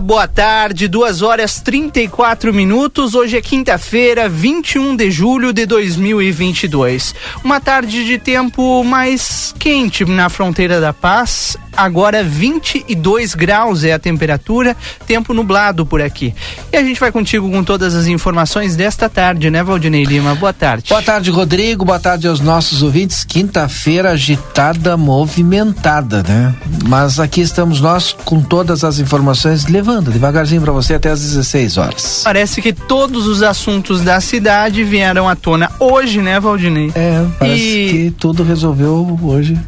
[0.00, 3.14] Boa tarde, 2 horas 34 minutos.
[3.14, 7.14] Hoje é quinta-feira, 21 de julho de 2022.
[7.42, 11.56] Uma tarde de tempo mais quente na fronteira da paz.
[11.76, 16.34] Agora 22 graus é a temperatura, tempo nublado por aqui.
[16.72, 20.34] E a gente vai contigo com todas as informações desta tarde, né, Valdinei Lima?
[20.34, 20.88] Boa tarde.
[20.88, 21.84] Boa tarde, Rodrigo.
[21.84, 23.24] Boa tarde aos nossos ouvintes.
[23.24, 26.54] Quinta-feira agitada, movimentada, né?
[26.88, 31.76] Mas aqui estamos nós com todas as informações levando devagarzinho para você até às 16
[31.76, 32.20] horas.
[32.24, 36.90] Parece que todos os assuntos da cidade vieram à tona hoje, né, Valdinei?
[36.94, 37.90] É, parece e...
[37.90, 39.58] que tudo resolveu hoje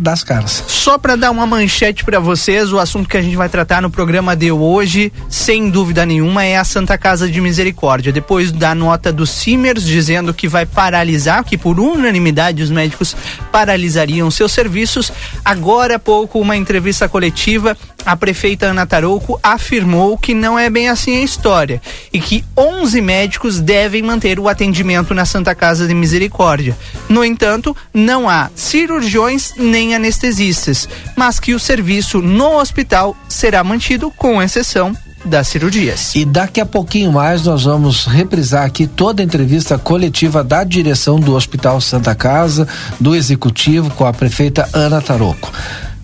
[0.00, 0.62] das caras.
[0.66, 3.90] Só para dar uma manchete para vocês, o assunto que a gente vai tratar no
[3.90, 8.12] programa de hoje, sem dúvida nenhuma, é a Santa Casa de Misericórdia.
[8.12, 13.16] Depois da nota do Simers dizendo que vai paralisar, que por unanimidade os médicos
[13.50, 15.10] paralisariam seus serviços,
[15.42, 20.88] agora há pouco uma entrevista coletiva, a prefeita Ana Tarouco afirmou que não é bem
[20.88, 25.94] assim a história e que 11 médicos devem manter o atendimento na Santa Casa de
[25.94, 26.76] Misericórdia.
[27.08, 34.10] No entanto, não há cirurgiões nem anestesistas, mas que o serviço no hospital será mantido
[34.10, 36.14] com exceção das cirurgias.
[36.14, 41.18] E daqui a pouquinho mais nós vamos reprisar aqui toda a entrevista coletiva da direção
[41.18, 42.68] do Hospital Santa Casa,
[43.00, 45.50] do executivo com a prefeita Ana Taroco.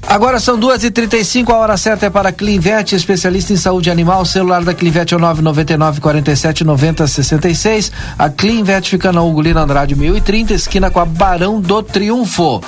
[0.07, 3.57] Agora são duas e trinta e cinco, a hora certa é para Clinvet, especialista em
[3.57, 4.21] saúde animal.
[4.21, 7.49] O celular da Clinvet é o nove noventa e nove quarenta e sete noventa sessenta
[7.49, 7.91] e seis.
[8.19, 12.63] A Clinvet fica na Ugolina Andrade mil e trinta, esquina com a Barão do Triunfo.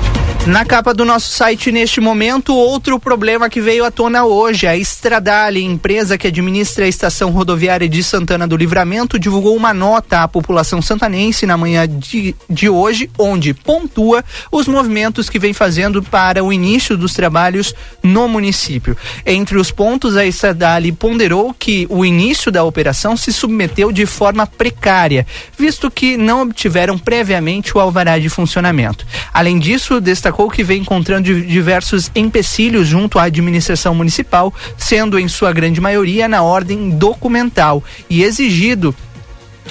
[0.48, 4.66] Na capa do nosso site, neste momento, outro problema que veio à tona hoje.
[4.66, 10.22] A Estradale, empresa que administra a estação rodoviária de Santana do Livramento, divulgou uma nota
[10.22, 16.02] à população santanense na manhã de, de hoje, onde pontua os movimentos que vem fazendo
[16.02, 18.96] para o início dos trabalhos no município.
[19.26, 24.46] Entre os pontos, a Estradale ponderou que o início da operação se submeteu de forma
[24.46, 25.26] precária,
[25.58, 29.06] visto que não obtiveram previamente o alvará de funcionamento.
[29.30, 35.26] Além disso, destacou destacou que vem encontrando diversos empecilhos junto à administração municipal, sendo em
[35.26, 38.94] sua grande maioria na ordem documental e exigido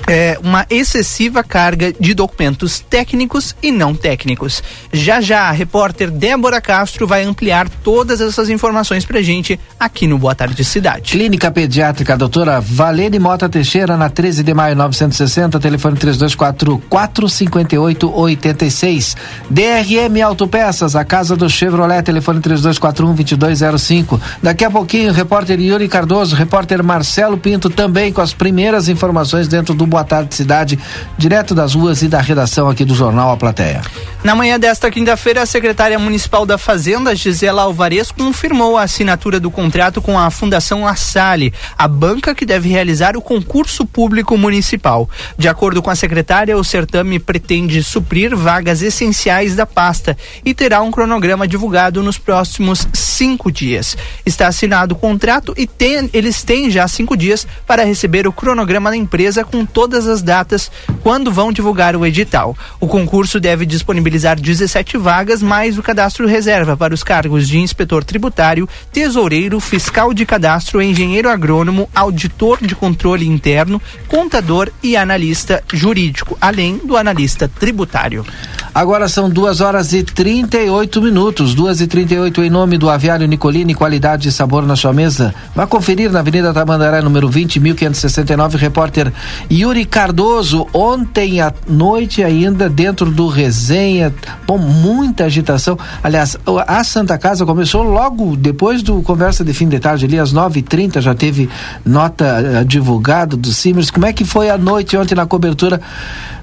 [0.08, 4.62] é, uma excessiva carga de documentos técnicos e não técnicos.
[4.92, 10.18] Já já, a repórter Débora Castro vai ampliar todas essas informações pra gente aqui no
[10.18, 11.12] Boa Tarde Cidade.
[11.12, 19.18] Clínica Pediátrica Doutora Valene Mota Teixeira, na 13 de maio 960, telefone 3244 5886.
[19.50, 24.22] DRM Autopeças, a casa do Chevrolet, telefone 3241 2205.
[24.44, 29.74] Daqui a pouquinho, repórter Yuri Cardoso, repórter Marcelo Pinto também com as primeiras informações dentro
[29.74, 30.78] do Boa Tarde Cidade,
[31.18, 33.82] direto das ruas e da redação aqui do Jornal A Plateia.
[34.24, 39.50] Na manhã desta quinta-feira, a secretária municipal da Fazenda, Gisela Alvarez, confirmou a assinatura do
[39.50, 45.10] contrato com a Fundação Assale, a banca que deve realizar o concurso público municipal.
[45.38, 50.82] De acordo com a secretária, o certame pretende suprir vagas essenciais da pasta e terá
[50.82, 53.96] um cronograma divulgado nos próximos cinco dias.
[54.26, 58.90] Está assinado o contrato e tem, eles têm já cinco dias para receber o cronograma
[58.90, 60.72] da empresa com todas as datas
[61.04, 62.58] quando vão divulgar o edital.
[62.80, 68.04] O concurso deve disponibilizar 17 vagas, mais o cadastro reserva para os cargos de inspetor
[68.04, 76.36] tributário, tesoureiro, fiscal de cadastro, engenheiro agrônomo, auditor de controle interno, contador e analista jurídico,
[76.42, 78.26] além do analista tributário.
[78.74, 83.74] Agora são duas horas e 38 minutos, duas e 38 em nome do Aviário Nicolini,
[83.74, 85.34] qualidade e sabor na sua mesa.
[85.56, 89.12] Vá conferir na Avenida Tamandaré, número 20, 1569, repórter
[89.52, 90.66] Yuri Cardoso.
[90.74, 94.14] Ontem à noite ainda, dentro do resenha,
[94.46, 95.78] bom, muita agitação.
[96.02, 100.34] Aliás, a Santa Casa começou logo depois do conversa de fim de tarde, ali às
[100.34, 101.50] 9h30, já teve
[101.86, 103.92] nota uh, divulgada do Simers.
[103.92, 105.82] Como é que foi a noite ontem na cobertura?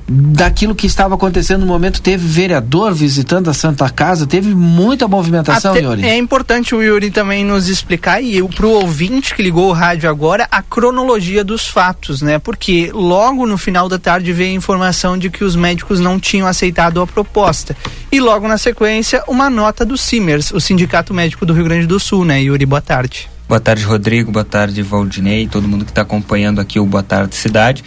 [0.06, 2.00] Daquilo que estava acontecendo no momento.
[2.00, 6.04] Teve vereador visitando a Santa Casa, teve muita movimentação, Até, Yuri.
[6.04, 10.08] É importante o Yuri também nos explicar, e para o ouvinte que ligou o rádio
[10.08, 12.38] agora, a cronologia dos fatos, né?
[12.38, 16.46] Porque logo no final da tarde veio a informação de que os médicos não tinham
[16.46, 17.76] aceitado a proposta.
[18.12, 21.98] E logo na sequência, uma nota do CIMERS, o Sindicato Médico do Rio Grande do
[21.98, 22.42] Sul, né?
[22.42, 23.28] Yuri, boa tarde.
[23.46, 24.32] Boa tarde, Rodrigo.
[24.32, 27.84] Boa tarde, Valdinei, todo mundo que está acompanhando aqui o Boa Tarde Cidade.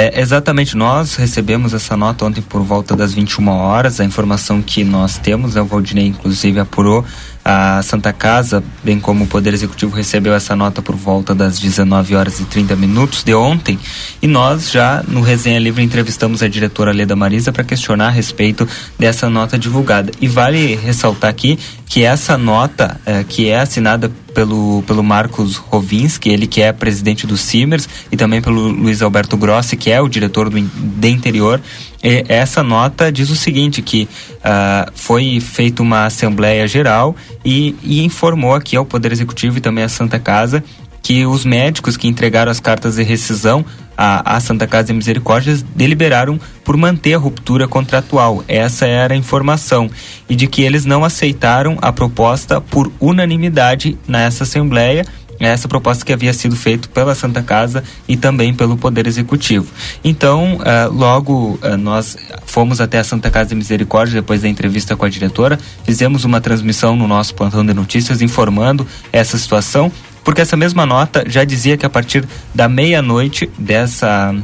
[0.00, 3.98] É, exatamente, nós recebemos essa nota ontem por volta das 21 horas.
[3.98, 7.04] A informação que nós temos, né, o Valdinei inclusive apurou,
[7.44, 12.14] a Santa Casa, bem como o Poder Executivo, recebeu essa nota por volta das 19
[12.14, 13.78] horas e 30 minutos de ontem.
[14.20, 18.68] E nós já no Resenha Livre entrevistamos a diretora Leda Marisa para questionar a respeito
[18.98, 20.12] dessa nota divulgada.
[20.20, 26.28] E vale ressaltar aqui que essa nota, é, que é assinada pelo, pelo Marcos Rovinski,
[26.28, 30.08] ele que é presidente do Simers, e também pelo Luiz Alberto Grossi, que é o
[30.08, 31.60] diretor do de interior,
[32.02, 38.04] e essa nota diz o seguinte, que uh, foi feita uma Assembleia Geral e, e
[38.04, 40.62] informou aqui ao Poder Executivo e também à Santa Casa
[41.02, 43.64] que os médicos que entregaram as cartas de rescisão
[43.96, 48.44] à, à, Santa Casa de Misericórdia deliberaram por manter a ruptura contratual.
[48.46, 49.90] Essa era a informação.
[50.28, 55.06] E de que eles não aceitaram a proposta por unanimidade nessa Assembleia
[55.46, 59.66] essa proposta que havia sido feita pela Santa Casa e também pelo Poder Executivo.
[60.02, 64.96] Então, uh, logo uh, nós fomos até a Santa Casa de Misericórdia depois da entrevista
[64.96, 69.92] com a diretora, fizemos uma transmissão no nosso plantão de notícias informando essa situação,
[70.24, 74.34] porque essa mesma nota já dizia que a partir da meia-noite dessa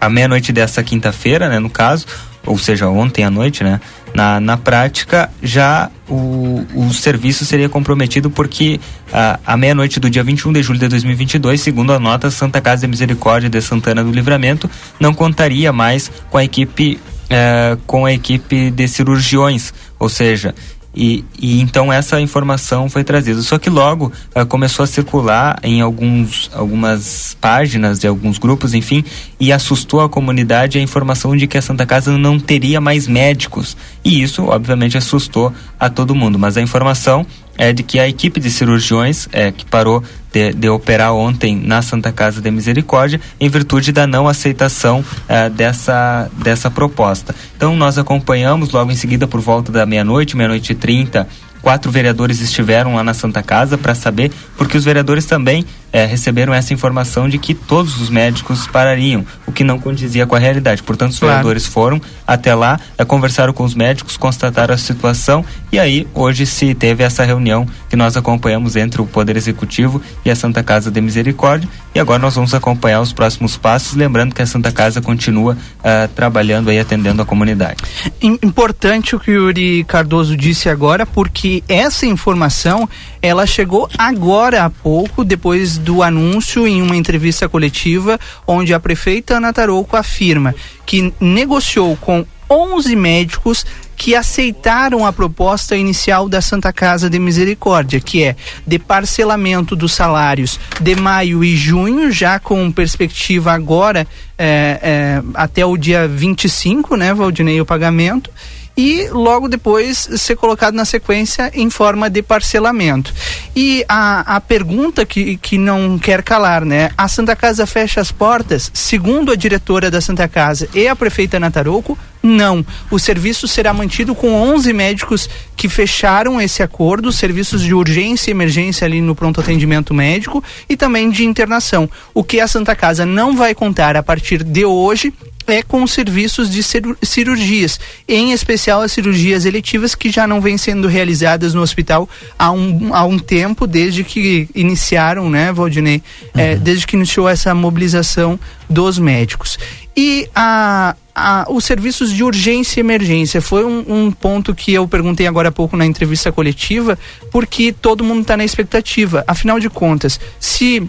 [0.00, 2.06] a meia-noite dessa quinta-feira, né, no caso,
[2.44, 3.80] ou seja, ontem à noite, né,
[4.16, 8.80] na, na prática, já o, o serviço seria comprometido porque
[9.12, 12.80] a, a meia-noite do dia 21 de julho de 2022, segundo a nota, Santa Casa
[12.80, 16.98] de Misericórdia de Santana do Livramento não contaria mais com a equipe
[17.28, 20.54] é, com a equipe de cirurgiões, ou seja,
[20.96, 23.42] e, e, então essa informação foi trazida.
[23.42, 29.04] Só que logo uh, começou a circular em alguns, algumas páginas de alguns grupos, enfim,
[29.38, 33.76] e assustou a comunidade a informação de que a Santa Casa não teria mais médicos.
[34.02, 36.38] E isso, obviamente, assustou a todo mundo.
[36.38, 37.26] Mas a informação
[37.58, 41.80] é de que a equipe de cirurgiões é, que parou de, de, operar ontem na
[41.80, 47.34] Santa Casa de Misericórdia em virtude da não aceitação é, dessa, dessa proposta.
[47.56, 51.26] Então nós acompanhamos logo em seguida por volta da meia-noite, meia-noite e trinta,
[51.62, 55.64] quatro vereadores estiveram lá na Santa Casa para saber, porque os vereadores também
[55.96, 60.36] é, receberam essa informação de que todos os médicos parariam, o que não condizia com
[60.36, 60.82] a realidade.
[60.82, 61.36] Portanto, os claro.
[61.36, 66.44] vereadores foram até lá, é, conversaram com os médicos, constataram a situação e aí hoje
[66.44, 70.90] se teve essa reunião que nós acompanhamos entre o Poder Executivo e a Santa Casa
[70.90, 71.66] de Misericórdia.
[71.94, 76.08] E agora nós vamos acompanhar os próximos passos, lembrando que a Santa Casa continua uh,
[76.14, 77.76] trabalhando e atendendo a comunidade.
[78.20, 82.86] Importante o que o Yuri Cardoso disse agora, porque essa informação
[83.26, 89.36] ela chegou agora há pouco, depois do anúncio em uma entrevista coletiva, onde a prefeita
[89.36, 96.72] Ana Tarouco afirma que negociou com 11 médicos que aceitaram a proposta inicial da Santa
[96.72, 102.70] Casa de Misericórdia, que é de parcelamento dos salários de maio e junho, já com
[102.70, 104.06] perspectiva agora
[104.38, 108.30] é, é, até o dia 25, né, Valdinei, o pagamento
[108.76, 113.12] e logo depois ser colocado na sequência em forma de parcelamento.
[113.54, 116.90] E a, a pergunta que, que não quer calar, né?
[116.96, 118.70] A Santa Casa fecha as portas?
[118.74, 122.64] Segundo a diretora da Santa Casa e a prefeita Nataroco, não.
[122.90, 128.32] O serviço será mantido com 11 médicos que fecharam esse acordo, serviços de urgência e
[128.32, 131.88] emergência ali no pronto atendimento médico e também de internação.
[132.12, 135.12] O que a Santa Casa não vai contar a partir de hoje
[135.46, 136.60] é com serviços de
[137.02, 137.78] cirurgias,
[138.08, 142.08] em especial as cirurgias eletivas que já não vêm sendo realizadas no hospital
[142.38, 146.02] há um, há um tempo, desde que iniciaram, né, Valdinei,
[146.34, 146.44] é, uhum.
[146.52, 148.38] é, desde que iniciou essa mobilização
[148.68, 149.58] dos médicos.
[149.96, 154.86] E a, a, os serviços de urgência e emergência foi um, um, ponto que eu
[154.86, 156.98] perguntei agora há pouco na entrevista coletiva,
[157.30, 159.24] porque todo mundo está na expectativa.
[159.26, 160.86] Afinal de contas, se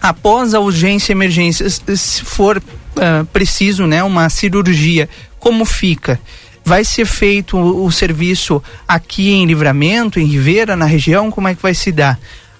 [0.00, 6.20] após a urgência e emergência se for uh, preciso, né, uma cirurgia, como fica?
[6.64, 11.30] Vai ser feito o, o, serviço aqui em Livramento, em Ribeira, na região?
[11.30, 12.18] Como é que vai se dar?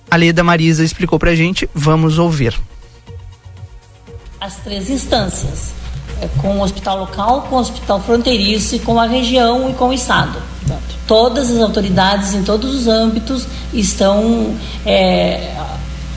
[0.09, 2.55] A Leda Marisa explicou pra gente, vamos ouvir.
[4.41, 5.73] As três instâncias,
[6.39, 10.39] com o hospital local, com o hospital fronteiriço, com a região e com o estado.
[11.07, 14.55] Todas as autoridades em todos os âmbitos estão
[14.87, 15.51] é,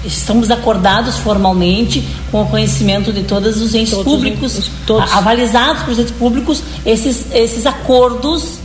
[0.06, 5.12] estamos acordados formalmente com o conhecimento de todos os entes todos públicos, os, todos.
[5.12, 8.60] avalizados por entes públicos, esses, esses acordos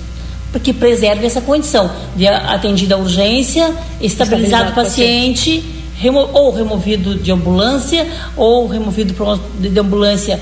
[0.62, 7.30] que preservem essa condição de atendida a urgência, estabilizado o paciente, remo, ou removido de
[7.30, 8.06] ambulância,
[8.36, 9.14] ou removido
[9.58, 10.40] de ambulância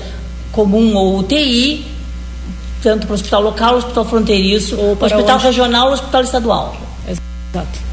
[0.51, 1.85] comum ou UTI,
[2.81, 5.45] tanto para o hospital local, o hospital fronteiriço, ou para hospital onde?
[5.45, 6.77] regional ou hospital estadual.
[7.07, 7.89] Exato.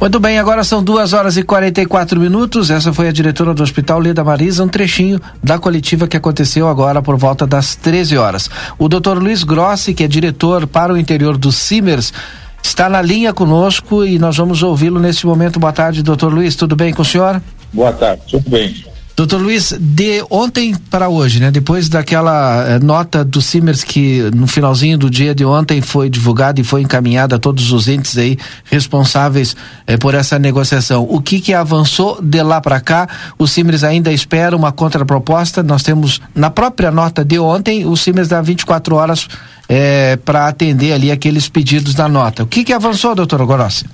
[0.00, 2.70] Muito bem, agora são duas horas e 44 minutos.
[2.70, 7.02] Essa foi a diretora do Hospital Leda Marisa, um trechinho da coletiva que aconteceu agora
[7.02, 8.48] por volta das 13 horas.
[8.78, 12.14] O doutor Luiz Grossi, que é diretor para o interior do Simers,
[12.62, 15.60] está na linha conosco e nós vamos ouvi-lo nesse momento.
[15.60, 17.42] Boa tarde, doutor Luiz, tudo bem com o senhor?
[17.70, 18.89] Boa tarde, tudo bem.
[19.20, 21.50] Doutor Luiz, de ontem para hoje, né?
[21.50, 26.58] Depois daquela eh, nota do Simers que no finalzinho do dia de ontem foi divulgada
[26.58, 29.54] e foi encaminhada a todos os entes aí responsáveis
[29.86, 31.06] eh, por essa negociação.
[31.06, 33.06] O que que avançou de lá para cá?
[33.38, 35.62] O Simers ainda espera uma contraproposta.
[35.62, 39.28] Nós temos na própria nota de ontem o Simers dá 24 horas
[39.68, 42.44] eh, para atender ali aqueles pedidos da nota.
[42.44, 43.84] O que que avançou, doutor Gorossi?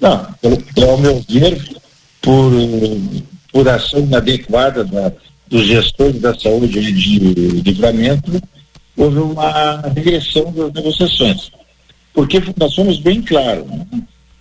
[0.00, 0.24] Não,
[0.88, 1.60] ao meu ver,
[2.20, 2.52] por
[3.52, 5.12] por ação inadequada da,
[5.46, 8.42] dos gestores da saúde de livramento,
[8.96, 11.52] houve uma regressão das negociações.
[12.14, 13.86] Porque nós somos bem claros, né?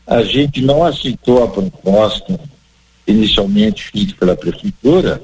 [0.08, 2.40] a gente não aceitou a proposta
[3.06, 5.22] inicialmente feita pela prefeitura,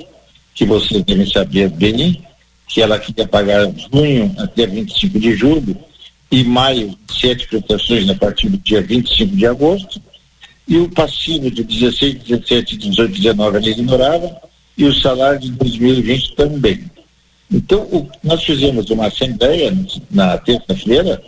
[0.53, 2.21] que vocês devem saber bem,
[2.67, 5.77] que ela queria pagar junho até 25 de julho
[6.31, 10.01] e maio sete prestações a partir do dia 25 de agosto,
[10.67, 14.41] e o passivo de 16, 17, 18, 19 ele ignorava
[14.77, 16.91] e o salário de 2020 também.
[17.51, 19.73] Então, o, nós fizemos uma assembleia
[20.11, 21.21] na terça-feira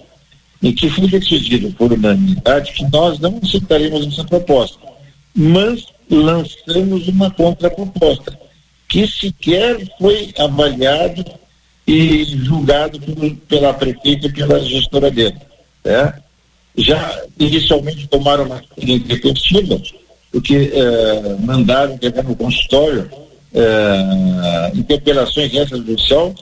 [0.62, 4.78] em que foi decidido por unanimidade que nós não aceitaríamos essa proposta,
[5.34, 8.38] mas lançamos uma contraproposta
[8.90, 11.24] que sequer foi avaliado
[11.88, 15.38] e julgado por, pela prefeita e pela gestora dele.
[15.86, 16.14] Né?
[16.80, 19.82] Já inicialmente tomaram uma intempestiva,
[20.32, 23.10] porque eh, mandaram levar no consultório
[23.54, 26.34] eh, interpelações extrajudicial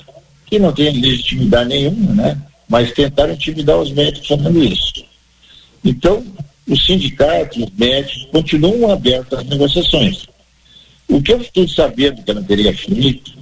[0.46, 2.41] que não têm legitimidade nenhuma, né?
[2.70, 5.06] mas tentaram intimidar os médicos fazendo isso.
[5.84, 6.24] Então,
[6.67, 10.27] os sindicatos, os médicos, continuam abertos às negociações.
[11.08, 13.38] O que eu fiquei sabendo que ela teria feito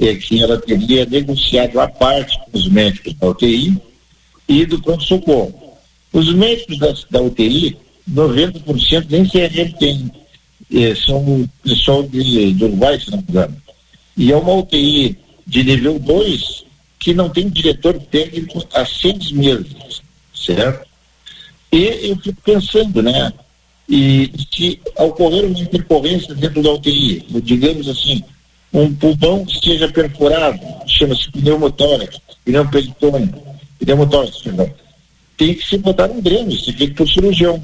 [0.00, 3.76] é que ela teria negociado a parte com os médicos da UTI
[4.48, 5.59] e do pronto-socorro
[6.12, 7.76] os médicos da, da UTI,
[8.10, 10.10] 90% nem CRM tem.
[10.72, 13.56] É, são pessoal de, de Uruguai, se não me engano.
[14.16, 16.64] E é uma UTI de nível 2
[16.98, 20.02] que não tem diretor técnico há seis meses,
[20.34, 20.86] certo?
[21.72, 23.32] E eu fico pensando, né?
[23.88, 28.22] E se ocorrer uma intercorrência dentro da UTI, digamos assim,
[28.72, 34.70] um pulmão que seja perfurado, chama-se pneumotórax, pneumotórax, perdão
[35.40, 37.62] tem que se botar um dreno, se fica por cirurgião.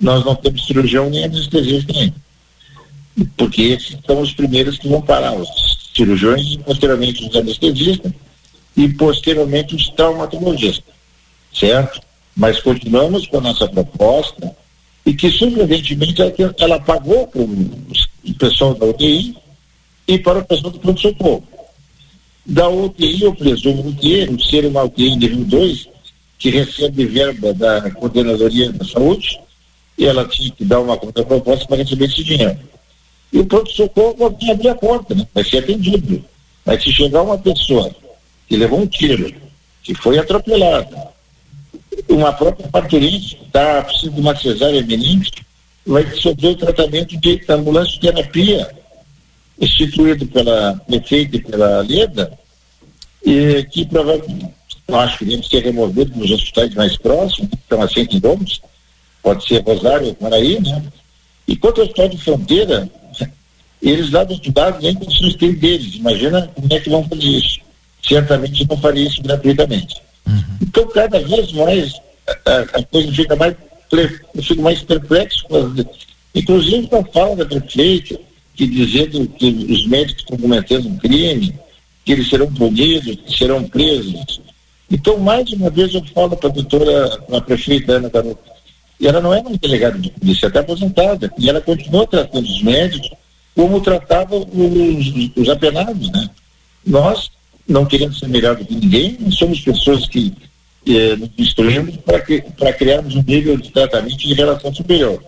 [0.00, 2.14] Nós não temos cirurgião nem anestesista nem.
[3.36, 5.48] Porque esses são os primeiros que vão parar, os
[5.96, 8.12] cirurgiões posteriormente os anestesistas
[8.76, 10.94] e posteriormente os traumatologistas.
[11.52, 12.00] Certo?
[12.36, 14.54] Mas continuamos com a nossa proposta
[15.04, 19.36] e que surpreendentemente ela, ela pagou para o pessoal da UTI
[20.06, 21.42] e para o pessoal do pronto-socorro.
[22.44, 25.95] Da UTI, eu presumo que, ser uma UTI nível 2,
[26.38, 29.40] que recebe verba da Coordenadoria da Saúde
[29.98, 32.58] e ela tinha que dar uma contraproposta para receber esse dinheiro.
[33.32, 35.26] E o pronto-socorro pode abrir a porta, né?
[35.34, 36.24] vai ser atendido.
[36.64, 37.90] Mas se chegar uma pessoa
[38.48, 39.32] que levou um tiro,
[39.82, 41.08] que foi atropelada,
[42.08, 45.24] uma própria parturiente está precisando de uma cesárea menina,
[45.86, 48.68] vai sofrer o tratamento de ambulância terapia
[49.58, 52.38] instituído pela prefeita e pela Leda,
[53.24, 54.52] e que provavelmente
[54.88, 58.60] eu acho que deve ser removido nos hospitais mais próximos, que estão a 100 quilômetros,
[59.22, 60.82] pode ser Rosário ou Maraí, né?
[61.48, 62.90] E quanto ao hospital de fronteira,
[63.82, 65.94] eles lá do dados nem condições têm deles.
[65.94, 67.60] Imagina como é que vão fazer isso.
[68.06, 69.96] Certamente não faria isso gratuitamente.
[70.26, 70.42] Uhum.
[70.62, 71.94] Então, cada vez mais
[72.44, 73.54] a, a coisa fica mais,
[73.92, 75.44] eu fico mais perplexo.
[76.34, 78.18] Inclusive com a fala da prefeita,
[78.54, 81.54] que dizendo que os médicos estão cometendo um crime,
[82.04, 84.40] que eles serão punidos, que serão presos.
[84.90, 88.50] Então, mais uma vez, eu falo para a doutora, a prefeita Ana Garoto,
[88.98, 92.62] e ela não é uma delegada de polícia, até aposentada, e ela continua tratando os
[92.62, 93.10] médicos
[93.54, 96.28] como tratava os, os apenados, né?
[96.86, 97.30] Nós
[97.66, 100.32] não queremos ser melhor do que ninguém, somos pessoas que
[100.86, 105.20] eh, nos instruímos para criarmos um nível de tratamento de relação superior.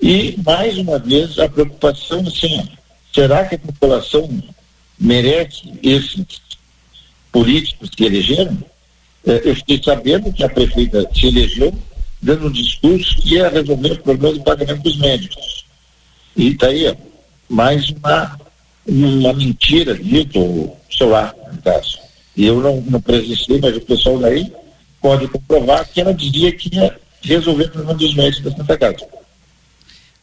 [0.00, 2.66] E, mais uma vez, a preocupação assim,
[3.12, 4.28] será que a população
[4.98, 6.24] merece esses
[7.34, 8.56] políticos que elegeram,
[9.26, 11.74] eh, eu fiquei sabendo que a prefeita se elegeu
[12.22, 15.66] dando um discurso que ia resolver o problema do pagamento dos médicos.
[16.36, 16.94] E está aí, ó,
[17.48, 18.38] mais uma,
[18.86, 21.98] uma mentira dito, sei lá, no caso.
[22.36, 24.50] E eu não, não presenciei, mas o pessoal daí
[25.02, 29.06] pode comprovar que ela dizia que ia resolver o problema dos médicos da Santa Casa.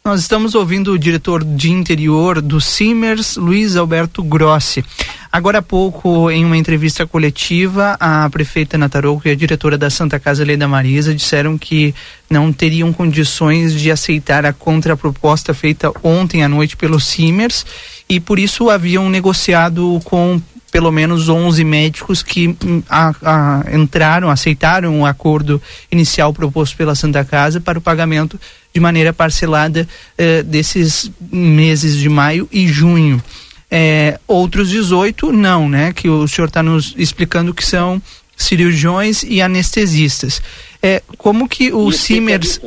[0.04, 4.84] Nós estamos ouvindo o diretor de interior do Simers, Luiz Alberto Grossi.
[5.32, 10.20] Agora há pouco, em uma entrevista coletiva, a prefeita Natarouco e a diretora da Santa
[10.20, 11.94] Casa Leda Marisa disseram que
[12.28, 17.64] não teriam condições de aceitar a contraproposta feita ontem à noite pelo Simers
[18.10, 20.42] e por isso haviam negociado com
[20.72, 26.96] pelo menos 11 médicos que hum, a, a, entraram, aceitaram o acordo inicial proposto pela
[26.96, 28.40] Santa Casa para o pagamento
[28.74, 29.88] de maneira parcelada
[30.18, 33.22] eh, desses meses de maio e junho.
[33.70, 35.94] Eh, outros 18 não, né?
[35.94, 38.02] Que o senhor está nos explicando que são
[38.36, 40.42] cirurgiões e anestesistas.
[40.82, 42.60] É, como que o Simers.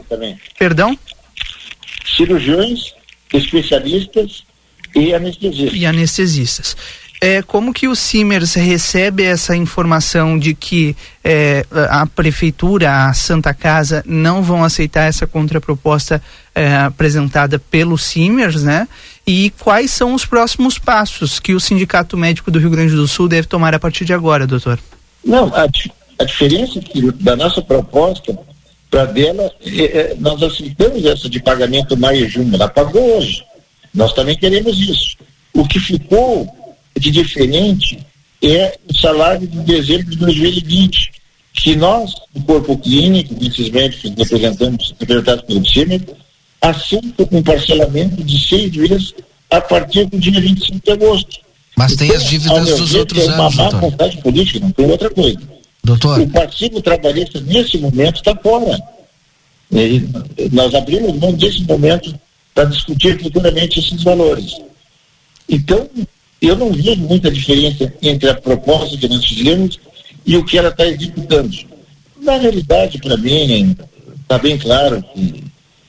[0.58, 0.96] Perdão?
[2.16, 2.94] Cirurgiões,
[3.32, 4.44] especialistas
[4.94, 5.74] e anestesistas.
[5.74, 6.76] E anestesistas
[7.20, 13.54] é, como que o Simers recebe essa informação de que é, a prefeitura, a Santa
[13.54, 16.20] Casa não vão aceitar essa contraproposta
[16.54, 18.86] é, apresentada pelo Simers, né?
[19.26, 23.26] E quais são os próximos passos que o Sindicato Médico do Rio Grande do Sul
[23.26, 24.78] deve tomar a partir de agora, doutor?
[25.24, 25.66] Não, a,
[26.18, 28.36] a diferença que, da nossa proposta
[28.90, 33.42] para dela, é, é, nós aceitamos essa de pagamento maio e junho, ela pagou hoje.
[33.94, 35.16] Nós também queremos isso.
[35.54, 36.63] O que ficou
[36.98, 37.98] de diferente
[38.42, 41.12] é o salário de dezembro de 2020,
[41.52, 46.02] que nós, do corpo clínico, desses médicos representamos, representados pelo CIMER,
[46.60, 49.14] aceitam um parcelamento de seis vezes
[49.50, 51.40] a partir do dia 25 de agosto.
[51.76, 54.70] Mas então, tem as dívidas dos ver, outros anos, É uma má vontade política, não
[54.72, 55.40] tem outra coisa.
[55.82, 56.20] Doutor.
[56.20, 58.80] O Partido Trabalhista, nesse momento, está fora.
[59.70, 60.08] E
[60.52, 62.18] nós abrimos mão desse momento
[62.54, 64.56] para discutir futuramente esses valores.
[65.48, 65.88] Então,
[66.46, 69.78] eu não vejo muita diferença entre a proposta que nós fizemos
[70.26, 71.56] e o que ela está executando.
[72.20, 73.76] Na realidade, para mim,
[74.22, 75.44] está bem claro que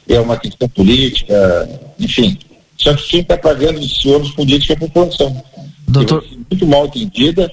[0.07, 1.69] é uma questão política,
[1.99, 2.37] enfim.
[2.77, 5.43] Só que quem está pagando esse ônus político é a população.
[5.87, 6.23] Doutor...
[6.49, 7.51] muito mal atendida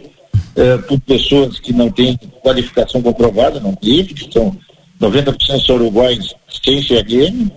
[0.57, 4.57] eh, por pessoas que não têm qualificação comprovada, não tem, que são
[5.01, 7.51] 90% são uruguaios sem CRM.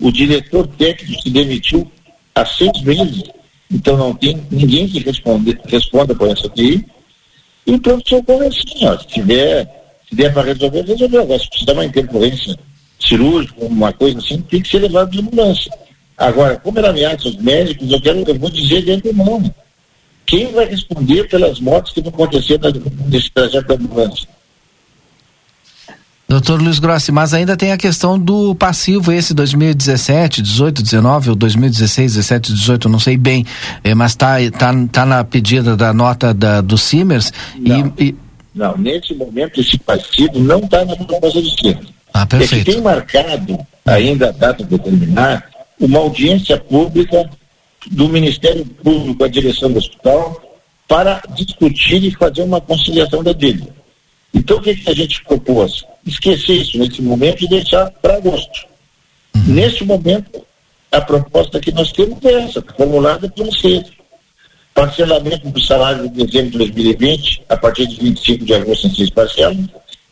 [0.00, 1.90] O diretor técnico se demitiu
[2.34, 3.24] há seis meses
[3.70, 6.84] então não tem ninguém que responde, responda por essa TI.
[7.66, 9.66] E o pronto-socorro é assim, ó, se tiver,
[10.08, 11.22] se der para resolver, resolveu.
[11.22, 12.56] Agora, se precisar uma intercorrência
[12.98, 15.70] cirúrgica, uma coisa assim, tem que ser levado de ambulância.
[16.16, 19.54] Agora, como ela ameaça os médicos, eu quero, eu vou dizer de antemão.
[20.26, 22.58] Quem vai responder pelas mortes que vão acontecer
[23.06, 24.28] nesse trajeto da ambulância?
[26.28, 31.34] Doutor Luiz Grossi, mas ainda tem a questão do passivo, esse 2017, 18, 19, ou
[31.34, 33.46] 2016, 17, 18, não sei bem,
[33.82, 37.32] é, mas está tá, tá na pedida da nota da, do Simers.
[37.56, 38.16] Não, e, e...
[38.54, 41.88] não, nesse momento esse passivo não está na proposta de Simers.
[42.12, 42.54] Ah, perfeito.
[42.54, 45.48] É que tem marcado, ainda a data determinar,
[45.80, 47.30] uma audiência pública
[47.90, 50.42] do Ministério Público à direção do hospital
[50.86, 53.78] para discutir e fazer uma conciliação da dívida.
[54.34, 55.84] Então, o que, que a gente propôs?
[56.08, 58.66] Esquecer isso nesse momento e deixar para agosto.
[59.34, 59.42] Uhum.
[59.54, 60.44] Nesse momento,
[60.90, 63.92] a proposta que nós temos é essa, formulada pelo centro.
[64.74, 69.10] Parcelamento do salário de dezembro de 2020, a partir de 25 de agosto em seis
[69.10, 69.66] parcelas,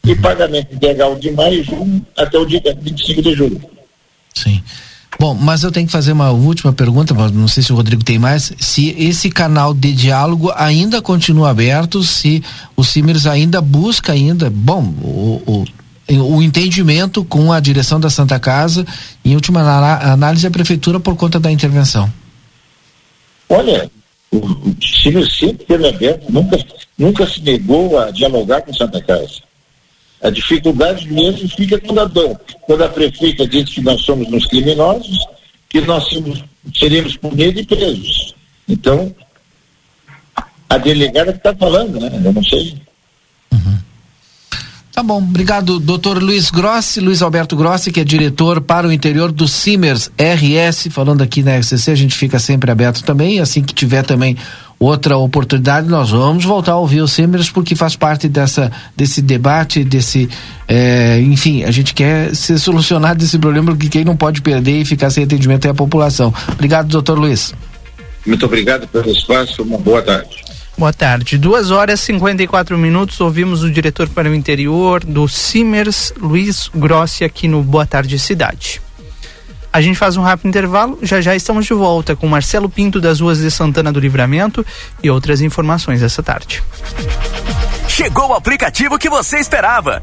[0.05, 3.61] e pagamento integral de maio e junho até o dia 25 de julho.
[4.35, 4.63] Sim.
[5.19, 8.19] Bom, mas eu tenho que fazer uma última pergunta, não sei se o Rodrigo tem
[8.19, 8.53] mais.
[8.59, 12.45] Se esse canal de diálogo ainda continua aberto, se
[12.77, 15.65] o Simers ainda busca ainda, bom, o, o,
[16.09, 18.87] o entendimento com a direção da Santa Casa,
[19.25, 19.61] em última
[20.13, 22.13] análise, a prefeitura por conta da intervenção.
[23.49, 23.91] Olha,
[24.31, 26.59] o, o Simers sempre teve aberto, nunca,
[26.97, 29.47] nunca se negou a dialogar com Santa Casa.
[30.23, 35.19] A dificuldade mesmo fica quando a, quando a prefeita diz que nós somos uns criminosos,
[35.69, 36.43] que nós somos,
[36.75, 38.35] seremos punidos e presos.
[38.69, 39.15] Então,
[40.69, 42.11] a delegada está falando, né?
[42.25, 42.77] Eu não sei.
[44.97, 49.31] Tá bom, obrigado, doutor Luiz Grossi, Luiz Alberto Grossi, que é diretor para o interior
[49.31, 53.75] do Simers RS, falando aqui na RCC, a gente fica sempre aberto também, assim que
[53.75, 54.39] tiver também
[54.81, 59.85] outra oportunidade, nós vamos voltar a ouvir o Simers, porque faz parte dessa, desse debate,
[59.85, 60.31] desse,
[60.67, 64.85] é, enfim, a gente quer ser solucionado esse problema, porque quem não pode perder e
[64.87, 66.33] ficar sem atendimento é a população.
[66.53, 67.53] Obrigado, doutor Luiz.
[68.25, 70.46] Muito obrigado pelo espaço, uma boa tarde.
[70.79, 71.39] Boa tarde.
[71.39, 73.19] Duas horas e 54 minutos.
[73.21, 78.83] Ouvimos o diretor para o interior do Simers, Luiz Grossi, aqui no Boa Tarde Cidade.
[79.73, 83.21] A gente faz um rápido intervalo, já já estamos de volta com Marcelo Pinto das
[83.21, 84.65] ruas de Santana do Livramento
[85.03, 86.63] e outras informações essa tarde.
[87.89, 90.03] Chegou o aplicativo que você esperava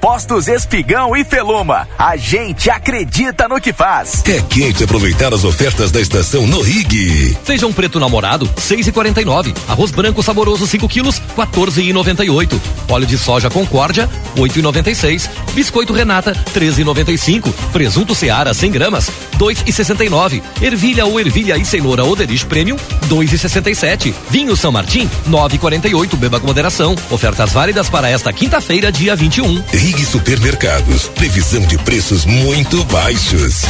[0.00, 1.88] Postos Espigão e Feluma.
[1.98, 4.22] A gente acredita no que faz.
[4.26, 7.36] É quente aproveitar as ofertas da estação no Rig.
[7.44, 9.54] Feijão preto namorado, 6,49.
[9.68, 12.60] Arroz branco saboroso, 5 quilos, 14,98.
[12.88, 15.28] Óleo de soja Concórdia, 8,96.
[15.54, 17.52] Biscoito Renata, 13,95.
[17.72, 20.42] Presunto Seara, 100 gramas, 2,69.
[20.62, 22.76] Ervilha ou ervilha e cenoura Oderich Premium,
[23.08, 24.14] 2,67.
[24.30, 26.16] Vinho São Martim, 9,48.
[26.16, 26.94] Beba com moderação.
[27.10, 29.62] Ofertas válidas para esta quinta-feira, dia 21.
[29.88, 31.08] Rig Supermercados.
[31.08, 33.62] Previsão de preços muito baixos.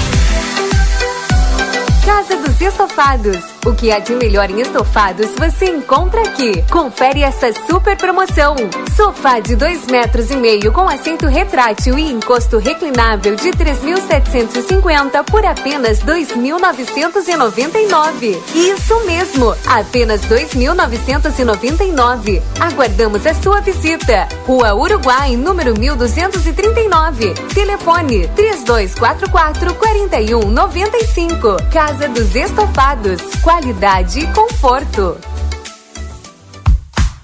[2.05, 3.39] Casa dos Estofados.
[3.69, 6.65] O que há de melhor em estofados você encontra aqui.
[6.71, 8.57] Confere essa super promoção.
[8.97, 15.45] Sofá de 2 metros e meio com assento retrátil e encosto reclinável de 3.750 por
[15.45, 18.39] apenas 2.999.
[18.55, 22.41] Isso mesmo, apenas 2.999.
[22.59, 24.27] Aguardamos a sua visita.
[24.47, 27.35] Rua Uruguai, número 1239.
[27.53, 31.59] Telefone 3244 4195.
[31.71, 33.21] Casa dos Estofados.
[33.59, 35.19] Qualidade e conforto.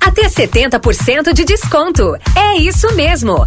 [0.01, 2.17] Até 70% de desconto.
[2.37, 3.47] É isso mesmo.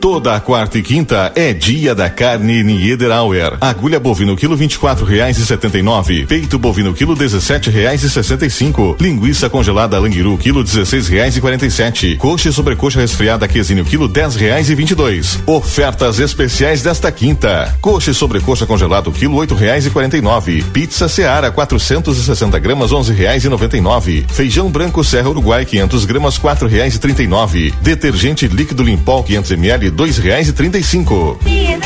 [0.00, 3.58] Toda a quarta e quinta é dia da carne Niederauer.
[3.60, 6.24] Agulha bovino quilo vinte e quatro reais e setenta e nove.
[6.24, 8.96] Peito bovino quilo dezessete reais e sessenta e cinco.
[8.98, 12.16] Linguiça congelada Langiru quilo dezesseis reais e quarenta e sete.
[12.16, 15.38] Coxa e sobrecoxa resfriada Quesinho quilo dez reais e vinte e dois.
[15.44, 17.76] Ofertas especiais desta quinta.
[17.82, 20.64] Coxa e sobrecoxa congelado quilo oito reais e quarenta e nove.
[20.72, 24.24] Pizza Seara 460 gramas onze reais e noventa e nove.
[24.32, 27.74] Feijão branco Serra Uruguai 500 gramas quatro reais e trinta e nove.
[27.82, 31.38] Detergente líquido Limpol 500 ml dois reais e trinta e cinco.
[31.44, 31.80] É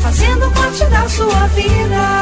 [0.00, 2.21] fazendo parte da sua vida.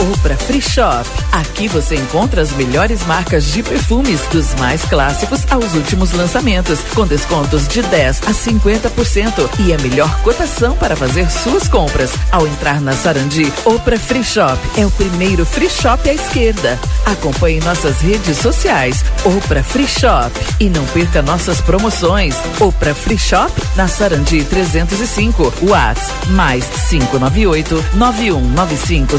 [0.00, 1.08] ou para Free Shop.
[1.32, 7.06] Aqui você encontra as melhores marcas de perfumes, dos mais clássicos aos últimos lançamentos, com
[7.06, 12.12] descontos de 10 a 50% e a melhor cotação para fazer suas compras.
[12.32, 16.78] Ao entrar na Sarandi, Opra Free Shop é o primeiro Free Shop à esquerda.
[17.04, 22.34] Acompanhe nossas redes sociais, Opra Free Shop, e não perca nossas promoções.
[22.58, 29.18] Opra Free Shop na Sarandi 305, Watts mais 598 9195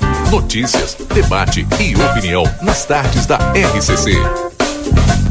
[0.31, 4.13] Notícias, debate e opinião nas tardes da RCC.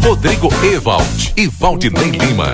[0.04, 2.52] Rodrigo Ewald e Valdinei Lima.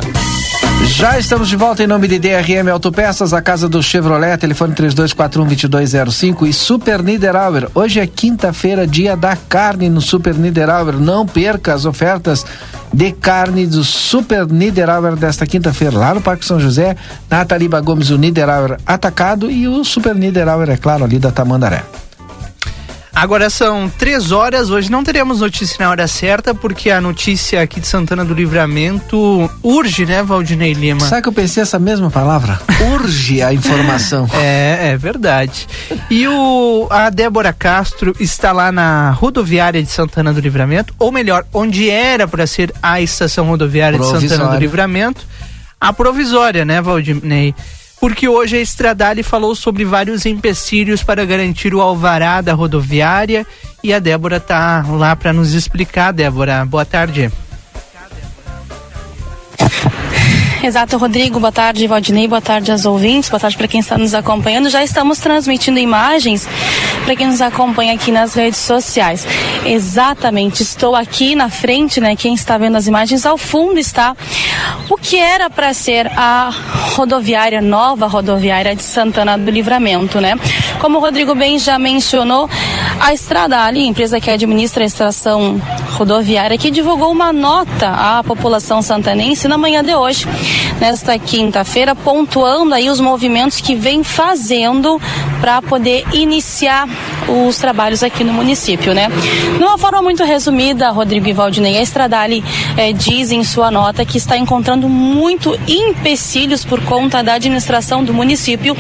[0.85, 6.47] Já estamos de volta em nome de DRM Autopeças, a casa do Chevrolet, telefone 3241-2205
[6.47, 7.69] e Super Niederauer.
[7.75, 10.95] Hoje é quinta-feira, dia da carne no Super Niederauer.
[11.01, 12.47] Não perca as ofertas
[12.93, 16.97] de carne do Super Niederauer desta quinta-feira, lá no Parque São José,
[17.29, 21.83] na Ataliba Gomes, o Niederauer atacado e o Super Niederauer, é claro, ali da Tamandaré.
[23.17, 24.69] Agora são três horas.
[24.69, 29.51] Hoje não teremos notícia na hora certa, porque a notícia aqui de Santana do Livramento
[29.63, 31.01] urge, né, Valdinei Lima?
[31.01, 32.61] Sabe que eu pensei essa mesma palavra?
[32.93, 34.29] Urge a informação.
[34.37, 35.67] É, é verdade.
[36.11, 41.47] E o, a Débora Castro está lá na rodoviária de Santana do Livramento, ou melhor,
[41.55, 44.59] onde era para ser a estação rodoviária de Santana do.
[44.59, 45.27] Livramento,
[45.81, 47.55] a provisória, né, Valdinei?
[48.01, 53.47] Porque hoje a Estradale falou sobre vários empecilhos para garantir o alvará da rodoviária
[53.83, 56.13] e a Débora tá lá para nos explicar.
[56.13, 57.31] Débora, boa tarde.
[60.67, 61.39] Exato, Rodrigo.
[61.39, 62.27] Boa tarde, Valdinei.
[62.27, 63.31] Boa tarde aos ouvintes.
[63.31, 64.69] Boa tarde para quem está nos acompanhando.
[64.69, 66.45] Já estamos transmitindo imagens
[67.05, 69.25] para quem nos acompanha aqui nas redes sociais.
[69.65, 70.65] Exatamente.
[70.65, 72.17] Estou aqui na frente, né?
[72.17, 74.17] Quem está vendo as imagens ao fundo está
[74.91, 76.53] o que era para ser a
[76.97, 80.35] rodoviária nova rodoviária de Santana do Livramento, né?
[80.81, 82.51] Como o Rodrigo bem já mencionou,
[83.01, 85.61] a Estradale, empresa que administra a estação
[85.97, 90.27] rodoviária, que divulgou uma nota à população santanense na manhã de hoje,
[90.81, 95.01] nesta quinta-feira, pontuando aí os movimentos que vem fazendo
[95.41, 96.89] para poder iniciar
[97.29, 99.09] os trabalhos aqui no município, né?
[99.57, 102.43] De uma forma muito resumida, Rodrigo e Valdinei, a Estradale
[102.77, 108.15] eh, diz em sua nota que está encontrando muito empecilhos por conta da administração do
[108.15, 108.77] município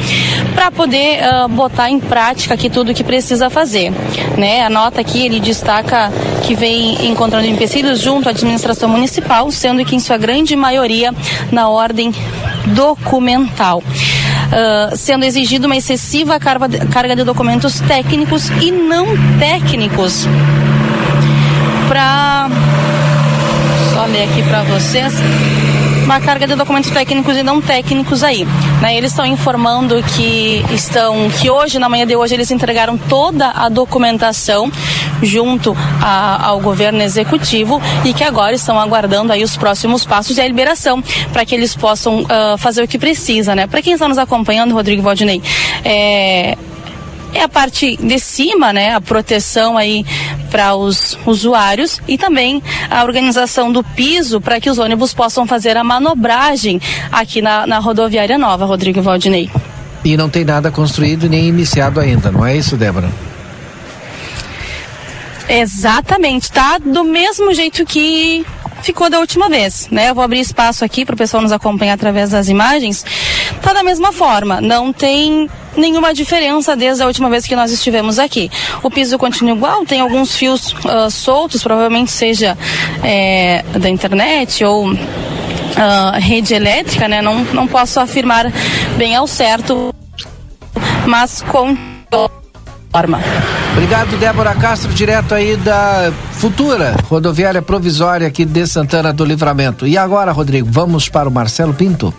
[0.55, 3.93] para poder ah, botar em prática aqui tudo que precisa fazer,
[4.37, 4.63] né?
[4.65, 6.13] A nota aqui ele destaca
[6.47, 11.13] que vem encontrando empecilhos junto à administração municipal, sendo que em sua grande maioria
[11.51, 12.15] na ordem
[12.67, 13.83] documental.
[14.53, 19.07] Ah, sendo exigida uma excessiva carga de, carga de documentos técnicos e não
[19.39, 20.27] técnicos
[21.89, 22.49] para
[23.93, 25.15] só ler aqui para vocês
[26.07, 28.45] uma carga de documentos técnicos e não técnicos aí.
[28.81, 28.97] Né?
[28.97, 33.69] Eles estão informando que estão, que hoje, na manhã de hoje, eles entregaram toda a
[33.69, 34.71] documentação
[35.21, 40.41] junto a- ao governo executivo e que agora estão aguardando aí os próximos passos e
[40.41, 43.67] a liberação para que eles possam ah, fazer o que precisa, né?
[43.67, 45.43] Para quem está nos acompanhando, Rodrigo Valdinei,
[45.85, 46.57] é,
[47.37, 50.05] é a parte de cima, né, a proteção aí
[50.51, 55.77] para os usuários e também a organização do piso para que os ônibus possam fazer
[55.77, 56.81] a manobragem
[57.13, 59.51] aqui na, na rodoviária nova, Rodrigo Valdinei.
[60.05, 63.11] E não tem nada construído nem iniciado ainda, não é isso, Débora?
[65.49, 68.45] Exatamente, tá do mesmo jeito que
[68.83, 70.11] ficou da última vez, né?
[70.11, 73.05] Eu vou abrir espaço aqui para o pessoal nos acompanhar através das imagens.
[73.61, 78.19] Tá da mesma forma, não tem nenhuma diferença desde a última vez que nós estivemos
[78.19, 78.51] aqui.
[78.83, 82.57] O piso continua igual, tem alguns fios ah, soltos, provavelmente seja
[83.03, 84.91] eh, da internet ou
[85.77, 87.21] ah, rede elétrica, né?
[87.23, 88.51] Não, não posso afirmar
[88.97, 89.95] bem ao certo,
[91.07, 91.77] mas com
[92.97, 93.21] forma.
[93.73, 99.87] Obrigado, Débora Castro, direto aí da futura rodoviária provisória aqui de Santana do Livramento.
[99.87, 102.15] E agora, Rodrigo, vamos para o Marcelo Pinto.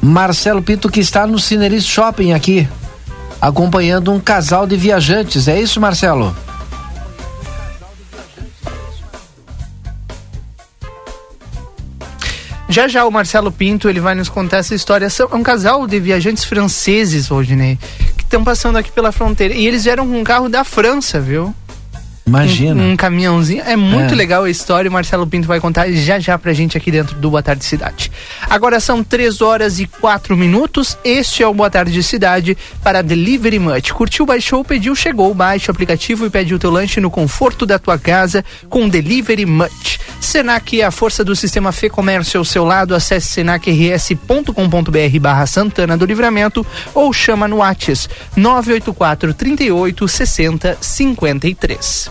[0.00, 2.68] Marcelo Pinto que está no Cineris Shopping aqui,
[3.40, 5.48] acompanhando um casal de viajantes.
[5.48, 6.34] É isso, Marcelo?
[12.68, 15.08] Já já o Marcelo Pinto ele vai nos contar essa história.
[15.08, 17.78] São- É um casal de viajantes franceses, Rodinei,
[18.16, 19.54] que estão passando aqui pela fronteira.
[19.54, 21.54] E eles vieram com um carro da França, viu?
[22.28, 22.82] Imagina.
[22.82, 23.62] Um, um caminhãozinho.
[23.64, 24.16] É muito É.
[24.16, 24.88] legal a história.
[24.88, 28.12] O Marcelo Pinto vai contar já já pra gente aqui dentro do Boa Tarde Cidade.
[28.48, 30.98] Agora são 3 horas e 4 minutos.
[31.02, 33.92] Este é o Boa Tarde Cidade para Delivery Much.
[33.92, 35.32] Curtiu, baixou, pediu, chegou.
[35.32, 39.46] Baixe o aplicativo e pede o teu lanche no conforto da tua casa com Delivery
[39.46, 39.98] Much.
[40.20, 42.94] Senac é a força do sistema Fê Comércio ao seu lado.
[42.94, 52.10] Acesse senacrs.com.br barra Santana do Livramento ou chama no Whats 984 38 60 53.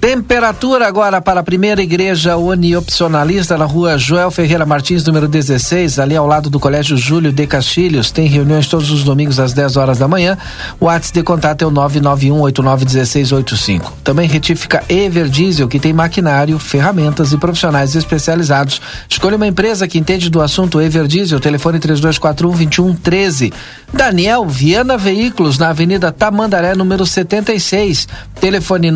[0.00, 6.16] Temperatura agora para a primeira igreja uniopcionalista na rua Joel Ferreira Martins, número 16, ali
[6.16, 8.10] ao lado do Colégio Júlio de Castilhos.
[8.10, 10.38] Tem reuniões todos os domingos às 10 horas da manhã.
[10.80, 13.92] O WhatsApp de contato é o 991891685.
[14.02, 18.80] Também retífica Ever Diesel, que tem maquinário, ferramentas e profissionais especializados.
[19.06, 23.52] Escolha uma empresa que entende do assunto Ever Diesel, telefone 3241-2113.
[23.92, 28.08] Daniel Viana Veículos, na Avenida Tamandaré, número 76.
[28.40, 28.90] Telefone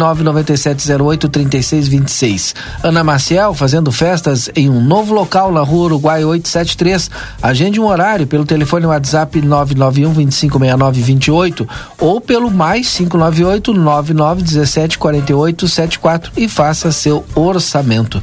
[0.98, 2.54] 997083626.
[2.82, 7.10] Ana Maciel fazendo festas em um novo local na Rua Uruguai 873.
[7.42, 16.48] Agende um horário pelo telefone WhatsApp 991 256928 ou pelo mais 598 9917 4874 e
[16.48, 18.22] faça seu orçamento.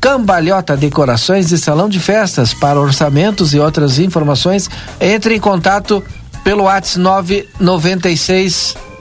[0.00, 4.68] Cambalhota Decorações e Salão de Festas para orçamentos e outras informações,
[5.00, 6.02] entre em contato
[6.42, 8.91] pelo WhatsApp 996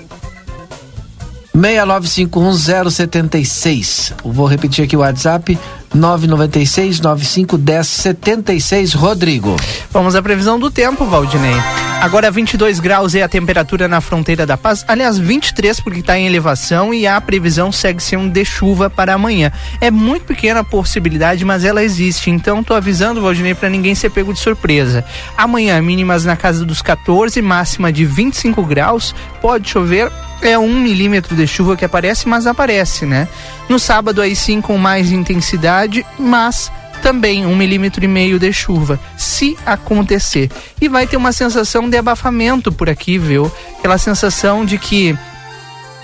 [1.56, 4.14] 6951076.
[4.24, 5.58] Eu Vou repetir aqui o WhatsApp
[5.94, 9.56] 996 9510 76 Rodrigo.
[9.92, 11.56] Vamos à previsão do tempo, Valdinei.
[12.02, 14.84] Agora 22 graus é a temperatura na fronteira da Paz.
[14.88, 19.52] Aliás, 23 porque está em elevação e a previsão segue sendo de chuva para amanhã.
[19.80, 22.32] É muito pequena a possibilidade, mas ela existe.
[22.32, 25.06] Então tô avisando, Valdinei, para ninguém ser pego de surpresa.
[25.38, 29.14] Amanhã mínimas na casa dos 14, máxima de 25 graus.
[29.40, 33.28] Pode chover é um milímetro de chuva que aparece, mas aparece, né?
[33.70, 35.81] No sábado aí sim com mais intensidade,
[36.18, 40.50] mas também um milímetro e meio de chuva, se acontecer.
[40.80, 43.52] E vai ter uma sensação de abafamento por aqui, viu?
[43.80, 45.18] Aquela sensação de que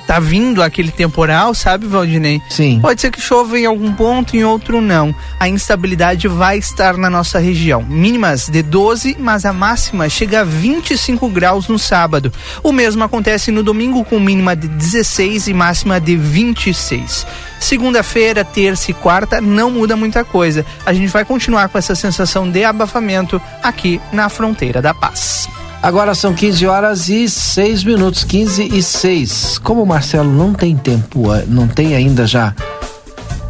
[0.07, 2.41] tá vindo aquele temporal, sabe, Valdinei?
[2.49, 2.79] Sim.
[2.81, 5.13] Pode ser que chova em algum ponto, em outro não.
[5.37, 7.83] A instabilidade vai estar na nossa região.
[7.83, 12.31] Mínimas de 12, mas a máxima chega a 25 graus no sábado.
[12.63, 17.27] O mesmo acontece no domingo com mínima de 16 e máxima de 26.
[17.59, 20.65] Segunda-feira, terça e quarta não muda muita coisa.
[20.85, 25.49] A gente vai continuar com essa sensação de abafamento aqui na fronteira da paz.
[25.81, 29.59] Agora são 15 horas e 6 minutos, 15 e 6.
[29.59, 32.53] Como o Marcelo não tem tempo, eh, não tem ainda já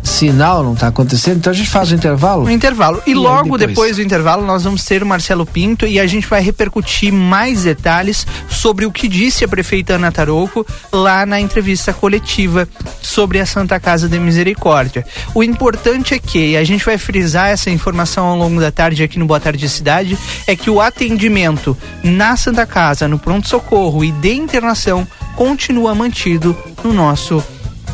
[0.07, 2.43] sinal, não está acontecendo, então a gente faz o intervalo.
[2.43, 3.01] No intervalo.
[3.05, 3.67] E, E logo depois?
[3.67, 3.95] depois?
[3.97, 8.25] do intervalo nós vamos ter o Marcelo Pinto e a gente vai repercutir mais detalhes
[8.49, 12.67] sobre o que disse a prefeita Ana Tarouco lá na entrevista coletiva
[13.01, 15.05] sobre a Santa Casa de Misericórdia.
[15.33, 19.03] O importante é que, e a gente vai frisar essa informação ao longo da tarde
[19.03, 24.11] aqui no Boa Tarde Cidade, é que o atendimento na Santa Casa, no pronto-socorro e
[24.11, 27.43] de internação continua mantido no nosso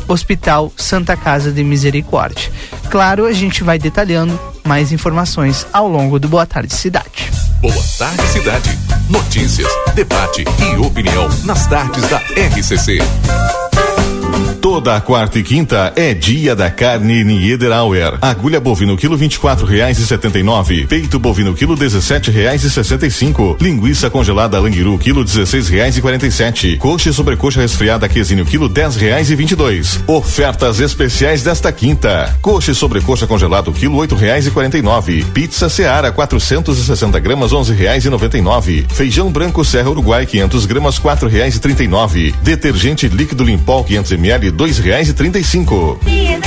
[0.08, 2.50] Hospital Santa Casa de Misericórdia.
[2.90, 7.30] Claro, a gente vai detalhando mais informações ao longo do Boa Tarde Cidade.
[7.60, 8.78] Boa tarde, cidade.
[9.08, 12.98] Notícias, debate e opinião nas tardes da RCC.
[14.64, 18.16] Toda a quarta e quinta é dia da carne Niederauer.
[18.22, 20.86] Agulha bovino quilo vinte e quatro reais e setenta e nove.
[20.86, 23.58] Peito bovino quilo dezessete reais e sessenta e cinco.
[23.60, 26.78] Linguiça congelada Langiru quilo dezesseis reais e quarenta e sete.
[26.78, 30.00] Coxa e sobrecoxa resfriada quesinho quilo dez reais e vinte e dois.
[30.06, 32.34] Ofertas especiais desta quinta.
[32.40, 35.26] Coxa e sobrecoxa congelado quilo oito reais e quarenta e nove.
[35.34, 38.86] Pizza Seara 460 gramas onze reais e noventa e nove.
[38.88, 42.34] Feijão branco Serra Uruguai 500 gramas quatro reais e trinta e nove.
[42.40, 45.98] Detergente líquido Limpol 500 ml dois reais e trinta e cinco.
[46.06, 46.40] É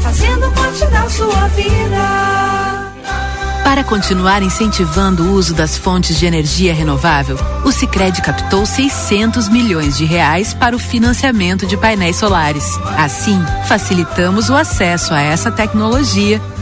[0.00, 2.36] fazendo parte da sua vida.
[3.64, 9.98] Para continuar incentivando o uso das fontes de energia renovável, o Sicredi captou 600 milhões
[9.98, 12.64] de reais para o financiamento de painéis solares.
[12.96, 16.40] Assim, facilitamos o acesso a essa tecnologia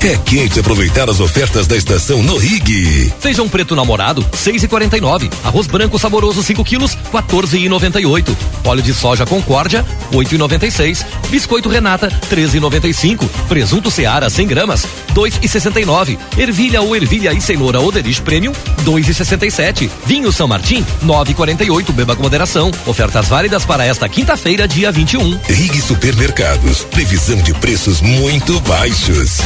[0.00, 3.12] É quente aproveitar as ofertas da estação no Rig.
[3.18, 5.28] Feijão preto namorado, 6,49.
[5.42, 8.36] Arroz branco saboroso, 5 quilos, 14,98.
[8.64, 11.04] Óleo de soja Concórdia, 8,96.
[11.30, 13.28] Biscoito Renata, 13,95.
[13.48, 16.16] Presunto Seara, 100 gramas, 2,69.
[16.38, 18.52] Ervilha ou ervilha e cenoura Oderich Premium,
[18.84, 19.90] 2,67.
[20.06, 21.90] Vinho São Martim, 9,48.
[21.92, 22.70] Beba com moderação.
[22.86, 25.40] Ofertas válidas para esta quinta-feira, dia 21.
[25.48, 26.84] Rig Supermercados.
[26.84, 29.38] Previsão de preços muito baixos.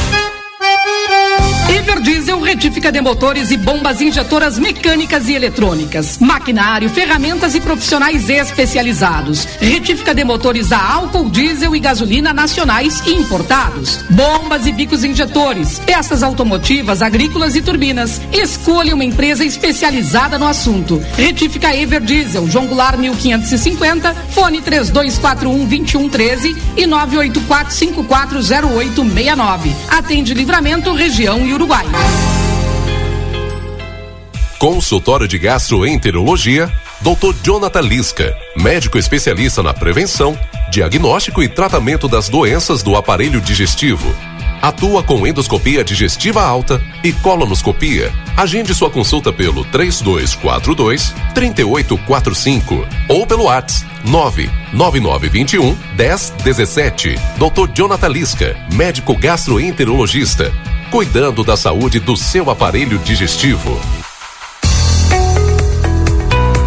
[1.83, 9.43] Everdiesel retífica de motores e bombas injetoras mecânicas e eletrônicas, maquinário, ferramentas e profissionais especializados.
[9.59, 13.97] Retífica de motores a álcool, diesel e gasolina nacionais e importados.
[14.09, 18.21] Bombas e bicos injetores, peças automotivas, agrícolas e turbinas.
[18.31, 21.03] Escolha uma empresa especializada no assunto.
[21.17, 29.75] Retífica Everdiesel, João Goulart 1550, fone 3241 2113 e 984540869.
[29.89, 31.72] Atende Livramento, região e Uruguai.
[34.59, 36.71] Consultório de Gastroenterologia,
[37.01, 37.35] Dr.
[37.43, 40.37] Jonathan Lisca, médico especialista na prevenção,
[40.71, 44.15] diagnóstico e tratamento das doenças do aparelho digestivo.
[44.61, 48.13] Atua com endoscopia digestiva alta e colonoscopia.
[48.37, 57.15] Agende sua consulta pelo 3242 3845 ou pelo WhatsApp 99921 1017.
[57.37, 57.71] Dr.
[57.73, 60.53] Jonathan Lisca, médico gastroenterologista,
[60.93, 63.79] cuidando da saúde do seu aparelho digestivo.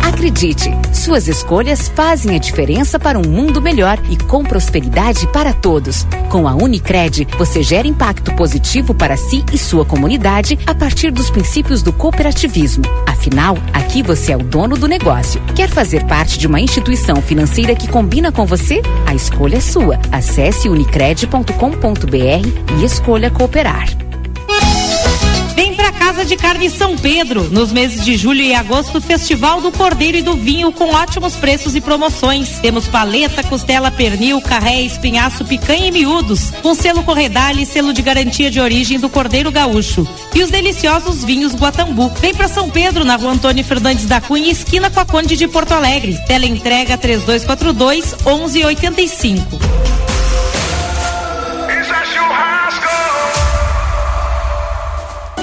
[0.03, 6.05] Acredite, suas escolhas fazem a diferença para um mundo melhor e com prosperidade para todos.
[6.29, 11.31] Com a Unicred, você gera impacto positivo para si e sua comunidade a partir dos
[11.31, 12.83] princípios do cooperativismo.
[13.07, 15.41] Afinal, aqui você é o dono do negócio.
[15.55, 18.83] Quer fazer parte de uma instituição financeira que combina com você?
[19.07, 20.01] A escolha é sua.
[20.11, 23.87] Acesse unicred.com.br e escolha cooperar.
[26.07, 27.51] Casa de Carne São Pedro.
[27.51, 31.75] Nos meses de julho e agosto, Festival do Cordeiro e do Vinho com ótimos preços
[31.75, 32.61] e promoções.
[32.61, 36.53] Temos paleta, costela, pernil, carré, espinhaço, picanha e miúdos.
[36.63, 40.07] Com selo Corredale e selo de garantia de origem do Cordeiro Gaúcho.
[40.33, 42.13] E os deliciosos vinhos Guatambu.
[42.21, 45.49] Vem pra São Pedro, na rua Antônio Fernandes da Cunha, esquina com a Conde de
[45.49, 46.17] Porto Alegre.
[46.29, 50.06] Tela entrega 3242 1185.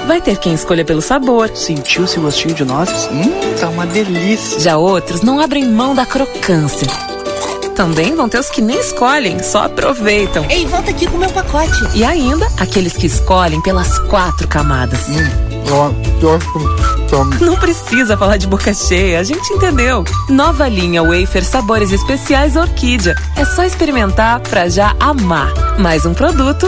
[0.07, 1.49] Vai ter quem escolha pelo sabor.
[1.55, 3.07] Sentiu esse gostinho de nozes?
[3.11, 4.59] Hum, tá uma delícia.
[4.59, 6.87] Já outros não abrem mão da crocância.
[7.75, 10.45] Também vão ter os que nem escolhem, só aproveitam.
[10.49, 11.79] Ei, volta aqui com o meu pacote.
[11.95, 15.07] E ainda, aqueles que escolhem pelas quatro camadas.
[17.41, 20.03] Não precisa falar de boca cheia, a gente entendeu.
[20.29, 23.15] Nova linha Wafer Sabores Especiais Orquídea.
[23.35, 25.51] É só experimentar pra já amar.
[25.79, 26.67] Mais um produto.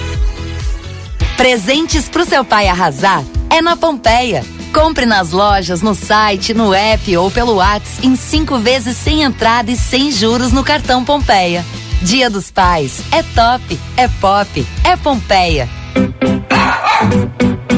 [1.41, 4.45] Presentes pro seu pai arrasar é na Pompeia.
[4.71, 9.71] Compre nas lojas, no site, no app ou pelo WhatsApp em cinco vezes sem entrada
[9.71, 11.65] e sem juros no cartão Pompeia.
[11.99, 15.67] Dia dos Pais é top, é pop, é Pompeia.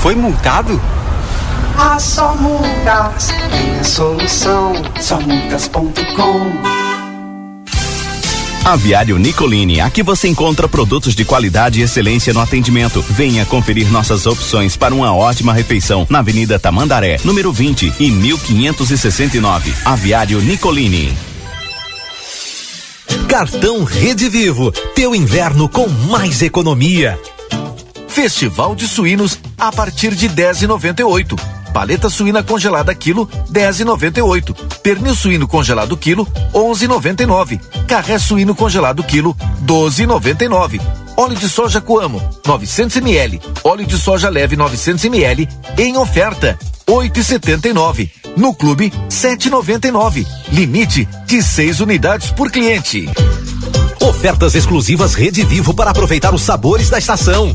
[0.00, 0.80] Foi multado?
[1.76, 4.72] Ah, só multas tem a solução.
[4.98, 6.80] Só multas.com.
[8.64, 13.02] Aviário Nicolini, aqui você encontra produtos de qualidade e excelência no atendimento.
[13.10, 19.74] Venha conferir nossas opções para uma ótima refeição na Avenida Tamandaré, número 20 e 1569.
[19.84, 21.14] Aviário Nicolini.
[23.28, 27.18] Cartão Rede Vivo, teu inverno com mais economia.
[28.10, 31.40] Festival de suínos a partir de 10,98.
[31.72, 34.54] Paleta suína congelada quilo 10,98.
[34.82, 37.60] Pernil suíno congelado quilo 11,99.
[37.86, 39.34] Carré suíno congelado quilo
[39.64, 40.80] 12,99.
[41.16, 43.40] Óleo de soja Coamo 900 ml.
[43.62, 45.48] Óleo de soja leve 900 ml
[45.78, 48.10] em oferta 8,79.
[48.36, 50.26] No clube 7,99.
[50.50, 53.08] Limite de 6 unidades por cliente.
[54.00, 57.54] Ofertas exclusivas Rede Vivo para aproveitar os sabores da estação.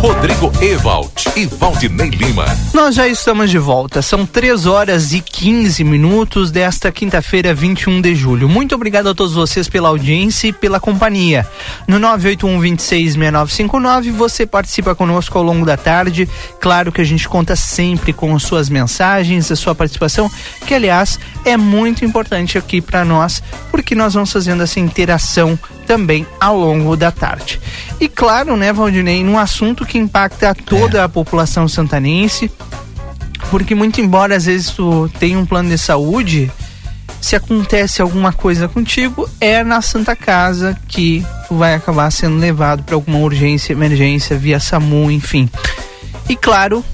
[0.00, 2.44] Rodrigo Ewald e Valdinei Lima.
[2.72, 4.00] Nós já estamos de volta.
[4.02, 8.48] São 3 horas e 15 minutos desta quinta-feira, 21 de julho.
[8.48, 11.46] Muito obrigado a todos vocês pela audiência e pela companhia.
[11.88, 16.28] No 981-266959, você participa conosco ao longo da tarde.
[16.60, 20.30] Claro que a gente conta sempre com as suas mensagens, a sua participação,
[20.66, 26.26] que aliás é muito importante aqui para nós, porque nós vamos fazendo essa interação também
[26.40, 27.60] ao longo da tarde.
[28.00, 32.50] E claro, né, Valdinei, num assunto que impacta toda a população santanense,
[33.50, 36.50] porque muito embora às vezes tu tenha um plano de saúde,
[37.20, 42.82] se acontece alguma coisa contigo, é na Santa Casa que tu vai acabar sendo levado
[42.82, 45.48] para alguma urgência, emergência, via SAMU, enfim.
[46.28, 46.84] E claro,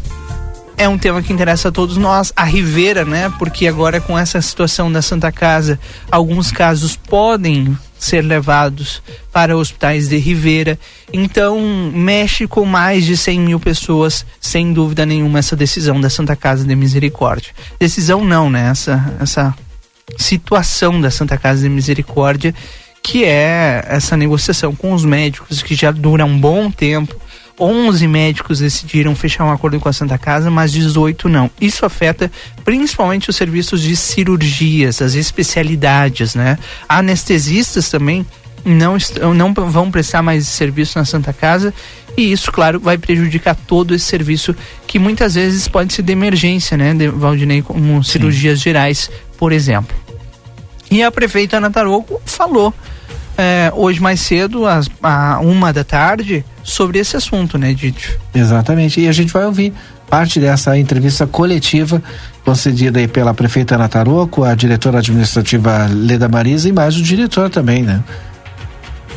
[0.77, 2.33] é um tema que interessa a todos nós.
[2.35, 3.31] A Rivera, né?
[3.39, 5.79] Porque agora com essa situação da Santa Casa,
[6.11, 10.79] alguns casos podem ser levados para hospitais de Rivera.
[11.13, 11.61] Então,
[11.95, 16.65] mexe com mais de 100 mil pessoas, sem dúvida nenhuma, essa decisão da Santa Casa
[16.65, 17.53] de Misericórdia.
[17.79, 18.71] Decisão não, né?
[18.71, 19.55] Essa, essa
[20.17, 22.55] situação da Santa Casa de Misericórdia,
[23.03, 27.15] que é essa negociação com os médicos que já dura um bom tempo
[27.61, 31.51] 11 médicos decidiram fechar um acordo com a Santa Casa, mas 18 não.
[31.61, 32.31] Isso afeta
[32.65, 36.59] principalmente os serviços de cirurgias, as especialidades, né?
[36.89, 38.25] Anestesistas também
[38.65, 38.97] não,
[39.35, 41.73] não vão prestar mais serviço na Santa Casa
[42.17, 44.55] e isso, claro, vai prejudicar todo esse serviço
[44.87, 48.13] que muitas vezes pode ser de emergência, né, de Valdinei, como Sim.
[48.13, 49.97] cirurgias gerais, por exemplo.
[50.91, 52.75] E a prefeita Ana Taroco falou
[53.41, 54.87] é, hoje mais cedo, às
[55.43, 58.19] uma da tarde, sobre esse assunto, né, Didi?
[58.35, 59.01] Exatamente.
[59.01, 59.73] E a gente vai ouvir
[60.11, 62.03] parte dessa entrevista coletiva
[62.45, 67.49] concedida aí pela prefeita Ana Taroco, a diretora administrativa Leda Marisa e mais o diretor
[67.49, 68.03] também, né?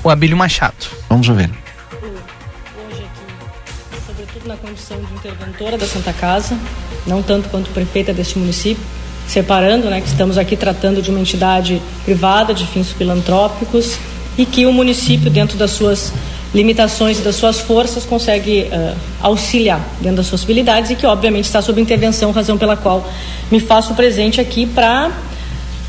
[0.03, 0.87] O Abílio Machado.
[1.09, 1.49] Vamos ouvir.
[1.49, 6.57] Hoje aqui, sobretudo na condição de interventora da Santa Casa,
[7.05, 8.83] não tanto quanto prefeita deste município,
[9.27, 13.97] separando, né, que estamos aqui tratando de uma entidade privada de fins filantrópicos
[14.37, 16.11] e que o município, dentro das suas
[16.53, 21.45] limitações e das suas forças, consegue uh, auxiliar dentro das suas habilidades e que, obviamente,
[21.45, 23.07] está sob intervenção, razão pela qual
[23.51, 25.11] me faço presente aqui para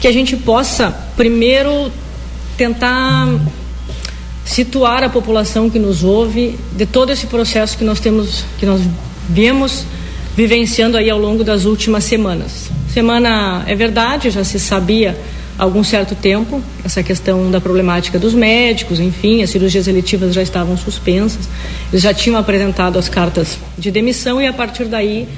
[0.01, 1.91] que a gente possa, primeiro,
[2.57, 3.29] tentar
[4.45, 8.81] situar a população que nos ouve de todo esse processo que nós temos, que nós
[9.29, 9.85] viemos
[10.37, 12.71] vivenciando aí ao longo das últimas semanas.
[12.93, 15.19] Semana é verdade, já se sabia
[15.59, 20.77] algum certo tempo essa questão da problemática dos médicos, enfim, as cirurgias eletivas já estavam
[20.77, 21.49] suspensas.
[21.93, 25.29] Eles já tinham apresentado as cartas de demissão e a partir daí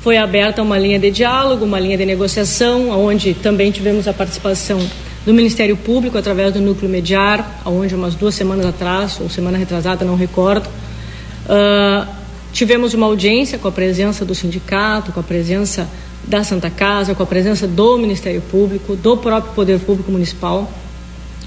[0.00, 4.80] foi aberta uma linha de diálogo, uma linha de negociação, onde também tivemos a participação
[5.26, 10.04] do Ministério Público através do núcleo mediar, onde umas duas semanas atrás ou semana retrasada,
[10.04, 12.08] não recordo, uh,
[12.52, 15.86] tivemos uma audiência com a presença do sindicato, com a presença
[16.24, 20.70] da Santa Casa, com a presença do Ministério Público, do próprio Poder Público Municipal.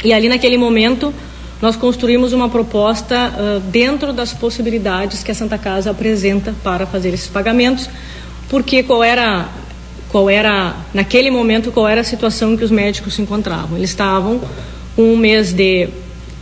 [0.04, 1.14] E ali naquele momento
[1.62, 7.10] nós construímos uma proposta uh, dentro das possibilidades que a Santa Casa apresenta para fazer
[7.10, 7.88] esses pagamentos,
[8.50, 9.48] porque qual era
[10.12, 13.78] qual era, naquele momento, qual era a situação em que os médicos se encontravam.
[13.78, 14.42] Eles estavam
[14.94, 15.88] com um mês de,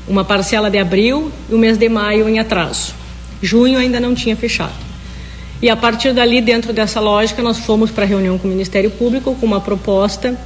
[0.07, 2.95] uma parcela de abril e o um mês de maio em atraso.
[3.41, 4.88] Junho ainda não tinha fechado.
[5.61, 8.89] E a partir dali, dentro dessa lógica, nós fomos para a reunião com o Ministério
[8.89, 10.39] Público com uma proposta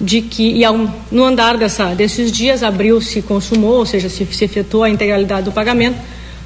[0.00, 0.76] de que, e ao,
[1.10, 5.44] no andar dessa, desses dias, abril se consumou, ou seja, se, se efetuou a integralidade
[5.44, 5.96] do pagamento,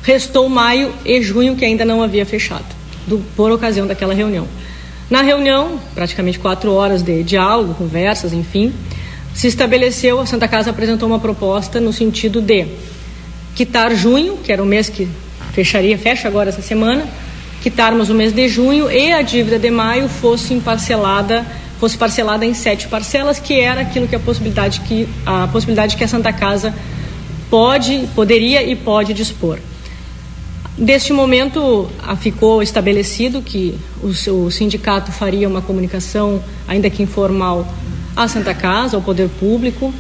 [0.02, 2.64] restou maio e junho que ainda não havia fechado,
[3.06, 4.46] do, por ocasião daquela reunião.
[5.10, 8.72] Na reunião, praticamente quatro horas de diálogo, conversas, enfim,
[9.34, 12.66] se estabeleceu, a Santa Casa apresentou uma proposta no sentido de
[13.54, 15.08] quitar junho, que era o mês que
[15.52, 17.06] fecharia, fecha agora essa semana,
[17.60, 21.44] quitarmos o mês de junho e a dívida de maio fosse parcelada
[21.78, 26.02] fosse parcelada em sete parcelas, que era aquilo que a possibilidade que a possibilidade que
[26.02, 26.74] a Santa Casa
[27.48, 29.58] pode, poderia e pode dispor.
[30.76, 31.88] Deste momento,
[32.20, 34.08] ficou estabelecido que o,
[34.44, 37.66] o sindicato faria uma comunicação, ainda que informal,
[38.14, 39.92] à Santa Casa, ao Poder Público,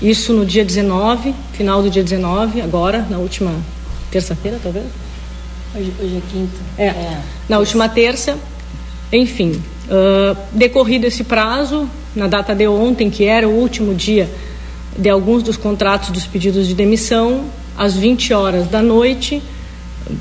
[0.00, 3.52] isso no dia 19, final do dia 19, agora, na última
[4.10, 4.86] terça-feira, talvez?
[5.74, 6.56] Hoje, hoje é quinta.
[6.76, 7.20] É, é.
[7.48, 8.36] na última terça.
[9.10, 14.28] Enfim, uh, decorrido esse prazo, na data de ontem, que era o último dia
[14.96, 17.46] de alguns dos contratos dos pedidos de demissão,
[17.76, 19.42] às 20 horas da noite,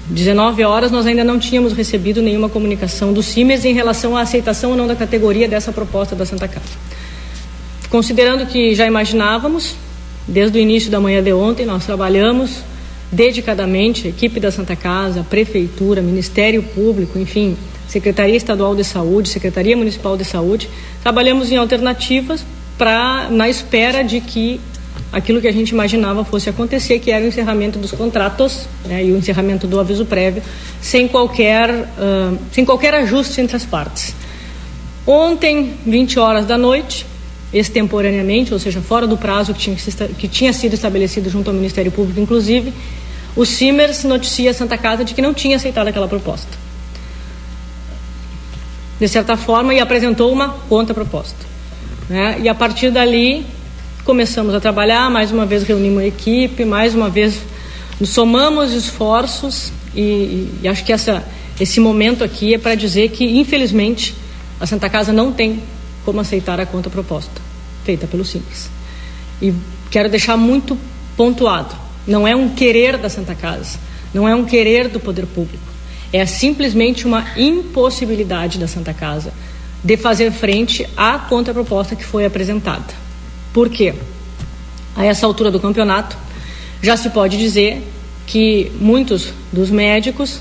[0.08, 4.72] 19 horas, nós ainda não tínhamos recebido nenhuma comunicação do CIMES em relação à aceitação
[4.72, 6.66] ou não da categoria dessa proposta da Santa Casa.
[7.90, 9.76] Considerando que já imaginávamos,
[10.26, 12.64] desde o início da manhã de ontem, nós trabalhamos
[13.12, 17.58] dedicadamente, equipe da Santa Casa, Prefeitura, Ministério Público, enfim,
[17.88, 20.70] Secretaria Estadual de Saúde, Secretaria Municipal de Saúde,
[21.04, 22.46] trabalhamos em alternativas
[22.78, 24.62] para na espera de que
[25.12, 29.12] aquilo que a gente imaginava fosse acontecer, que era o encerramento dos contratos né, e
[29.12, 30.42] o encerramento do aviso prévio,
[30.82, 34.16] sem qualquer, uh, sem qualquer ajuste entre as partes.
[35.06, 37.06] Ontem, 20 horas da noite,
[37.54, 39.76] extemporaneamente, ou seja, fora do prazo que tinha,
[40.18, 42.72] que tinha sido estabelecido junto ao Ministério Público, inclusive,
[43.36, 46.50] o Simers noticia a Santa Casa de que não tinha aceitado aquela proposta.
[49.00, 51.46] De certa forma, e apresentou uma contraproposta.
[52.10, 52.40] Né?
[52.42, 53.46] E a partir dali,
[54.04, 57.40] começamos a trabalhar, mais uma vez reunimos a equipe, mais uma vez
[58.06, 61.24] somamos esforços e, e acho que essa,
[61.60, 64.16] esse momento aqui é para dizer que, infelizmente,
[64.60, 65.62] a Santa Casa não tem
[66.04, 67.42] como aceitar a conta proposta
[67.84, 68.70] feita pelo Simples.
[69.42, 69.54] E
[69.90, 70.78] quero deixar muito
[71.18, 71.76] pontuado:
[72.08, 73.80] não é um querer da Santa Casa,
[74.14, 75.64] não é um querer do poder público,
[76.12, 79.34] é simplesmente uma impossibilidade da Santa Casa
[79.84, 82.94] de fazer frente à contraproposta que foi apresentada.
[83.54, 83.94] Por quê?
[84.96, 86.18] A essa altura do campeonato,
[86.82, 87.82] já se pode dizer
[88.28, 90.40] que muitos dos médicos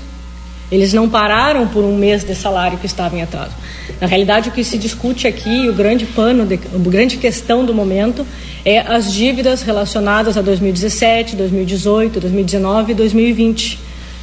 [0.71, 3.51] eles não pararam por um mês de salário que estava em atraso.
[3.99, 7.73] Na realidade, o que se discute aqui, o grande pano, de, a grande questão do
[7.73, 8.25] momento,
[8.63, 13.79] é as dívidas relacionadas a 2017, 2018, 2019 e 2020.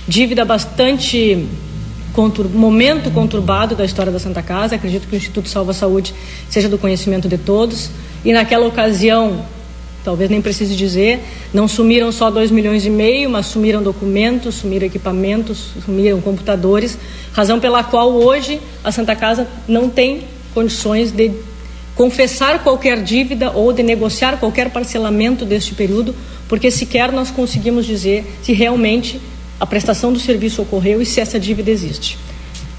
[0.06, 1.46] Dívida bastante
[2.12, 4.76] contur, momento conturbado da história da Santa Casa.
[4.76, 6.14] Acredito que o Instituto Salva Saúde
[6.48, 7.90] seja do conhecimento de todos.
[8.24, 9.44] E naquela ocasião,
[10.04, 11.20] talvez nem precise dizer,
[11.52, 16.96] não sumiram só 2 milhões e meio, mas sumiram documentos, sumiram equipamentos, sumiram computadores,
[17.32, 20.22] razão pela qual hoje a Santa Casa não tem
[20.54, 21.32] condições de
[21.98, 26.14] confessar qualquer dívida ou de negociar qualquer parcelamento deste período,
[26.48, 29.20] porque sequer nós conseguimos dizer se realmente
[29.58, 32.16] a prestação do serviço ocorreu e se essa dívida existe.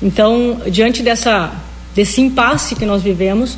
[0.01, 1.51] Então, diante dessa,
[1.93, 3.57] desse impasse que nós vivemos,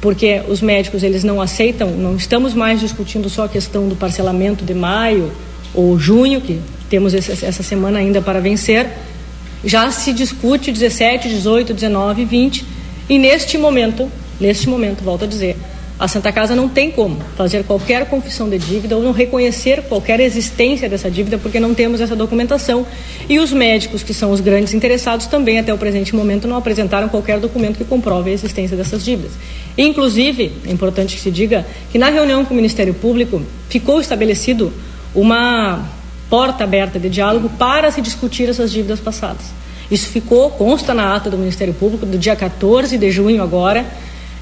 [0.00, 4.64] porque os médicos eles não aceitam, não estamos mais discutindo só a questão do parcelamento
[4.64, 5.32] de maio
[5.74, 8.88] ou junho, que temos essa semana ainda para vencer,
[9.64, 12.64] já se discute 17, 18, 19 e 20,
[13.08, 14.08] e neste momento,
[14.40, 15.56] neste momento, volto a dizer,
[15.98, 20.20] a Santa Casa não tem como fazer qualquer confissão de dívida ou não reconhecer qualquer
[20.20, 22.86] existência dessa dívida porque não temos essa documentação.
[23.26, 27.08] E os médicos, que são os grandes interessados, também até o presente momento não apresentaram
[27.08, 29.32] qualquer documento que comprove a existência dessas dívidas.
[29.78, 34.70] Inclusive, é importante que se diga que na reunião com o Ministério Público ficou estabelecido
[35.14, 35.88] uma
[36.28, 39.46] porta aberta de diálogo para se discutir essas dívidas passadas.
[39.90, 43.86] Isso ficou, consta na ata do Ministério Público do dia 14 de junho agora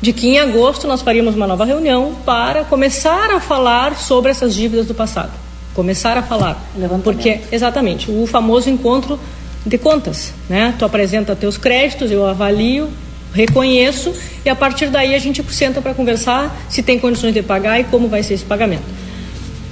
[0.05, 4.55] de que em agosto nós faríamos uma nova reunião para começar a falar sobre essas
[4.55, 5.32] dívidas do passado.
[5.72, 6.62] Começar a falar.
[7.02, 9.18] Porque, exatamente, o famoso encontro
[9.64, 10.34] de contas.
[10.46, 10.74] Né?
[10.78, 12.90] Tu apresenta teus créditos, eu avalio,
[13.32, 14.12] reconheço
[14.44, 17.84] e a partir daí a gente senta para conversar se tem condições de pagar e
[17.84, 18.84] como vai ser esse pagamento.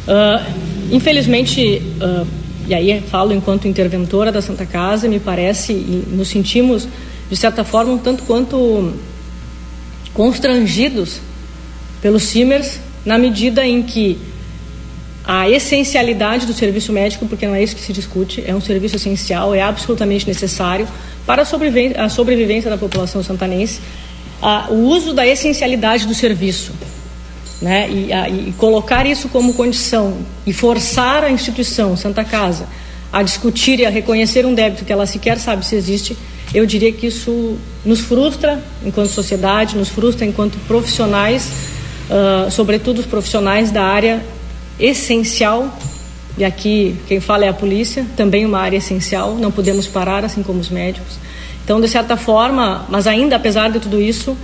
[0.09, 0.51] Uh,
[0.91, 2.27] infelizmente, uh,
[2.67, 6.89] e aí falo enquanto interventora da Santa Casa, me parece, e nos sentimos,
[7.29, 8.95] de certa forma, um tanto quanto
[10.15, 11.21] constrangidos
[12.01, 14.19] pelos CIMERS na medida em que
[15.25, 18.97] a essencialidade do serviço médico, porque não é isso que se discute, é um serviço
[18.97, 20.87] essencial, é absolutamente necessário
[21.25, 23.81] para a sobrevivência, a sobrevivência da população santanense,
[24.41, 26.73] a, o uso da essencialidade do serviço.
[27.61, 27.89] Né?
[27.89, 32.67] E, a, e colocar isso como condição e forçar a instituição Santa Casa
[33.13, 36.17] a discutir e a reconhecer um débito que ela sequer sabe se existe,
[36.55, 41.51] eu diria que isso nos frustra enquanto sociedade, nos frustra enquanto profissionais,
[42.11, 44.23] uh, sobretudo os profissionais da área
[44.79, 45.79] essencial,
[46.37, 50.43] e aqui quem fala é a polícia, também uma área essencial, não podemos parar, assim
[50.43, 51.19] como os médicos.
[51.65, 54.37] Então, de certa forma, mas ainda apesar de tudo isso,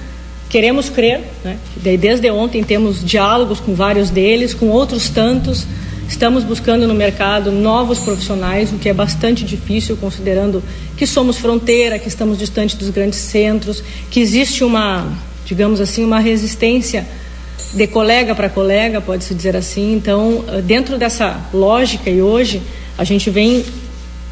[0.49, 1.59] queremos crer, né?
[1.77, 5.67] desde ontem temos diálogos com vários deles, com outros tantos,
[6.09, 10.63] estamos buscando no mercado novos profissionais, o que é bastante difícil, considerando
[10.97, 15.07] que somos fronteira, que estamos distante dos grandes centros, que existe uma,
[15.45, 17.07] digamos assim, uma resistência
[17.75, 19.95] de colega para colega, pode-se dizer assim.
[19.95, 22.63] Então, eh, dentro dessa lógica, e hoje
[22.97, 23.65] a gente vem,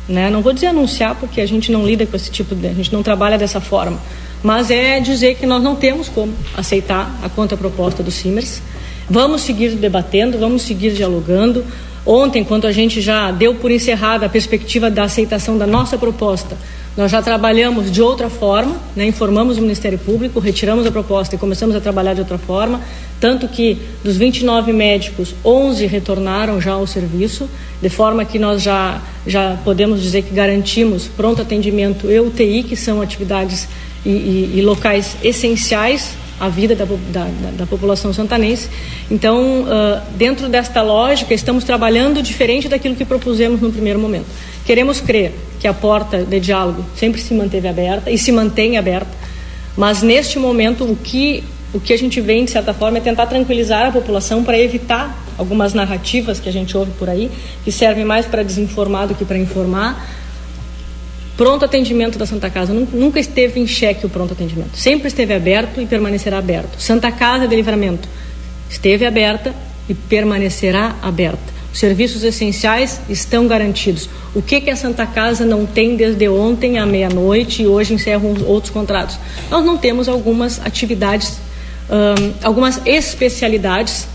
[0.08, 2.66] né, não vou dizer anunciar, porque a gente não lida com esse tipo de.
[2.66, 4.00] a gente não trabalha dessa forma,
[4.42, 8.62] mas é dizer que nós não temos como aceitar a contraproposta do Simers.
[9.09, 11.64] Vamos seguir debatendo, vamos seguir dialogando.
[12.04, 16.57] Ontem, quando a gente já deu por encerrada a perspectiva da aceitação da nossa proposta,
[16.96, 19.07] nós já trabalhamos de outra forma, né?
[19.07, 22.80] informamos o Ministério Público, retiramos a proposta e começamos a trabalhar de outra forma,
[23.20, 27.50] tanto que dos 29 médicos, 11 retornaram já ao serviço,
[27.82, 32.76] de forma que nós já, já podemos dizer que garantimos pronto atendimento e UTI, que
[32.76, 33.68] são atividades
[34.07, 37.28] e, e, e locais essenciais à vida da, da,
[37.59, 38.68] da população santanense.
[39.11, 44.26] Então, uh, dentro desta lógica, estamos trabalhando diferente daquilo que propusemos no primeiro momento.
[44.64, 49.11] Queremos crer que a porta de diálogo sempre se manteve aberta e se mantém aberta,
[49.76, 51.42] mas neste momento o que
[51.74, 55.14] o que a gente vem de certa forma é tentar tranquilizar a população para evitar
[55.36, 57.30] algumas narrativas que a gente ouve por aí
[57.64, 60.25] que servem mais para desinformar do que para informar.
[61.37, 65.80] Pronto atendimento da Santa Casa nunca esteve em xeque o pronto atendimento, sempre esteve aberto
[65.80, 66.80] e permanecerá aberto.
[66.80, 68.09] Santa Casa de Livramento
[68.70, 69.55] esteve aberta
[69.89, 71.57] e permanecerá aberta.
[71.72, 74.09] Os serviços essenciais estão garantidos.
[74.34, 78.34] O que, que a Santa Casa não tem desde ontem à meia-noite e hoje encerram
[78.47, 79.18] outros contratos?
[79.51, 81.39] Nós não temos algumas atividades,
[81.91, 84.09] um, algumas especialidades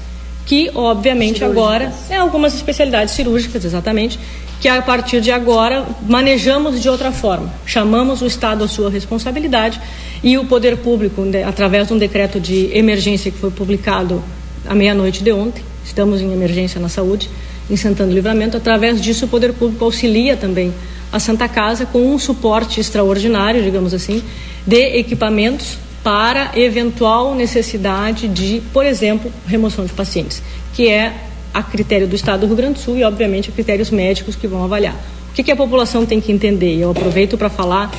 [0.44, 1.52] que, obviamente, cirúrgicas.
[1.52, 1.94] agora.
[2.10, 4.20] É, algumas especialidades cirúrgicas, exatamente,
[4.62, 7.52] que a partir de agora manejamos de outra forma.
[7.66, 9.82] Chamamos o Estado à sua responsabilidade
[10.24, 14.24] e o poder público, através de um decreto de emergência que foi publicado
[14.68, 17.28] à meia-noite de ontem, estamos em emergência na saúde,
[17.72, 18.56] em Santana do Livramento.
[18.56, 20.72] Através disso, o poder público auxilia também
[21.12, 24.22] a Santa Casa com um suporte extraordinário, digamos assim,
[24.66, 30.42] de equipamentos para eventual necessidade de, por exemplo, remoção de pacientes,
[30.76, 31.14] que é
[31.54, 34.48] a critério do Estado do Rio Grande do Sul e, obviamente, a critérios médicos que
[34.48, 34.96] vão avaliar.
[35.32, 36.78] O que, que a população tem que entender?
[36.78, 37.92] Eu aproveito para falar,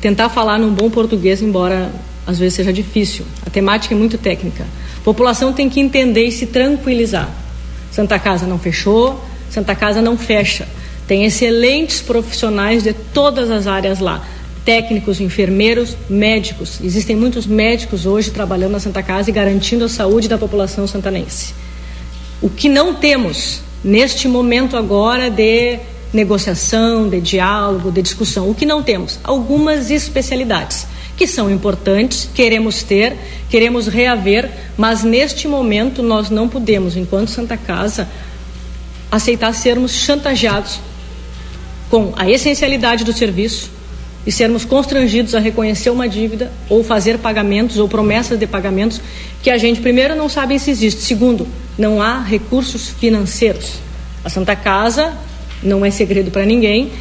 [0.00, 1.90] tentar falar num bom português, embora
[2.26, 3.24] às vezes seja difícil.
[3.46, 4.64] A temática é muito técnica.
[4.98, 7.28] A população tem que entender e se tranquilizar.
[7.90, 9.18] Santa Casa não fechou,
[9.50, 10.68] Santa Casa não fecha.
[11.06, 14.24] Tem excelentes profissionais de todas as áreas lá.
[14.64, 16.78] Técnicos, enfermeiros, médicos.
[16.84, 21.54] Existem muitos médicos hoje trabalhando na Santa Casa e garantindo a saúde da população santanense.
[22.40, 25.78] O que não temos neste momento agora de
[26.12, 29.18] negociação, de diálogo, de discussão, o que não temos?
[29.24, 30.86] Algumas especialidades
[31.16, 33.16] que são importantes, queremos ter,
[33.50, 38.08] queremos reaver, mas neste momento nós não podemos, enquanto Santa Casa,
[39.10, 40.78] aceitar sermos chantageados
[41.90, 43.77] com a essencialidade do serviço
[44.28, 49.00] e sermos constrangidos a reconhecer uma dívida ou fazer pagamentos ou promessas de pagamentos
[49.42, 51.48] que a gente, primeiro, não sabe se existe, segundo,
[51.78, 53.76] não há recursos financeiros.
[54.22, 55.14] A Santa Casa,
[55.62, 56.92] não é segredo para ninguém,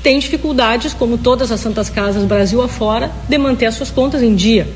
[0.00, 4.36] tem dificuldades, como todas as santas casas Brasil afora, de manter as suas contas em
[4.36, 4.68] dia.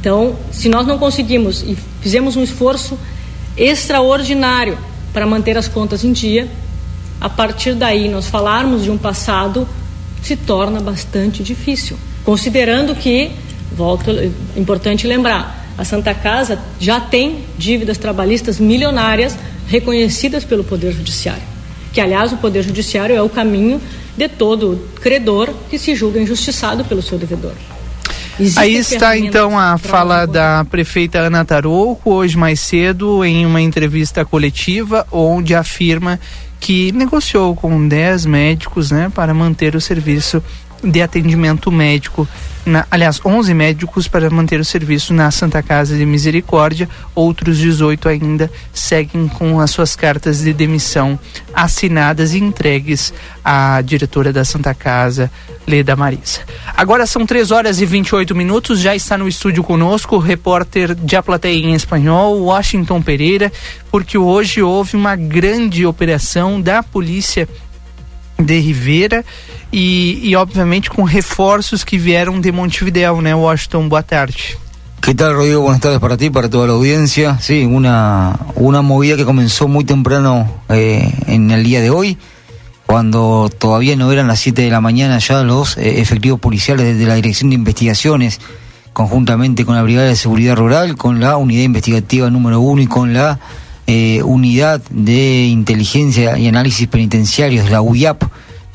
[0.00, 2.98] Então, se nós não conseguimos e fizemos um esforço
[3.58, 4.78] extraordinário
[5.12, 6.48] para manter as contas em dia,
[7.20, 9.68] a partir daí nós falarmos de um passado
[10.26, 11.96] se torna bastante difícil.
[12.24, 13.30] Considerando que,
[13.72, 20.92] volto, é importante lembrar, a Santa Casa já tem dívidas trabalhistas milionárias reconhecidas pelo Poder
[20.92, 21.56] Judiciário
[21.96, 23.80] que aliás o Poder Judiciário é o caminho
[24.18, 27.54] de todo credor que se julga injustiçado pelo seu devedor.
[28.54, 34.26] Aí está então a fala da prefeita Ana Tarouco, hoje mais cedo, em uma entrevista
[34.26, 36.20] coletiva, onde afirma
[36.60, 40.42] que negociou com 10 médicos né, para manter o serviço
[40.82, 42.28] de atendimento médico
[42.66, 46.88] na, aliás, 11 médicos para manter o serviço na Santa Casa de Misericórdia.
[47.14, 51.18] Outros 18 ainda seguem com as suas cartas de demissão
[51.54, 53.14] assinadas e entregues
[53.44, 55.30] à diretora da Santa Casa,
[55.66, 56.40] Leda Marisa.
[56.76, 61.14] Agora são 3 horas e 28 minutos, já está no estúdio conosco o repórter de
[61.14, 63.52] A Plateia em Espanhol, Washington Pereira,
[63.90, 67.48] porque hoje houve uma grande operação da Polícia
[68.38, 69.24] de Rivera
[69.72, 73.36] e, y obviamente con reforzos que vieron de Montevideo, ¿no?
[73.36, 74.34] Washington, boa tarde.
[75.00, 75.60] ¿Qué tal, Rodrigo?
[75.60, 77.38] Buenas tardes para ti, para toda la audiencia.
[77.40, 82.18] Sí, una, una movida que comenzó muy temprano eh, en el día de hoy,
[82.86, 87.06] cuando todavía no eran las 7 de la mañana ya los eh, efectivos policiales de
[87.06, 88.40] la Dirección de Investigaciones,
[88.92, 93.12] conjuntamente con la Brigada de Seguridad Rural, con la Unidad Investigativa número 1 y con
[93.12, 93.38] la
[93.86, 98.24] eh, Unidad de Inteligencia y Análisis Penitenciarios, la UIAP,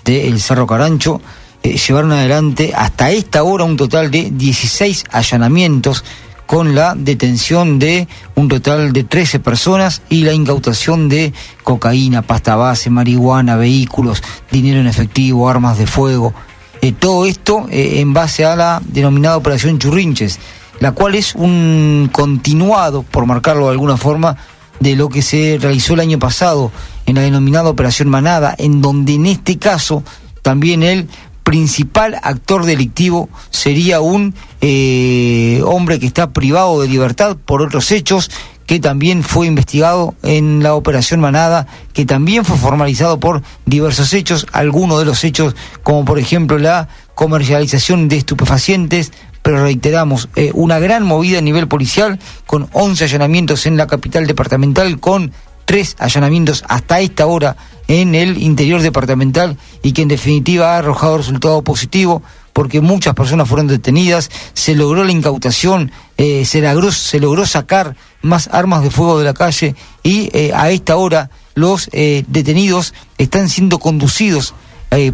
[0.05, 1.21] de El Cerro Carancho,
[1.63, 6.03] eh, llevaron adelante hasta esta hora un total de 16 allanamientos
[6.51, 11.33] con la detención de un total de 13 personas y la incautación de
[11.63, 14.21] cocaína, pasta base, marihuana, vehículos,
[14.51, 16.33] dinero en efectivo, armas de fuego.
[16.81, 20.39] Eh, todo esto eh, en base a la denominada Operación Churrinches,
[20.81, 24.35] la cual es un continuado, por marcarlo de alguna forma,
[24.81, 26.71] de lo que se realizó el año pasado
[27.05, 30.03] en la denominada Operación Manada, en donde en este caso
[30.41, 31.07] también el
[31.43, 38.29] principal actor delictivo sería un eh, hombre que está privado de libertad por otros hechos
[38.71, 44.47] que también fue investigado en la operación Manada, que también fue formalizado por diversos hechos,
[44.53, 50.79] algunos de los hechos como por ejemplo la comercialización de estupefacientes, pero reiteramos, eh, una
[50.79, 55.33] gran movida a nivel policial, con 11 allanamientos en la capital departamental, con
[55.65, 57.55] tres allanamientos hasta esta hora
[57.87, 62.21] en el interior departamental y que en definitiva ha arrojado resultado positivo
[62.53, 66.61] porque muchas personas fueron detenidas, se logró la incautación, eh, se,
[67.19, 71.89] logró, sacar más armas de fuego de la calle y eh, a esta hora los
[71.91, 74.53] detenidos están siendo conducidos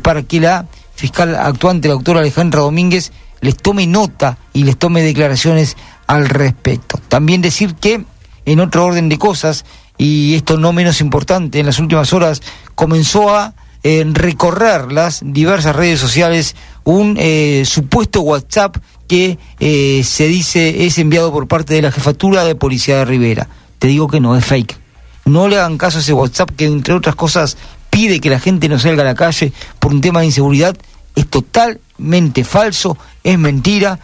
[0.03, 5.01] para que la fiscal actuante, la doctora Alejandra Domínguez, les tome nota y les tome
[5.01, 5.77] declaraciones
[6.07, 6.99] al respecto.
[7.07, 8.03] También decir que,
[8.45, 9.65] en otro orden de cosas,
[9.97, 12.41] y esto no menos importante, en las últimas horas
[12.75, 18.75] comenzó a eh, recorrer las diversas redes sociales un eh, supuesto WhatsApp
[19.07, 23.47] que eh, se dice es enviado por parte de la jefatura de policía de Rivera.
[23.79, 24.77] Te digo que no, es fake.
[25.25, 27.57] No le hagan caso a ese WhatsApp que, entre otras cosas,
[27.89, 30.75] pide que la gente no salga a la calle por un tema de inseguridad.
[31.15, 33.99] Es totalmente falso, es mentira.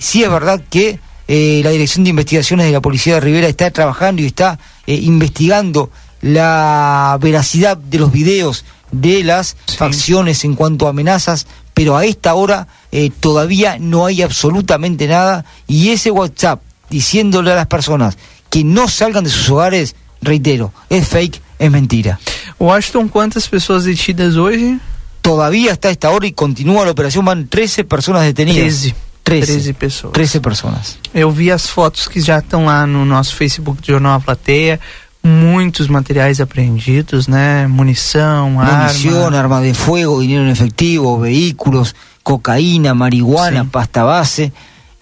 [0.00, 0.98] Sí es verdad que
[1.28, 4.94] eh, la Dirección de Investigaciones de la Policía de Rivera está trabajando y está eh,
[4.94, 5.90] investigando
[6.22, 12.34] la veracidad de los videos de las facciones en cuanto a amenazas, pero a esta
[12.34, 18.16] hora eh, todavía no hay absolutamente nada y ese WhatsApp diciéndole a las personas
[18.48, 22.18] que no salgan de sus hogares, reitero, es fake, es mentira.
[22.58, 24.80] Washington, ¿cuántas personas detidas hoy?
[25.20, 28.80] Todavía hasta esta hora y continúa la operación, van 13 personas detenidas.
[28.80, 29.07] 13.
[29.28, 30.12] 13, 13 pessoas.
[30.12, 30.98] 13 personas.
[31.14, 34.80] Eu vi as fotos que já estão lá no nosso Facebook do Jornal A Plateia.
[35.22, 37.66] Muitos materiais apreendidos, né?
[37.66, 39.38] Munição, Munición, arma.
[39.38, 44.52] arma de fuego, dinero en efectivo, vehículos, cocaína, marihuana, pasta base.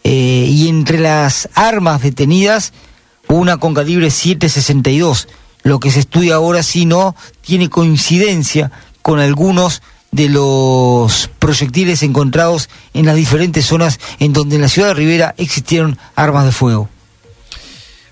[0.05, 2.73] eh, y entre las armas detenidas,
[3.29, 5.29] una con calibre 762.
[5.65, 8.71] Lo que se estudia ahora si no tiene coincidencia
[9.03, 9.83] con algunos
[10.17, 15.35] de los proyectiles encontrados en las diferentes zonas en donde en la ciudad de Rivera
[15.37, 16.89] existieron armas de fuego.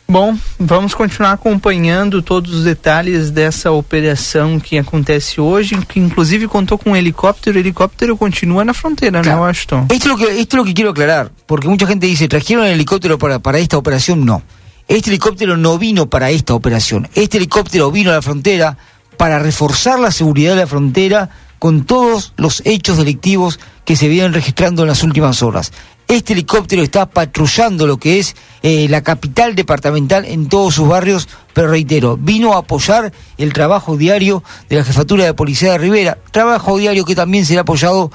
[0.07, 6.77] Bom, vamos continuar acompanhando todos os detalhes dessa operação que acontece hoje, que inclusive contou
[6.77, 7.57] com um helicóptero.
[7.57, 9.39] O helicóptero continua na fronteira, Claro.
[9.41, 9.87] né, Washington?
[9.91, 12.67] Esto es, lo que, esto es lo que quiero aclarar, porque mucha gente dice, ¿trajeron
[12.67, 14.27] el helicóptero para, para esta operación?
[14.27, 14.43] No.
[14.89, 17.09] Este helicóptero no vino para esta operación.
[17.15, 18.77] Este helicóptero vino a la frontera
[19.17, 21.31] para reforzar la seguridad de la frontera
[21.65, 25.73] con todos los hechos delictivos que se vienen registrando en las últimas horas.
[26.09, 31.27] Este helicóptero está patrullando lo que es eh, la capital departamental en todos sus barrios,
[31.55, 36.19] pero reitero, vino a apoyar el trabajo diario de la Jefatura de Policía de Rivera,
[36.33, 38.13] trabajo diario que también será apoyado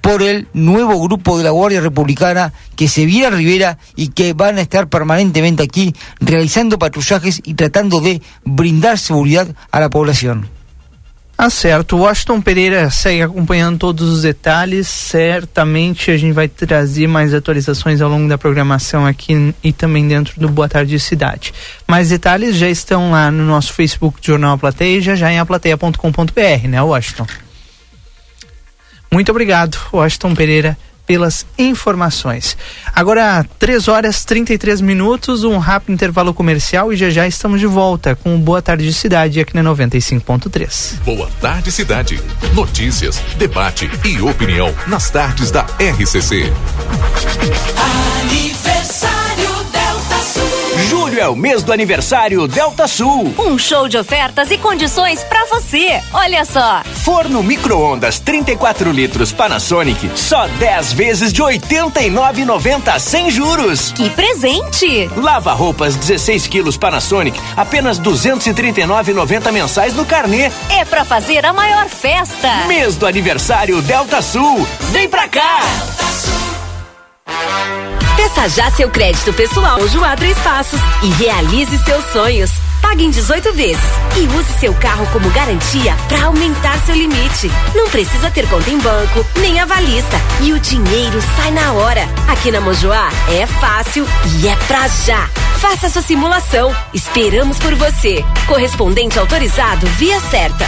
[0.00, 4.32] por el nuevo grupo de la Guardia Republicana que se viene a Rivera y que
[4.32, 10.55] van a estar permanentemente aquí realizando patrullajes y tratando de brindar seguridad a la población.
[11.38, 11.98] Ah, certo.
[11.98, 14.88] Washington Pereira segue acompanhando todos os detalhes.
[14.88, 20.40] Certamente a gente vai trazer mais atualizações ao longo da programação aqui e também dentro
[20.40, 21.52] do Boa Tarde Cidade.
[21.86, 26.68] Mais detalhes já estão lá no nosso Facebook Jornal A Plateia já já em aplateia.com.br,
[26.68, 27.26] né, Washington?
[29.12, 30.76] Muito obrigado, Washington Pereira,
[31.06, 32.56] pelas informações.
[32.94, 38.14] Agora, 3 horas 33 minutos, um rápido intervalo comercial e já já estamos de volta
[38.16, 40.98] com o Boa Tarde Cidade aqui na 95.3.
[41.04, 42.20] Boa Tarde Cidade.
[42.52, 46.52] Notícias, debate e opinião nas tardes da RCC.
[48.22, 49.15] Aniversário.
[51.16, 53.34] Julho é o mês do aniversário Delta Sul.
[53.38, 56.02] Um show de ofertas e condições pra você.
[56.12, 56.82] Olha só.
[57.04, 63.92] Forno micro-ondas 34 litros Panasonic, só 10 vezes de 89,90 sem juros.
[63.92, 65.08] Que presente!
[65.16, 70.50] Lava roupas 16 quilos Panasonic, apenas 239,90 mensais no carnê.
[70.68, 72.66] É pra fazer a maior festa.
[72.66, 74.68] Mês do aniversário Delta Sul.
[74.92, 75.60] Vem pra cá!
[78.16, 82.50] Peça já seu crédito pessoal Joá Três Passos e realize seus sonhos.
[82.80, 83.82] Pague em 18 vezes
[84.16, 87.50] e use seu carro como garantia para aumentar seu limite.
[87.74, 90.16] Não precisa ter conta em banco, nem avalista.
[90.40, 92.08] E o dinheiro sai na hora.
[92.28, 94.06] Aqui na Mojoá é fácil
[94.40, 95.28] e é pra já.
[95.58, 96.74] Faça sua simulação.
[96.94, 98.24] Esperamos por você.
[98.46, 100.64] Correspondente autorizado via certa.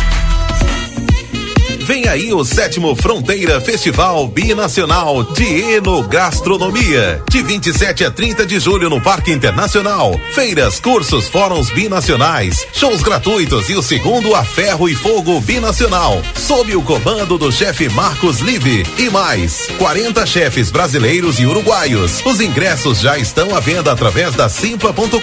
[1.88, 7.22] Vem aí o sétimo Fronteira Festival Binacional de Enogastronomia.
[7.30, 10.12] De 27 a 30 de julho no Parque Internacional.
[10.34, 16.20] Feiras, cursos, fóruns binacionais, shows gratuitos e o segundo a Ferro e Fogo Binacional.
[16.34, 18.84] Sob o comando do chefe Marcos Live.
[18.98, 22.20] E mais, 40 chefes brasileiros e uruguaios.
[22.26, 25.18] Os ingressos já estão à venda através da simpla.com.br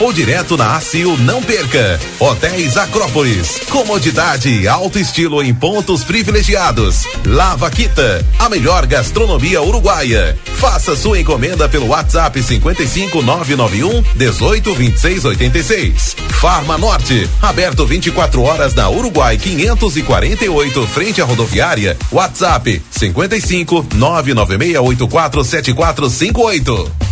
[0.00, 1.14] ou direto na ACIL.
[1.18, 2.00] Não perca.
[2.18, 3.60] Hotéis Acrópolis.
[3.68, 7.04] Comodidade e alto estilo em pontos privilegiados.
[7.24, 10.38] Lava Quita, a melhor gastronomia uruguaia.
[10.56, 16.16] Faça sua encomenda pelo WhatsApp 55 991 18 26 86.
[16.40, 21.96] Farma Norte, aberto 24 horas na Uruguai 548, frente à rodoviária.
[22.10, 27.11] WhatsApp 55 99684 7458.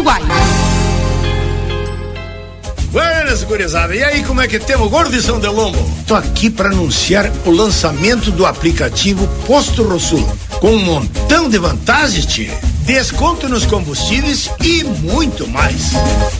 [2.91, 3.95] Buenas, gurizada.
[3.95, 5.77] E aí, como é que temos, gordo de São Delombo?
[6.07, 10.27] Tô aqui para anunciar o lançamento do aplicativo Posto Rosul,
[10.59, 12.57] com um montão de vantagens, tia.
[12.83, 15.91] Desconto nos combustíveis e muito mais.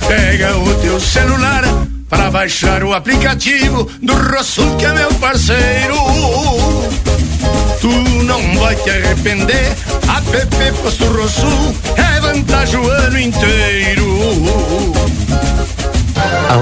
[0.07, 1.63] Pega o teu celular
[2.09, 5.95] para baixar o aplicativo do Rosul, que é meu parceiro.
[7.79, 7.89] Tu
[8.23, 9.71] não vai te arrepender.
[10.33, 12.79] App Posto Rosul é vantagem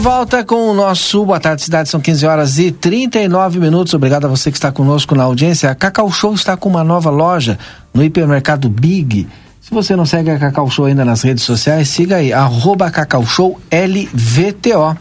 [0.00, 3.92] Volta com o nosso Boa Tarde Cidade, são 15 horas e 39 minutos.
[3.92, 5.70] Obrigado a você que está conosco na audiência.
[5.70, 7.58] A Cacau Show está com uma nova loja
[7.92, 9.28] no hipermercado Big.
[9.60, 13.26] Se você não segue a Cacau Show ainda nas redes sociais, siga aí, arroba Cacau
[13.26, 14.96] Show LVTO.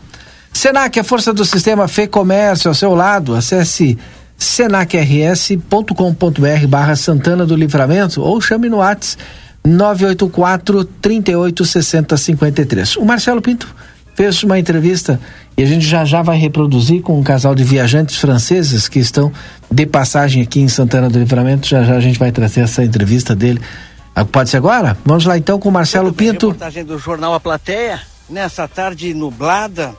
[0.51, 3.35] Senac, a força do sistema Fê Comércio ao seu lado.
[3.35, 3.97] Acesse
[4.37, 9.23] senacrs.com.br barra Santana do Livramento ou chame no WhatsApp
[9.65, 12.97] 984 38 60 53.
[12.97, 13.73] O Marcelo Pinto
[14.19, 15.17] fez uma entrevista
[15.55, 19.31] e a gente já já vai reproduzir com um casal de viajantes franceses que estão
[19.71, 21.65] de passagem aqui em Santana do Livramento.
[21.65, 23.61] Já já a gente vai trazer essa entrevista dele.
[24.13, 24.97] Ah, Pode ser agora?
[25.05, 26.47] Vamos lá então com o Marcelo Pinto.
[26.47, 29.95] Reportagem do jornal A Plateia, nessa tarde nublada,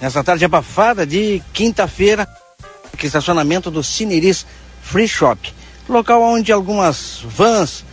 [0.00, 2.26] nessa tarde abafada de quinta-feira,
[2.96, 4.46] que estacionamento do Cineris
[4.80, 5.52] Free Shop,
[5.86, 7.84] local onde algumas vans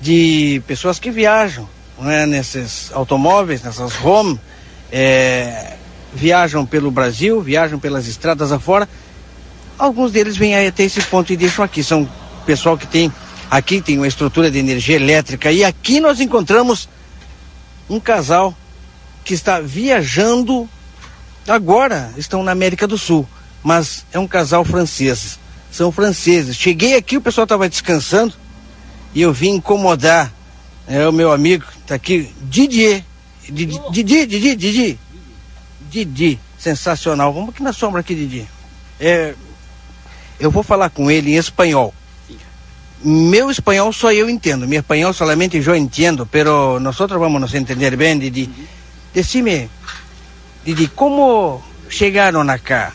[0.00, 1.68] de pessoas que viajam
[2.00, 4.38] não é, nesses automóveis, nessas home,
[4.90, 5.76] é,
[6.14, 8.88] viajam pelo Brasil, viajam pelas estradas afora.
[9.78, 11.82] Alguns deles vêm até esse ponto e deixam aqui.
[11.82, 12.08] São
[12.46, 13.12] pessoal que tem
[13.50, 16.88] aqui tem uma estrutura de energia elétrica e aqui nós encontramos
[17.88, 18.54] um casal
[19.24, 20.68] que está viajando
[21.46, 23.26] agora, estão na América do Sul,
[23.62, 25.38] mas é um casal francês.
[25.70, 26.56] São franceses.
[26.56, 28.34] Cheguei aqui, o pessoal estava descansando
[29.14, 30.32] e eu vim incomodar
[30.88, 33.04] é o meu amigo, tá aqui, Didier.
[33.50, 34.98] Didi, Didi, Didi, Didi.
[35.90, 37.32] Didi, sensacional.
[37.32, 38.46] Vamos aqui na sombra aqui, Didi.
[39.00, 39.34] É,
[40.38, 41.94] eu vou falar com ele em espanhol.
[43.02, 44.66] Meu espanhol só eu entendo.
[44.66, 48.50] Mi espanhol solamente eu entendo, pero nosotros vamos nos entender bem, Didi.
[49.14, 49.68] Decime,
[50.64, 52.92] Didi, como chegaron acá?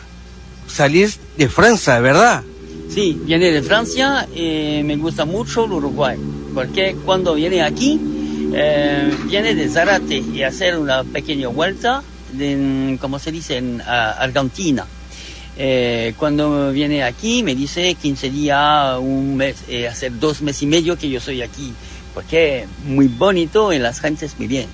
[0.66, 2.42] Salís de França, ¿verdad?
[2.88, 6.18] Sí, viene de Francia y me gusta mucho el Uruguay,
[6.54, 8.00] porque cuando viene aquí,
[8.54, 12.02] eh, viene de Zarate y hacer una pequeña vuelta,
[12.32, 14.86] de, como se dice, en ah, Argentina.
[15.56, 20.66] Eh, cuando viene aquí me dice 15 días, un mes, eh, hacer dos meses y
[20.66, 21.72] medio que yo soy aquí,
[22.12, 24.66] porque muy bonito y las gentes muy bien.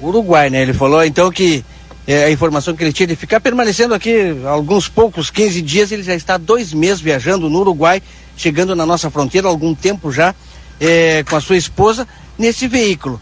[0.00, 0.62] Uruguai, né?
[0.62, 1.64] Ele falou então que
[2.06, 6.02] é, a informação que ele tinha de ficar permanecendo aqui alguns poucos 15 dias, ele
[6.02, 8.02] já está dois meses viajando no Uruguai,
[8.36, 10.34] chegando na nossa fronteira há algum tempo já,
[10.80, 12.06] é, com a sua esposa,
[12.38, 13.20] nesse veículo.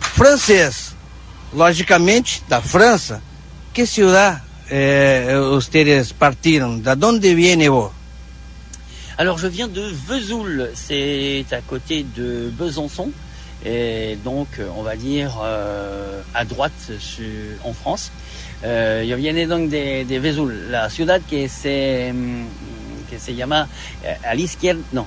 [0.00, 0.94] Francês,
[1.52, 3.22] logicamente, da França,
[3.72, 6.78] que ciudad eh, ustedes partiram?
[6.78, 7.92] Da onde viene vos?
[9.18, 13.10] Alors je viens de Vesoul, c'est à côté de Besançon,
[13.64, 16.72] et donc on va dire euh, à droite
[17.64, 18.10] en France.
[18.62, 22.12] Euh, yo viene donc de, de Vesoul, la ciudad que se,
[23.10, 23.68] que se llama
[24.04, 25.06] eh, a la izquierda, no,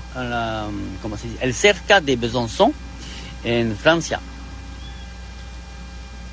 [1.02, 1.44] ¿cómo se dice?
[1.44, 2.74] El cerca de Besançon,
[3.44, 4.20] en Francia.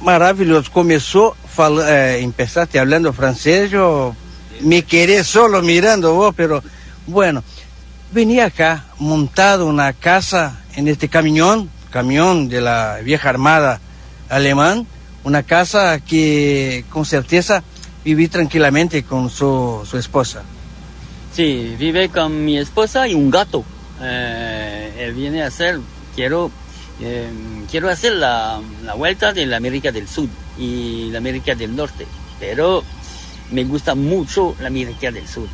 [0.00, 0.70] Maravilhoso.
[0.70, 4.16] Começou fala, eh, empezaste hablando francés, yo
[4.62, 6.62] me quedé solo mirando vos, pero
[7.06, 7.44] bueno,
[8.10, 13.80] venía acá montado una casa en este camión, camión de la vieja armada
[14.30, 14.86] alemán,
[15.22, 17.62] una casa que con certeza
[18.02, 20.42] viví tranquilamente con su, su esposa.
[21.32, 23.64] Sí, vive con mi esposa y un gato.
[24.02, 25.78] Eh, eh, viene a hacer,
[26.14, 26.50] quiero,
[27.00, 27.28] eh,
[27.70, 30.28] quiero hacer la, la vuelta de la América del Sur
[30.58, 32.06] y la América del Norte,
[32.38, 32.82] pero
[33.50, 35.48] me gusta mucho la América del Sur.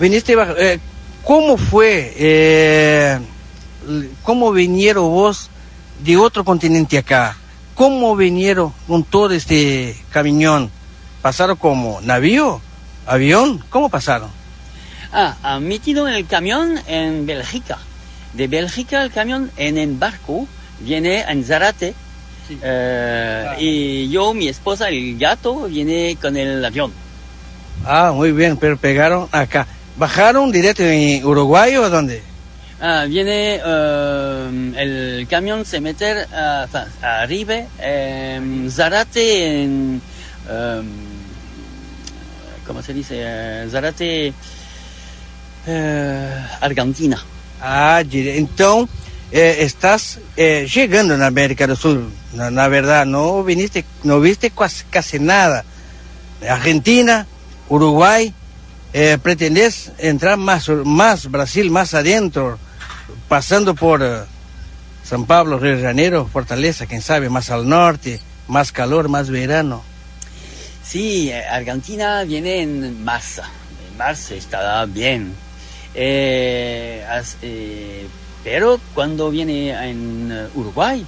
[0.00, 0.78] Viniste, eh,
[1.24, 2.12] ¿cómo fue?
[2.16, 3.18] eh,
[4.22, 5.48] ¿Cómo vinieron vos
[6.02, 7.36] de otro continente acá?
[7.74, 10.70] ¿Cómo vinieron con todo este camión?
[11.22, 12.60] ¿Pasaron como navío?
[13.06, 13.62] ¿Avión?
[13.70, 14.30] ¿Cómo pasaron?
[15.18, 17.78] Ah, han metido el camión en Bélgica.
[18.34, 20.46] De Bélgica el camión en el barco
[20.80, 21.94] viene en Zarate.
[22.62, 26.92] eh, Y yo, mi esposa, el gato, viene con el avión.
[27.86, 29.66] Ah, muy bien, pero pegaron acá.
[29.96, 32.22] ¿Bajaron directo en Uruguay o dónde?
[32.78, 36.88] Ah, viene eh, el camión se mete ah, fa-
[37.22, 40.02] arriba en Zarate en
[40.50, 40.82] eh,
[42.66, 43.14] ¿cómo se dice?
[43.18, 44.34] Eh, Zarate
[45.66, 47.22] eh, Argentina.
[47.60, 48.00] Ah,
[48.36, 48.88] então
[49.32, 52.10] eh, estás eh, llegando na América do Sul.
[52.32, 55.64] Na, na verdade, não viniste, não viste quase, casi nada.
[56.48, 57.26] Argentina,
[57.68, 58.32] Uruguay,
[58.92, 62.58] eh, pretendes entrar más, más Brasil, más adentro,
[63.28, 64.20] pasando por eh,
[65.02, 69.82] San Pablo, Río de Janeiro, Fortaleza, quién sabe, más al norte, más calor, más verano.
[70.82, 73.42] Sí, eh, Argentina viene en marzo.
[73.90, 75.34] En marzo está bien.
[75.98, 78.06] Eh, as- eh,
[78.44, 81.04] pero cuando viene en eh, Uruguay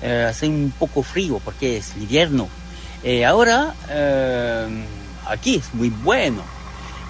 [0.00, 2.48] eh, hace un poco frío porque es invierno.
[3.02, 4.66] Eh, ahora eh,
[5.26, 6.42] aquí es muy bueno.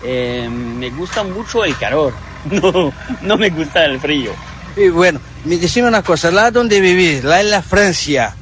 [0.02, 2.12] Me gusta mucho el calor.
[2.50, 2.90] No,
[3.20, 4.32] no me gusta el frío.
[4.74, 8.34] Y bueno, me decime una cosa, lá donde vivís, lá en la Francia,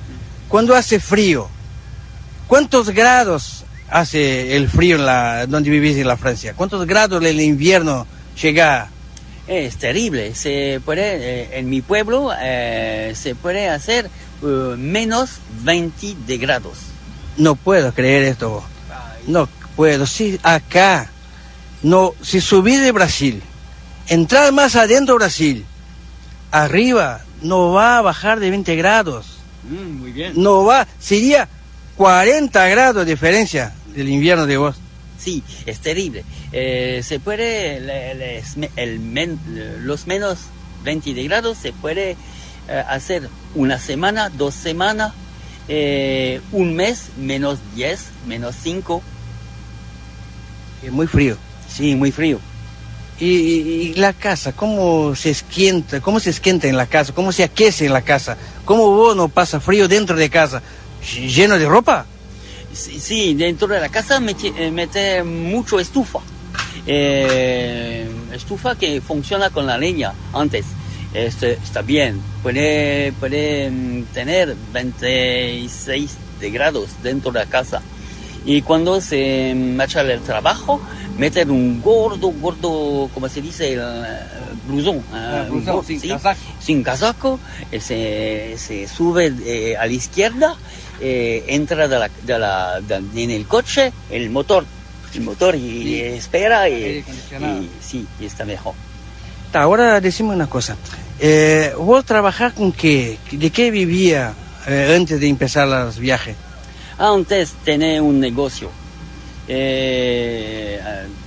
[0.47, 1.49] cuando hace frío,
[2.47, 6.55] ¿cuántos grados hace el frío en la, donde vivís en la Francia?
[6.55, 8.07] ¿Cuántos grados el invierno
[8.41, 8.89] llega?
[9.47, 10.35] Es terrible.
[10.35, 14.11] Se puede, eh, en mi pueblo eh, se puede hacer
[14.43, 14.47] eh,
[14.77, 16.79] menos 20 de grados.
[17.37, 18.63] No puedo creer esto.
[19.27, 20.07] No puedo.
[20.07, 21.11] Sí, acá.
[21.83, 23.43] No, si subí de Brasil,
[24.09, 25.67] entrar más adentro de Brasil,
[26.51, 29.39] arriba, no va a bajar de 20 grados.
[29.63, 30.33] Mm, muy bien.
[30.35, 31.49] No va, sería
[31.97, 34.77] 40 grados de diferencia del invierno de vos.
[35.19, 36.25] Sí, es terrible.
[36.53, 37.77] Eh, se puede,
[38.77, 39.39] el men-
[39.83, 40.39] los menos
[40.85, 42.13] 20 de grados se puede
[42.69, 45.13] eh, hacer una semana, dos semanas,
[45.69, 49.03] eh, un mes, menos 10, menos 5.
[50.83, 51.37] Es muy frío.
[51.69, 52.41] Sí, muy frío.
[53.21, 53.61] Y, y-
[53.91, 56.01] y la casa, ¿cómo se esquienta?
[56.01, 57.13] ¿Cómo se esquienta en la casa?
[57.13, 58.37] ¿Cómo se aquece en la casa?
[58.65, 60.63] ¿Cómo vos no pasa frío dentro de casa?
[61.03, 62.07] Ll- ¿Lleno de ropa?
[62.73, 66.21] Sí, sí, dentro de la casa mete, mete mucho estufa.
[66.91, 70.65] Eh, estufa que funciona con la leña antes.
[71.15, 77.81] Este, está bien, puede, puede mm, tener 26 de grados dentro de la casa.
[78.45, 80.81] Y cuando se marcha el trabajo,
[81.19, 83.83] meten un gordo, gordo, como se dice, el
[84.67, 85.03] blusón.
[85.13, 86.41] Ah, blusón, gordo, sin sí, casaco.
[86.61, 87.41] sin casaco,
[87.73, 90.57] eh, se, se sube eh, a la izquierda,
[91.01, 94.65] eh, entra de la, de la- de- en el coche, el motor,
[95.15, 97.05] el motor y espera y,
[97.81, 98.75] sí, y está mejor.
[99.53, 100.77] Ahora decime una cosa.
[101.19, 103.19] Eh, ¿Vos trabajás con qué?
[103.33, 104.35] ¿De qué vivía
[104.67, 106.37] eh, antes de empezar los viajes?
[106.99, 108.71] Antes tenía un negocio.
[109.49, 110.79] Eh,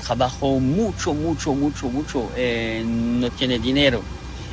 [0.05, 2.29] trabajo mucho, mucho, mucho, mucho.
[2.35, 4.01] eh, no tiene dinero.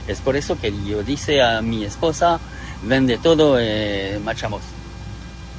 [0.06, 2.40] Es por eso que yo dice a mi esposa,
[2.82, 3.59] vende todo,
[4.24, 4.62] marchamos.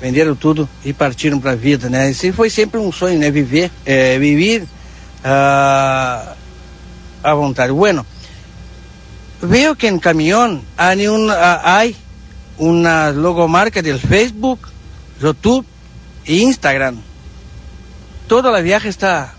[0.02, 2.10] Venderam tudo e partiram para a vida, né?
[2.10, 3.30] Esse foi sempre um sonho, né?
[3.30, 4.66] Viver, eh, vivir
[5.24, 6.36] ah,
[7.22, 7.74] à vontade.
[7.74, 8.06] Bueno,
[9.42, 11.96] veo que en camión hay, un, hay
[12.58, 14.70] una logomarca del Facebook,
[15.22, 15.66] YouTube
[16.26, 16.96] e Instagram.
[18.28, 19.34] Toda la viaje está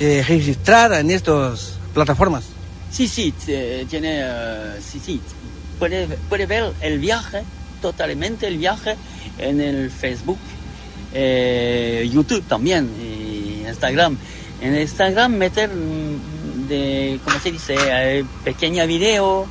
[0.00, 2.44] eh, registrada en estas plataformas.
[2.90, 5.20] Sí, sí, t- tiene, eh, sí, sí,
[5.78, 7.44] puede ver el viaje,
[7.80, 8.96] totalmente el viaje
[9.38, 10.38] en el Facebook,
[11.14, 14.16] eh, YouTube también, y Instagram.
[14.60, 17.74] En Instagram meter mm, de, ¿cómo se dice?
[17.78, 19.46] Eh, pequeña video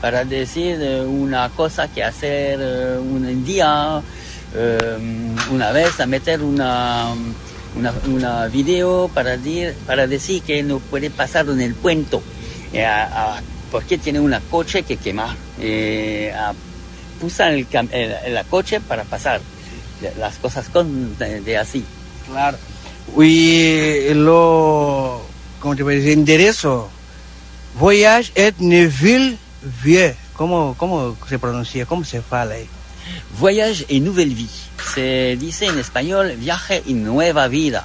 [0.00, 2.58] para decir eh, una cosa que hacer
[3.00, 4.02] un día,
[5.50, 7.08] una vez a meter una,
[7.76, 12.20] una, una video para, dir- para decir que no puede pasar en el puente
[12.72, 13.40] eh, a-
[13.72, 15.36] porque tiene una coche que quemar.
[17.20, 19.40] Usa el, cam- el- el coche para pasar
[20.18, 21.84] las cosas con, de, de así.
[22.30, 22.58] Claro.
[23.20, 25.22] E lo,
[25.60, 26.88] como te voy a decir, enderezo,
[27.78, 29.36] Voyage et Neuville
[29.82, 31.86] Vieux, como, como se pronuncia?
[31.86, 32.66] Como se fala aí?
[33.38, 34.48] Voyage et nouvelle vie.
[34.94, 37.84] Se dice en español viaje y nueva vida.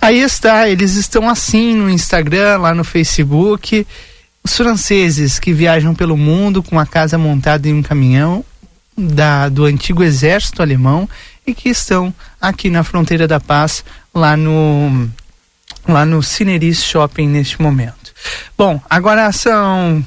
[0.00, 3.86] Aí está, eles estão assim no Instagram, lá no Facebook.
[4.44, 8.44] Os franceses que viajam pelo mundo com a casa montada em um caminhão
[8.96, 11.08] da, do antigo exército alemão
[11.46, 13.82] e que estão aqui na fronteira da paz,
[14.14, 15.08] lá no
[15.88, 18.12] lá no Cineris Shopping neste momento.
[18.56, 20.04] Bom, agora são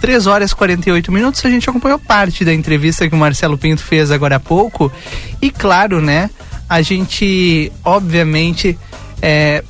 [0.00, 1.44] 3 horas e 48 minutos.
[1.44, 4.92] A gente acompanhou parte da entrevista que o Marcelo Pinto fez agora há pouco.
[5.40, 6.30] E claro, né?
[6.68, 8.78] A gente, obviamente,
[9.20, 9.64] é,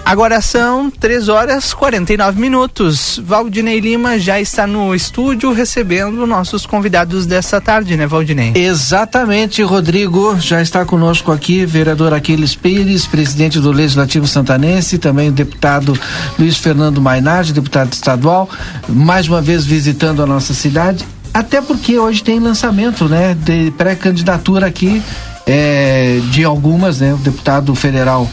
[0.06, 3.20] Agora são 3 horas 49 minutos.
[3.24, 8.52] Valdinei Lima já está no estúdio recebendo nossos convidados dessa tarde, né, Valdinei?
[8.54, 10.38] Exatamente, Rodrigo.
[10.40, 15.98] Já está conosco aqui, vereador Aquiles Pires, presidente do Legislativo Santanense, também o deputado
[16.38, 18.50] Luiz Fernando Mainardi, deputado estadual,
[18.90, 21.06] mais uma vez visitando a nossa cidade.
[21.34, 25.02] Até porque hoje tem lançamento, né, de pré-candidatura aqui
[25.48, 28.30] é, de algumas, né, o deputado federal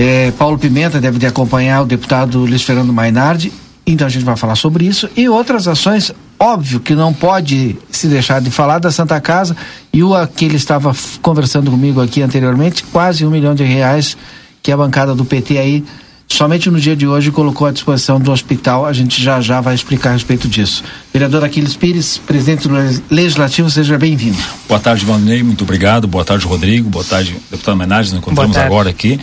[0.00, 3.52] é, Paulo Pimenta deve de acompanhar o deputado Luiz Fernando Mainardi,
[3.84, 6.12] então a gente vai falar sobre isso e outras ações.
[6.38, 9.56] Óbvio que não pode se deixar de falar da Santa Casa
[9.92, 14.16] e o que ele estava conversando comigo aqui anteriormente, quase um milhão de reais
[14.62, 15.84] que a bancada do PT aí
[16.28, 18.86] somente no dia de hoje colocou à disposição do hospital.
[18.86, 20.84] A gente já já vai explicar a respeito disso.
[21.18, 22.74] Vereador Aquiles Pires, presidente do
[23.10, 24.38] Legislativo, seja bem-vindo.
[24.68, 26.06] Boa tarde, Valdinei, muito obrigado.
[26.06, 26.88] Boa tarde, Rodrigo.
[26.88, 29.18] Boa tarde, deputado Menagem, nos encontramos agora aqui.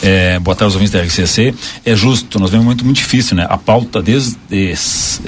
[0.00, 1.52] É, boa tarde aos ouvintes da RCC.
[1.84, 3.44] É justo, nós vemos um momento muito difícil, né?
[3.50, 5.20] A pauta desde esse,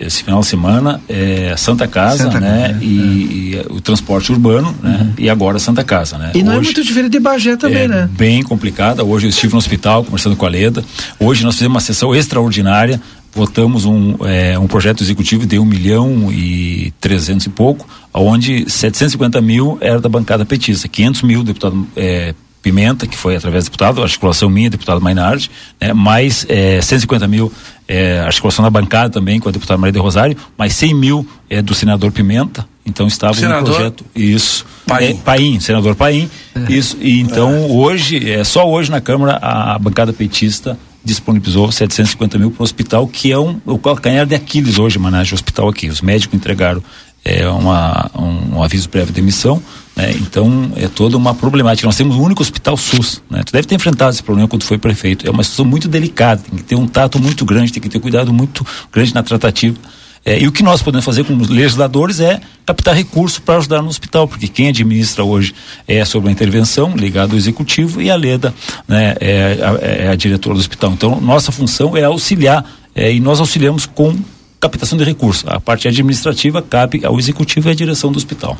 [0.00, 2.68] esse final de semana é Santa Casa, Santa né?
[2.68, 3.58] Casa, e, é.
[3.58, 5.00] e, o transporte urbano, né?
[5.02, 5.12] Uhum.
[5.18, 6.30] E agora Santa Casa, né?
[6.34, 8.08] E não é Hoje, é muito diferente de Bagé também, é né?
[8.10, 9.04] Bem complicada.
[9.04, 10.82] Hoje eu estive no hospital conversando com a Leda.
[11.20, 12.98] Hoje nós fizemos uma sessão extraordinária
[13.38, 19.40] votamos um, é, um projeto executivo de um milhão e trezentos e pouco, onde 750
[19.40, 24.02] mil era da bancada petista, 500 mil deputado é, Pimenta, que foi através do deputado,
[24.02, 25.48] articulação minha, deputado Mainardi,
[25.80, 27.52] né, mais é, 150 mil
[27.86, 31.62] é, articulação da bancada também com a deputada Maria de Rosário, mais 100 mil é,
[31.62, 34.04] do senador Pimenta, então estava senador no projeto.
[34.16, 34.66] Isso.
[34.84, 35.04] Paim.
[35.04, 36.28] É, Paim, senador Paim.
[36.56, 36.72] É.
[36.72, 36.96] Isso.
[37.00, 37.66] E então é.
[37.70, 43.06] hoje, é, só hoje na Câmara, a bancada petista disponibilizou 750 mil para o hospital,
[43.06, 45.88] que é um, o calcanhar de Aquiles hoje, managem hospital aqui.
[45.88, 46.82] Os médicos entregaram
[47.24, 49.62] é, uma, um, um, aviso prévio de emissão,
[49.96, 50.12] né?
[50.12, 51.86] então é toda uma problemática.
[51.86, 53.42] Nós temos o único hospital SUS, né?
[53.44, 55.26] Tu deve ter enfrentado esse problema quando foi prefeito.
[55.26, 58.00] É uma situação muito delicada, tem que ter um tato muito grande, tem que ter
[58.00, 59.76] cuidado muito grande na tratativa.
[60.24, 63.88] É, e o que nós podemos fazer como legisladores é captar recursos para ajudar no
[63.88, 65.54] hospital, porque quem administra hoje
[65.86, 68.54] é sobre a intervenção ligado ao executivo e a Leda
[68.86, 70.92] né, é, a, é a diretora do hospital.
[70.92, 72.64] Então, nossa função é auxiliar
[72.94, 74.16] é, e nós auxiliamos com
[74.60, 75.44] captação de recursos.
[75.46, 78.58] A parte administrativa cabe ao executivo e à direção do hospital.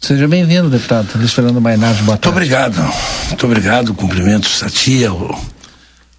[0.00, 2.02] Seja bem-vindo, deputado Luiz Fernando Mainardi.
[2.02, 2.80] Muito obrigado.
[3.28, 3.92] Muito obrigado.
[3.92, 5.38] Cumprimentos a ti, ao,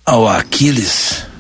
[0.06, 1.31] ao Aquiles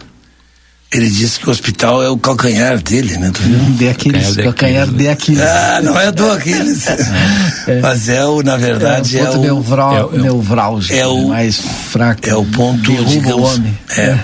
[0.94, 3.32] ele disse que o hospital é o calcanhar dele, né?
[3.34, 3.60] Tu viu?
[3.78, 5.42] De Aquiles, calcanhar de Aquiles.
[5.42, 6.86] Ah, não é do Aquiles.
[6.88, 7.80] é.
[7.82, 9.26] Mas é o, na verdade, é o...
[9.28, 11.62] Ponto é o, neuvral, é, o, nevrálgico, é o mais
[11.92, 12.30] fraco.
[12.30, 13.52] É o ponto, digamos...
[13.52, 13.80] O homem.
[13.98, 14.20] É,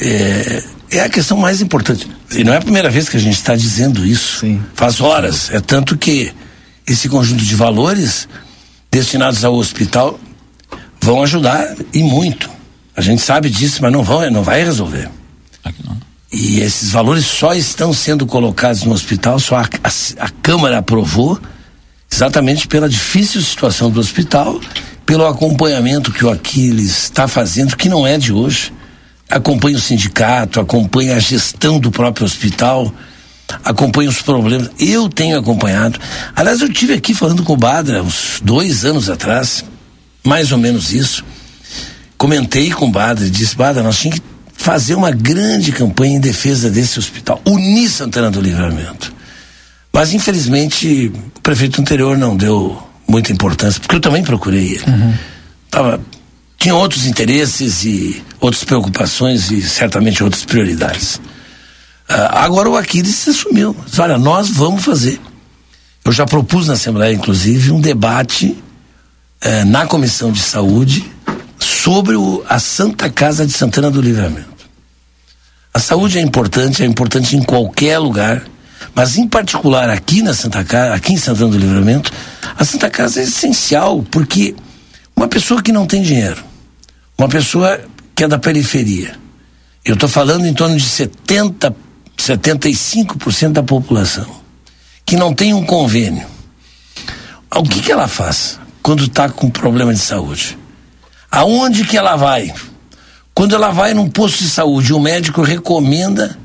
[0.04, 2.06] é, é a questão mais importante.
[2.30, 4.40] E não é a primeira vez que a gente está dizendo isso.
[4.40, 4.60] Sim.
[4.74, 5.50] Faz horas.
[5.50, 6.30] É tanto que
[6.86, 8.28] esse conjunto de valores
[8.90, 10.20] destinados ao hospital
[11.00, 12.50] vão ajudar e muito.
[12.94, 15.08] A gente sabe disso, mas não vão, não vai resolver.
[16.32, 21.40] E esses valores só estão sendo colocados no hospital, só a, a, a Câmara aprovou,
[22.10, 24.60] exatamente pela difícil situação do hospital,
[25.04, 28.72] pelo acompanhamento que o Aquiles está fazendo, que não é de hoje.
[29.28, 32.92] Acompanha o sindicato, acompanha a gestão do próprio hospital,
[33.64, 34.70] acompanha os problemas.
[34.78, 35.98] Eu tenho acompanhado.
[36.34, 39.64] Aliás, eu tive aqui falando com o Badra uns dois anos atrás,
[40.22, 41.24] mais ou menos isso.
[42.16, 44.29] Comentei com o Badra disse: Badra, nós tínhamos que
[44.60, 49.10] fazer uma grande campanha em defesa desse hospital, unir Santana do Livramento.
[49.90, 54.84] Mas infelizmente o prefeito anterior não deu muita importância, porque eu também procurei ele.
[55.70, 55.98] Tava,
[56.58, 61.18] tinha outros interesses e outras preocupações e certamente outras prioridades.
[62.06, 63.74] Ah, agora o Aquiles se assumiu.
[63.86, 65.18] Disse, Olha, nós vamos fazer.
[66.04, 68.62] Eu já propus na Assembleia, inclusive, um debate
[69.40, 71.10] eh, na Comissão de Saúde
[71.82, 74.50] sobre o- a Santa Casa de Santana do Livramento.
[75.72, 78.44] A saúde é importante, é importante em qualquer lugar,
[78.94, 82.12] mas em particular aqui na Santa Casa, aqui em Santana do Livramento,
[82.58, 84.54] a Santa Casa é essencial, porque
[85.16, 86.42] uma pessoa que não tem dinheiro,
[87.16, 87.80] uma pessoa
[88.14, 89.14] que é da periferia,
[89.84, 91.74] eu estou falando em torno de 70,
[92.18, 94.28] 75% da população,
[95.06, 96.26] que não tem um convênio.
[97.54, 100.58] O que, que ela faz quando está com problema de saúde?
[101.30, 102.52] Aonde que ela vai?
[103.32, 106.36] Quando ela vai num posto de saúde, o médico recomenda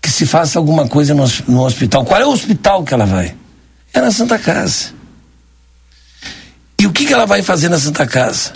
[0.00, 2.04] que se faça alguma coisa no, no hospital.
[2.04, 3.34] Qual é o hospital que ela vai?
[3.92, 4.92] É na Santa Casa.
[6.80, 8.52] E o que, que ela vai fazer na Santa Casa?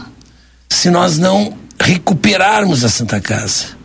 [0.70, 3.82] Se nós não recuperarmos a Santa Casa.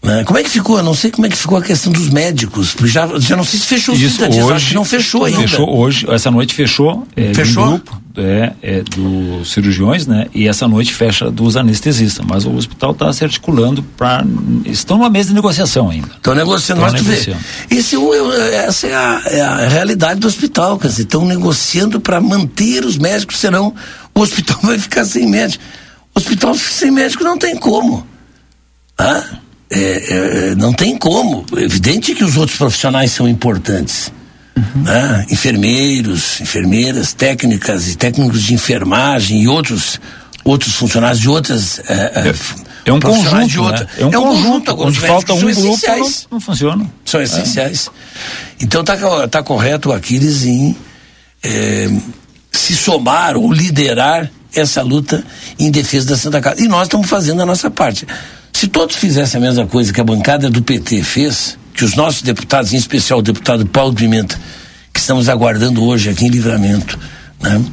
[0.00, 0.22] Né?
[0.24, 0.78] Como é que ficou?
[0.78, 2.76] Eu não sei como é que ficou a questão dos médicos.
[2.84, 5.24] Já, já não sei se fechou os Isso 30 dias, acho hoje que não fechou
[5.24, 5.40] ainda.
[5.40, 7.06] Fechou hoje, essa noite fechou.
[7.16, 7.64] É, Fechou?
[7.64, 10.26] Um grupo é, é, dos cirurgiões, né?
[10.32, 12.24] E essa noite fecha dos anestesistas.
[12.24, 14.24] Mas o hospital está se articulando para.
[14.64, 16.08] Estão numa mesa de negociação ainda.
[16.16, 17.40] Estão negociando, Tão mas tu vê, negociando.
[17.68, 22.00] esse, é o- essa é a, é a realidade do hospital, quer dizer, estão negociando
[22.00, 23.74] para manter os médicos, senão
[24.14, 25.62] o hospital vai ficar sem médico.
[26.14, 28.06] O hospital sem médico não tem como.
[28.96, 29.24] Ah,
[29.70, 31.44] é, é, não tem como.
[31.56, 34.12] É evidente que os outros profissionais são importantes.
[34.74, 35.26] né?
[35.30, 40.00] Enfermeiros, enfermeiras, técnicas e técnicos de enfermagem e outros,
[40.44, 41.80] outros funcionários de outras.
[41.88, 42.32] É,
[42.84, 43.84] É um profissionais conjunto, de outra.
[43.84, 43.90] né?
[44.12, 46.86] É um conjunto, agora, onde os falta um grupo, não, essenciais não funciona.
[47.04, 47.90] são essenciais.
[48.60, 50.74] Então tá, co- tá correto o Aquiles em
[51.42, 51.90] eh,
[52.50, 55.22] se somar ou liderar essa luta
[55.58, 56.60] em defesa da Santa Casa.
[56.62, 58.06] E nós estamos fazendo a nossa parte.
[58.52, 62.22] Se todos fizessem a mesma coisa que a bancada do PT fez, que os nossos
[62.22, 64.38] deputados, em especial o deputado Paulo Pimenta,
[64.92, 66.98] que estamos aguardando hoje aqui em Livramento,
[67.40, 67.64] né?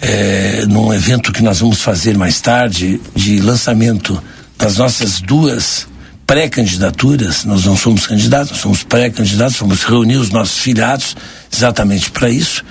[0.00, 4.22] Eh, num evento que nós vamos fazer mais tarde, de lançamento
[4.58, 5.86] das nossas duas
[6.26, 11.16] pré-candidaturas, nós não somos candidatos, nós somos pré-candidatos, vamos reunir os nossos filiados
[11.50, 12.62] exatamente para isso.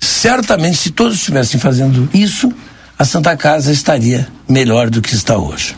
[0.00, 2.52] Certamente, se todos estivessem fazendo isso,
[2.96, 5.74] a Santa Casa estaria melhor do que está hoje.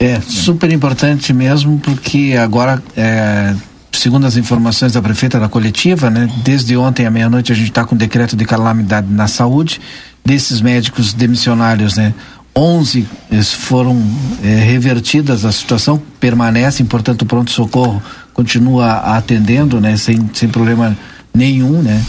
[0.00, 3.52] É, super importante mesmo, porque agora, é,
[3.92, 7.84] segundo as informações da prefeita da coletiva, né, desde ontem à meia-noite a gente está
[7.84, 9.80] com decreto de calamidade na saúde.
[10.24, 12.14] Desses médicos demissionários, né,
[12.54, 14.00] 11 eles foram
[14.44, 18.00] é, revertidas a situação, permanecem, portanto, o pronto-socorro
[18.32, 20.96] continua atendendo, né, sem, sem problema
[21.34, 22.04] nenhum, né,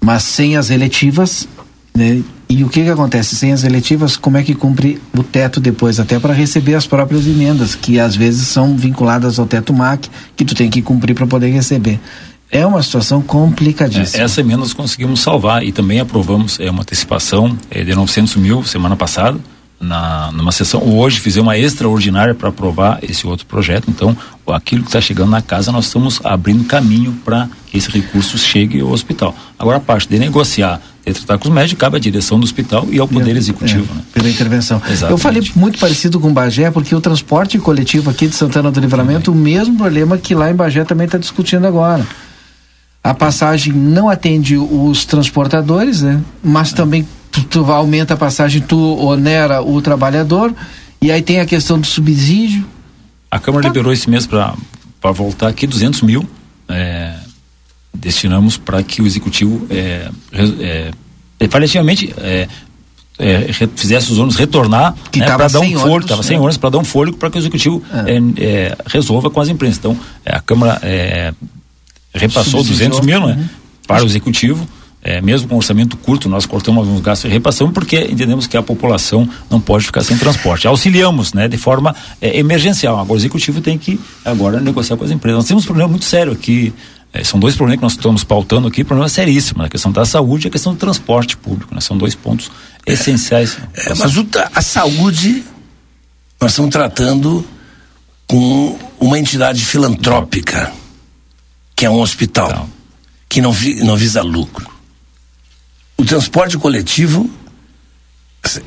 [0.00, 1.48] mas sem as eletivas,
[1.94, 3.34] né, e o que que acontece?
[3.34, 5.98] Sem as eletivas, como é que cumpre o teto depois?
[5.98, 10.44] Até para receber as próprias emendas, que às vezes são vinculadas ao teto MAC, que
[10.44, 11.98] tu tem que cumprir para poder receber.
[12.50, 14.22] É uma situação complicadíssima.
[14.22, 18.36] É, essa emenda nós conseguimos salvar e também aprovamos é, uma antecipação é, de 900
[18.36, 19.38] mil semana passada
[19.80, 20.82] na numa sessão.
[20.82, 23.90] Hoje fizemos uma extraordinária para aprovar esse outro projeto.
[23.90, 24.16] Então,
[24.46, 28.80] aquilo que está chegando na casa, nós estamos abrindo caminho para que esse recurso chegue
[28.80, 29.34] ao hospital.
[29.58, 32.98] Agora, a parte de negociar, tratar com os médicos, cabe à direção do hospital e
[32.98, 33.86] ao Poder Executivo.
[33.90, 34.02] É, né?
[34.12, 34.76] Pela intervenção.
[34.78, 35.10] Exatamente.
[35.10, 39.32] Eu falei muito parecido com Bagé, porque o transporte coletivo aqui de Santana do Livramento,
[39.32, 42.06] o mesmo problema que lá em Bagé também está discutindo agora.
[43.02, 46.20] A passagem não atende os transportadores, né?
[46.42, 50.54] Mas também tu, tu aumenta a passagem, tu onera o trabalhador,
[51.00, 52.64] e aí tem a questão do subsídio.
[53.28, 54.54] A Câmara liberou esse mês para
[55.12, 56.24] voltar aqui 200 mil.
[57.94, 60.90] É, destinamos para que o executivo é, é,
[61.40, 62.48] é, paliativamente é,
[63.18, 66.40] é, fizesse os ônibus retornar Que né, para dar um fôlego, estava sem né?
[66.40, 69.78] ônibus para dar um fôlego para que o executivo é, é, resolva com as empresas.
[69.78, 71.32] Então, é, a Câmara é,
[72.14, 72.90] repassou Subsidiou.
[72.90, 73.48] 200 mil né, Uhum.
[73.86, 74.66] para o executivo.
[75.04, 78.62] É, mesmo com orçamento curto, nós cortamos alguns gastos e repassamos porque entendemos que a
[78.62, 80.64] população não pode ficar sem transporte.
[80.68, 82.94] Auxiliamos, né, de forma é, emergencial.
[83.00, 85.38] Agora o executivo tem que agora negociar com as empresas.
[85.38, 86.72] Nós temos um problema muito sério aqui.
[87.12, 90.04] É, são dois problemas que nós estamos pautando aqui, problema seríssimo, né, a questão da
[90.04, 91.74] saúde e a questão do transporte público.
[91.74, 92.50] Né, são dois pontos
[92.86, 93.58] essenciais.
[93.74, 95.44] É, mas o a saúde,
[96.40, 97.46] nós estamos tratando
[98.26, 100.72] com uma entidade filantrópica,
[101.76, 102.68] que é um hospital,
[103.28, 104.70] que não, vi- não visa lucro.
[105.98, 107.30] O transporte coletivo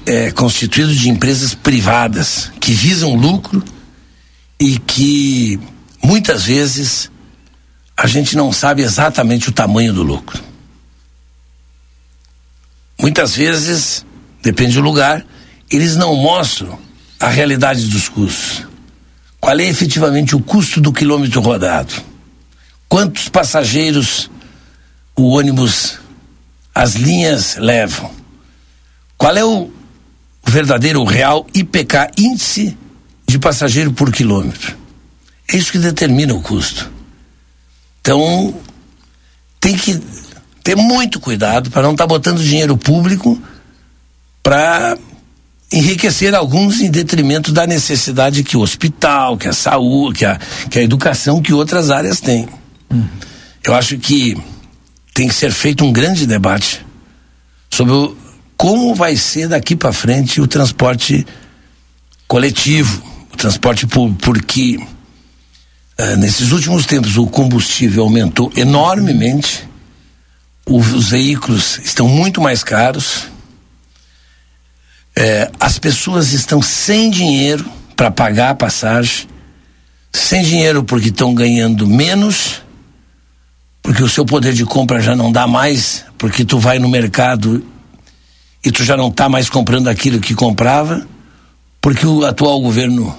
[0.06, 3.64] é constituído de empresas privadas que visam lucro
[4.60, 5.60] e que
[6.02, 7.10] muitas vezes
[7.98, 10.44] a gente não sabe exatamente o tamanho do lucro.
[13.00, 14.06] Muitas vezes,
[14.42, 15.26] depende do lugar,
[15.70, 16.78] eles não mostram
[17.20, 18.66] a realidade dos custos.
[19.40, 21.94] Qual é efetivamente o custo do quilômetro rodado?
[22.88, 24.30] Quantos passageiros
[25.16, 26.00] o ônibus,
[26.74, 28.12] as linhas levam?
[29.18, 29.72] Qual é o
[30.46, 32.78] verdadeiro, o real IPK, índice
[33.28, 34.76] de passageiro por quilômetro?
[35.48, 36.95] É isso que determina o custo.
[38.06, 38.54] Então,
[39.60, 40.00] tem que
[40.64, 43.42] ter muito cuidado para não estar tá botando dinheiro público
[44.44, 44.96] para
[45.72, 50.78] enriquecer alguns em detrimento da necessidade que o hospital, que a saúde, que a, que
[50.78, 52.48] a educação, que outras áreas têm.
[53.64, 54.38] Eu acho que
[55.12, 56.86] tem que ser feito um grande debate
[57.72, 58.16] sobre o,
[58.56, 61.26] como vai ser daqui para frente o transporte
[62.28, 63.02] coletivo,
[63.34, 64.78] o transporte público, porque
[66.00, 69.68] uh, nesses últimos tempos o combustível aumentou enormemente,
[70.66, 73.28] os veículos estão muito mais caros,
[75.16, 77.66] é, as pessoas estão sem dinheiro
[77.96, 79.28] para pagar a passagem,
[80.12, 82.62] sem dinheiro porque estão ganhando menos,
[83.82, 87.64] porque o seu poder de compra já não dá mais, porque tu vai no mercado
[88.64, 91.08] e tu já não está mais comprando aquilo que comprava,
[91.80, 93.16] porque o atual governo,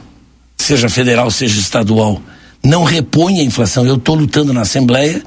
[0.59, 2.21] seja federal, seja estadual,
[2.67, 3.87] não repõe a inflação.
[3.87, 5.23] Eu estou lutando na Assembleia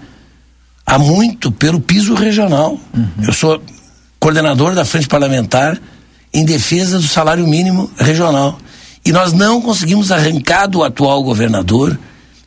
[0.86, 2.78] há muito pelo piso regional.
[2.94, 3.10] Uhum.
[3.24, 3.61] Eu sou
[4.20, 5.80] coordenador da Frente Parlamentar
[6.34, 8.60] em defesa do salário mínimo regional.
[9.06, 11.98] E nós não conseguimos arrancar do atual governador,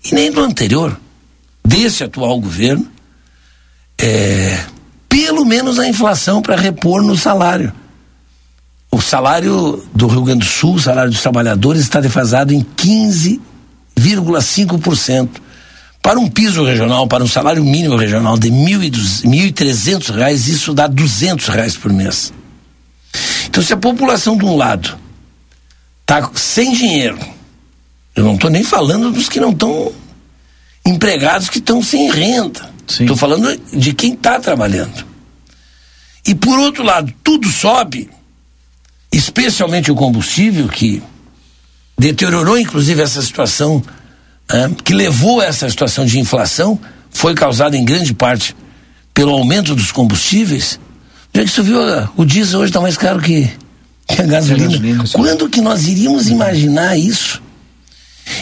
[0.05, 1.01] e nem do anterior,
[1.67, 2.87] desse atual governo,
[3.99, 4.61] é,
[5.09, 7.73] pelo menos a inflação para repor no salário.
[8.91, 12.61] O salário do Rio Grande do Sul, o salário dos trabalhadores, está defasado em
[13.97, 15.29] 15,5%.
[16.03, 21.47] Para um piso regional, para um salário mínimo regional de R$ 1.300, isso dá 200
[21.47, 22.33] reais por mês.
[23.47, 24.99] Então, se a população de um lado
[26.01, 27.19] está sem dinheiro,
[28.17, 29.93] eu não estou nem falando dos que não estão
[30.85, 32.71] empregados, que estão sem renda.
[32.89, 35.07] Estou falando de quem está trabalhando.
[36.27, 38.11] E por outro lado, tudo sobe,
[39.11, 41.03] especialmente o combustível, que
[42.03, 43.83] deteriorou inclusive essa situação,
[44.53, 46.79] né, que levou a essa situação de inflação,
[47.11, 48.57] foi causada em grande parte
[49.15, 50.81] pelo aumento dos combustíveis.
[51.35, 51.79] Já que você viu,
[52.17, 53.51] o diesel hoje está mais caro que,
[54.07, 54.69] que a gasolina.
[54.69, 57.41] gasolina Quando que nós iríamos imaginar isso?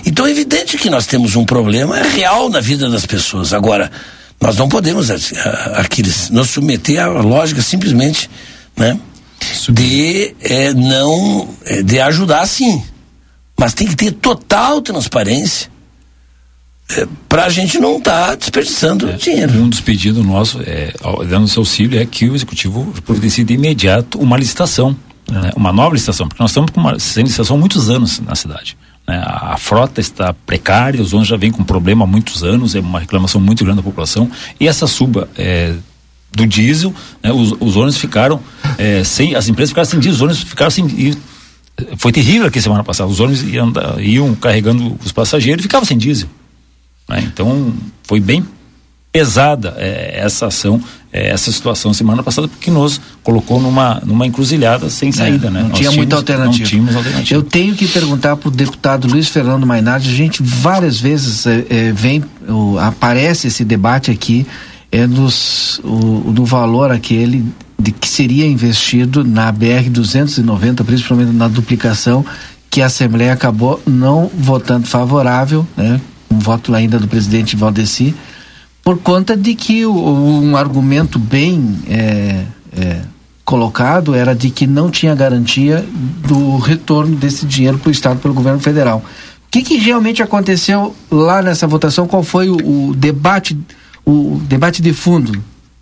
[0.05, 3.53] Então é evidente que nós temos um problema real na vida das pessoas.
[3.53, 3.91] Agora,
[4.41, 5.11] nós não podemos
[5.77, 8.31] Aquiles, nos submeter à lógica simplesmente
[8.77, 8.99] né,
[9.69, 12.83] de é, não é, de ajudar sim.
[13.61, 15.71] Mas tem que ter total transparência
[16.97, 19.53] é, para a gente não estar tá desperdiçando é, dinheiro.
[19.53, 20.95] Um dos pedidos nossos, é,
[21.29, 24.97] dando seu auxílio, é que o executivo providencie de imediato uma licitação,
[25.31, 28.35] né, uma nova licitação, porque nós estamos com uma sem licitação há muitos anos na
[28.35, 28.79] cidade.
[29.07, 32.75] Né, a, a, frota está precária, os ônibus já vêm com problema há muitos anos,
[32.75, 35.75] é uma reclamação muito grande da população, e essa suba é,
[36.33, 38.41] do diesel, né, os, os ônibus ficaram
[38.79, 40.87] é, sem, as empresas ficaram sem diesel, os ônibus ficaram sem.
[40.87, 41.15] E,
[41.97, 45.99] foi terrível aqui semana passada, os ônibus iam, iam carregando os passageiros e ficavam sem
[45.99, 46.29] diesel.
[47.09, 47.25] Né?
[47.27, 47.73] Então,
[48.05, 48.45] foi bem
[49.13, 50.81] pesada é, essa ação,
[51.13, 55.51] é, essa situação semana passada, porque nos colocou numa, numa encruzilhada sem é, saída, é,
[55.51, 55.63] né?
[55.63, 56.63] Não Nós tinha muita alternativa.
[56.63, 57.39] Não tínhamos alternativa.
[57.39, 61.67] Eu tenho que perguntar para o deputado Luiz Fernando Mainardi, a gente várias vezes é,
[61.69, 64.47] é, vem, o, aparece esse debate aqui,
[64.93, 67.45] é nos, o, do valor aquele
[67.81, 72.25] de que seria investido na BR 290, principalmente na duplicação,
[72.69, 76.01] que a Assembleia acabou não votando favorável, né?
[76.31, 78.15] um voto ainda do presidente Valdeci,
[78.83, 82.45] por conta de que o, um argumento bem é,
[82.77, 83.01] é,
[83.45, 85.85] colocado era de que não tinha garantia
[86.27, 88.99] do retorno desse dinheiro para o Estado pelo governo federal.
[88.99, 92.07] O que, que realmente aconteceu lá nessa votação?
[92.07, 93.59] Qual foi o, o debate,
[94.07, 95.33] o debate de fundo,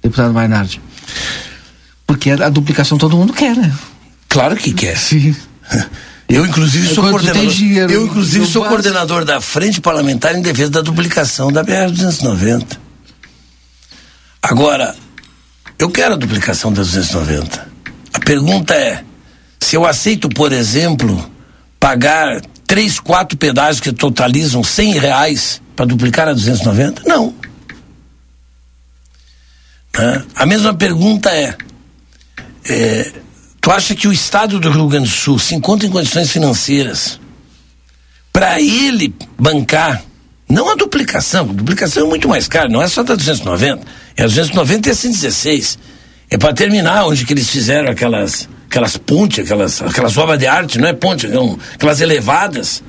[0.02, 0.80] deputado Mainardi?
[2.08, 3.70] Porque a duplicação todo mundo quer, né?
[4.30, 4.96] Claro que quer.
[4.96, 5.36] Sim.
[6.26, 7.46] Eu, inclusive, sou coordenador.
[7.46, 12.76] Dinheiro, eu, inclusive, sou coordenador da Frente Parlamentar em Defesa da Duplicação da BR-290.
[14.42, 14.94] Agora,
[15.78, 17.66] eu quero a duplicação da 290.
[18.12, 19.02] A pergunta é:
[19.58, 21.30] se eu aceito, por exemplo,
[21.80, 27.04] pagar três, quatro pedágios que totalizam 100 reais para duplicar a 290?
[27.06, 27.34] Não.
[29.96, 30.22] Né?
[30.36, 31.56] A mesma pergunta é,
[32.68, 33.12] é
[33.60, 37.20] Tu acha que o Estado do Rio Grande do Sul se encontra em condições financeiras
[38.32, 40.02] para ele bancar,
[40.48, 43.84] não a duplicação, a duplicação é muito mais cara, não é só da 290,
[44.16, 45.78] é a 290 e a 116.
[46.30, 50.78] É para terminar onde que eles fizeram aquelas aquelas pontes, aquelas, aquelas obras de arte,
[50.78, 52.82] não é ponte, não, aquelas elevadas.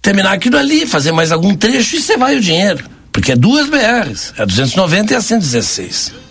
[0.00, 2.84] Terminar aquilo ali, fazer mais algum trecho e você vai o dinheiro.
[3.12, 6.25] Porque é duas BRs, a 290 e a 116.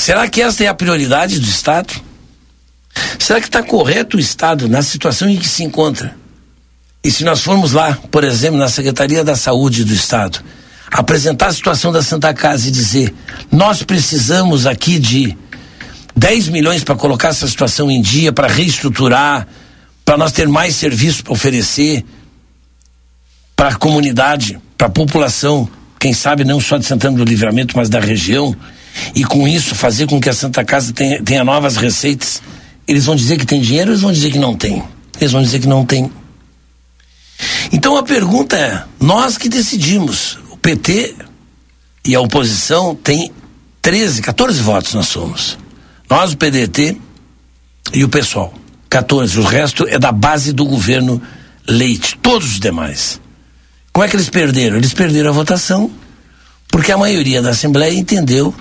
[0.00, 1.92] Será que essa é a prioridade do Estado?
[3.18, 6.16] Será que está correto o Estado na situação em que se encontra?
[7.04, 10.42] E se nós formos lá, por exemplo, na Secretaria da Saúde do Estado,
[10.90, 13.14] apresentar a situação da Santa Casa e dizer:
[13.52, 15.36] nós precisamos aqui de
[16.16, 19.46] 10 milhões para colocar essa situação em dia, para reestruturar,
[20.02, 22.06] para nós ter mais serviços para oferecer
[23.54, 25.68] para a comunidade, para a população,
[25.98, 28.56] quem sabe não só de Santana do Livramento, mas da região,
[29.14, 32.42] e com isso fazer com que a Santa Casa tenha, tenha novas receitas.
[32.86, 34.82] Eles vão dizer que tem dinheiro, ou eles vão dizer que não tem.
[35.20, 36.10] Eles vão dizer que não tem.
[37.72, 41.14] Então a pergunta é: nós que decidimos, o PT
[42.04, 43.30] e a oposição tem
[43.82, 45.58] 13, 14 votos nós somos.
[46.08, 46.96] Nós, o PDT
[47.92, 48.52] e o pessoal.
[48.88, 49.38] 14.
[49.38, 51.22] O resto é da base do governo
[51.66, 52.18] Leite.
[52.20, 53.20] Todos os demais.
[53.92, 54.76] Como é que eles perderam?
[54.76, 55.90] Eles perderam a votação
[56.68, 58.54] porque a maioria da Assembleia entendeu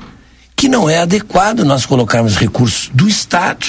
[0.59, 3.65] que não é adequado nós colocarmos recursos do Estado,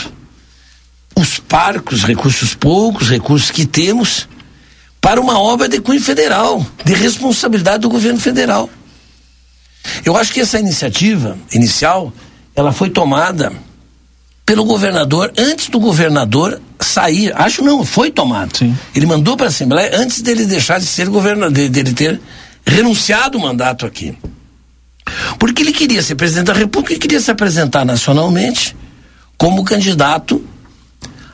[1.15, 4.29] os parcos, recursos poucos, recursos que temos,
[5.01, 8.69] para uma obra de cunho federal, de responsabilidade do governo federal.
[10.05, 12.12] Eu acho que essa iniciativa inicial,
[12.57, 13.53] ela foi tomada
[14.45, 17.33] pelo governador antes do governador sair.
[17.37, 18.59] Acho não, foi tomado.
[18.59, 18.77] Sim.
[18.97, 22.21] Ele mandou para a Assembleia antes dele deixar de ser governador, dele ter
[22.67, 24.19] renunciado o mandato aqui.
[25.39, 28.77] Porque ele queria ser presidente da República e queria se apresentar nacionalmente
[29.37, 30.45] como candidato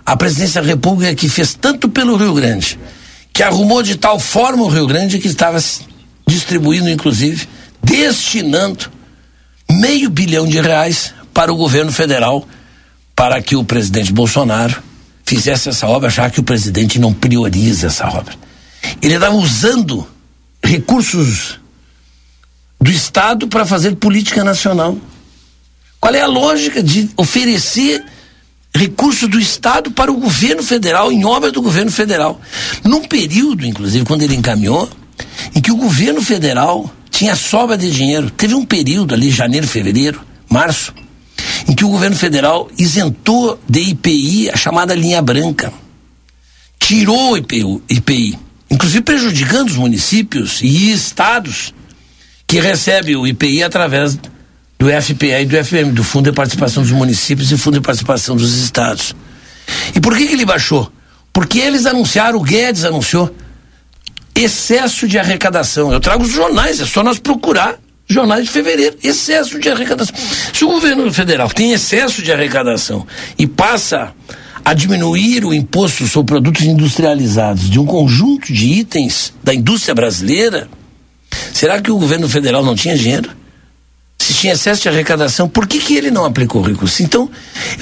[0.04, 2.78] à presidência da República que fez tanto pelo Rio Grande,
[3.32, 5.62] que arrumou de tal forma o Rio Grande que estava
[6.26, 7.48] distribuindo, inclusive,
[7.82, 8.90] destinando
[9.70, 12.46] meio bilhão de reais para o governo federal
[13.14, 14.82] para que o presidente Bolsonaro
[15.24, 18.34] fizesse essa obra, já que o presidente não prioriza essa obra.
[19.02, 20.06] Ele estava usando
[20.62, 21.58] recursos
[22.86, 24.96] do Estado para fazer política nacional.
[25.98, 28.04] Qual é a lógica de oferecer
[28.72, 32.40] recursos do Estado para o governo federal, em obra do governo federal?
[32.84, 34.88] Num período, inclusive, quando ele encaminhou,
[35.52, 38.30] em que o governo federal tinha sobra de dinheiro.
[38.30, 40.94] Teve um período ali, janeiro, fevereiro, março,
[41.68, 45.72] em que o governo federal isentou de IPI a chamada linha branca.
[46.78, 48.38] Tirou o IPI
[48.70, 51.72] inclusive prejudicando os municípios e estados
[52.46, 54.16] que recebem o IPI através
[54.78, 58.36] do FPA e do FM, do Fundo de Participação dos Municípios e Fundo de Participação
[58.36, 59.14] dos Estados.
[59.94, 60.90] E por que, que ele baixou?
[61.32, 63.34] Porque eles anunciaram, o Guedes anunciou,
[64.34, 65.92] excesso de arrecadação.
[65.92, 70.14] Eu trago os jornais, é só nós procurar jornais de fevereiro, excesso de arrecadação.
[70.52, 73.06] Se o governo federal tem excesso de arrecadação
[73.38, 74.14] e passa
[74.64, 80.68] a diminuir o imposto sobre produtos industrializados de um conjunto de itens da indústria brasileira,
[81.52, 83.30] será que o governo federal não tinha dinheiro?
[84.18, 87.02] Se tinha excesso de arrecadação, por que, que ele não aplicou recurso?
[87.02, 87.30] Então,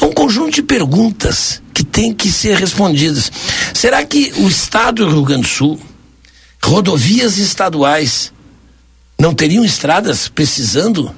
[0.01, 3.31] é um conjunto de perguntas que tem que ser respondidas.
[3.73, 5.81] Será que o Estado do Rio Grande do Sul,
[6.63, 8.33] rodovias estaduais,
[9.19, 11.15] não teriam estradas precisando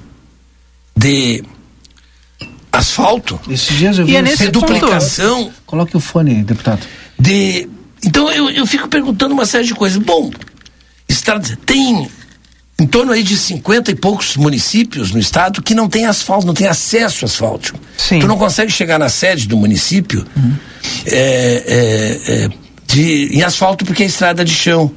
[0.95, 1.43] de
[2.71, 3.39] asfalto?
[3.49, 5.45] Esses dias eu vi e é nesse duplicação.
[5.45, 5.55] Ponto.
[5.65, 6.85] Coloque o fone, deputado.
[7.19, 7.67] De
[8.03, 9.97] então eu, eu fico perguntando uma série de coisas.
[9.97, 10.31] Bom,
[11.09, 12.09] estrada tem
[12.79, 16.53] em torno aí de 50 e poucos municípios no estado que não tem asfalto, não
[16.53, 17.73] tem acesso a asfalto.
[17.97, 18.19] Sim.
[18.19, 20.53] Tu não consegue chegar na sede do município uhum.
[21.07, 22.49] é, é, é,
[22.85, 24.91] de, em asfalto porque é estrada de chão.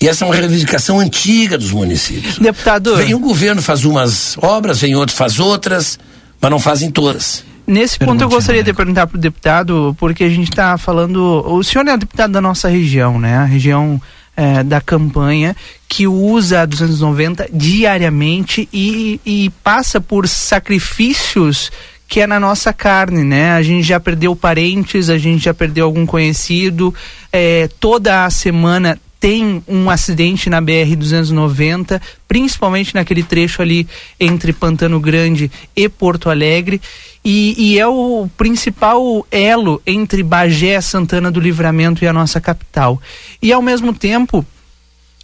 [0.00, 2.38] E essa é uma reivindicação antiga dos municípios.
[2.38, 2.96] Deputado.
[2.96, 5.98] Vem o governo, faz umas obras, vem outro, faz outras,
[6.40, 7.44] mas não fazem todas.
[7.66, 11.42] Nesse ponto eu gostaria de perguntar para o deputado, porque a gente está falando.
[11.46, 13.38] O senhor é deputado da nossa região, né?
[13.38, 14.02] A região
[14.36, 15.56] é, da campanha,
[15.88, 21.70] que usa a 290 diariamente e, e passa por sacrifícios
[22.06, 23.52] que é na nossa carne, né?
[23.52, 26.94] A gente já perdeu parentes, a gente já perdeu algum conhecido,
[27.32, 31.98] é, toda a semana tem um acidente na BR-290,
[32.28, 33.88] principalmente naquele trecho ali
[34.20, 36.78] entre Pantano Grande e Porto Alegre.
[37.24, 43.00] E, e, é o principal elo entre Bagé, Santana do Livramento e a nossa capital.
[43.40, 44.44] E ao mesmo tempo,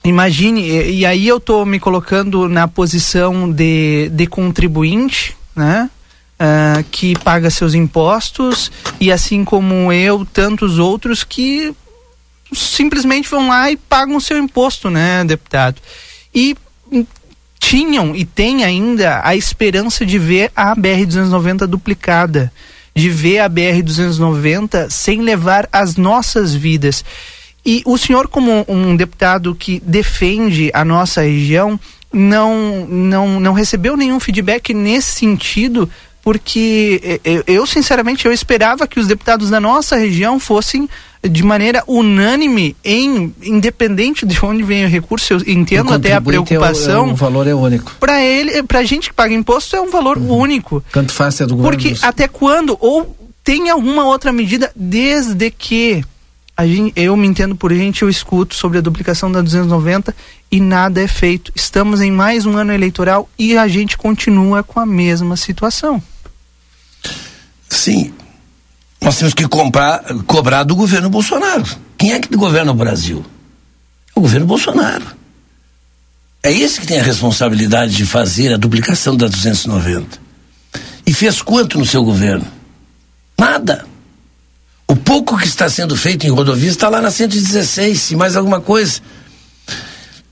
[0.03, 5.91] imagine, e, e aí eu estou me colocando na posição de, de contribuinte, né?
[6.41, 11.75] Uh, que paga seus impostos e assim como eu, tantos outros que
[12.51, 15.83] simplesmente vão lá e pagam o seu imposto, né, deputado?
[16.35, 16.57] E
[17.61, 22.51] tinham e têm ainda a esperança de ver a BR-290 duplicada,
[22.97, 27.05] de ver a BR-290 sem levar as nossas vidas.
[27.65, 31.79] E o senhor, como um deputado que defende a nossa região,
[32.11, 35.89] não, não, não recebeu nenhum feedback nesse sentido
[36.23, 40.89] porque eu, eu, sinceramente eu esperava que os deputados da nossa região fossem
[41.23, 47.09] de maneira unânime em independente de onde vem o recurso eu entendo até a preocupação
[47.09, 49.91] é o, é valor é único para ele para gente que paga imposto é um
[49.91, 50.39] valor uhum.
[50.39, 53.15] único tanto faz ser do governo porque até quando ou
[53.45, 56.03] tem alguma outra medida desde que
[56.57, 60.15] a gente, eu me entendo por gente, eu escuto sobre a duplicação da 290
[60.51, 61.51] e nada é feito.
[61.55, 66.03] Estamos em mais um ano eleitoral e a gente continua com a mesma situação.
[67.67, 68.13] Sim.
[69.03, 71.65] Nós temos que comprar, cobrar do governo Bolsonaro.
[71.97, 73.25] Quem é que governa o Brasil?
[74.15, 75.07] É o governo Bolsonaro.
[76.43, 80.19] É esse que tem a responsabilidade de fazer a duplicação da 290.
[81.07, 82.47] E fez quanto no seu governo?
[83.39, 83.87] Nada.
[84.87, 88.61] O pouco que está sendo feito em rodovias está lá na 116, e mais alguma
[88.61, 89.01] coisa.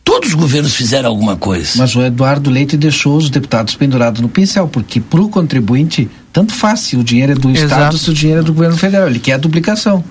[0.09, 1.73] Todos os governos fizeram alguma coisa.
[1.77, 6.55] Mas o Eduardo Leite deixou os deputados pendurados no pincel, porque para o contribuinte, tanto
[6.55, 7.67] faz se o dinheiro é do Exato.
[7.67, 9.07] Estado se o dinheiro é do governo federal.
[9.07, 10.03] Ele quer a duplicação.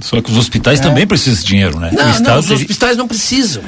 [0.00, 0.82] Só que os hospitais é.
[0.82, 1.90] também precisam de dinheiro, né?
[1.92, 3.62] Não, não os hospitais não precisam.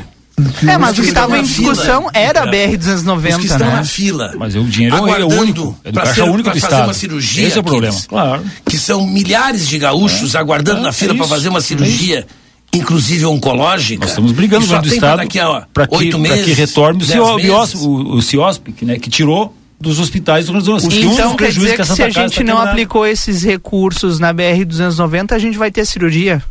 [0.67, 3.77] É, mas o que estava em discussão era a BR-290, Os que estão né?
[3.77, 4.35] na fila.
[4.39, 5.79] Mas o dinheiro é único.
[5.85, 6.85] É do caixa ser, único do fazer Estado.
[6.85, 7.47] uma cirurgia.
[7.47, 7.95] Esse é o problema.
[7.95, 8.43] Que, claro.
[8.65, 10.39] que são milhares de gaúchos é.
[10.39, 12.27] aguardando é, na fila é para fazer uma cirurgia
[12.75, 14.01] inclusive oncológica.
[14.01, 15.23] Nós estamos brigando no do Estado
[15.73, 20.63] para que, que retorne o, o, o CIOSP, né, que tirou dos hospitais do Rio
[20.63, 21.13] Grande do Sul.
[21.13, 25.39] Então quer dizer que, que se a gente não aplicou esses recursos na BR-290, a
[25.39, 26.43] gente vai ter cirurgia?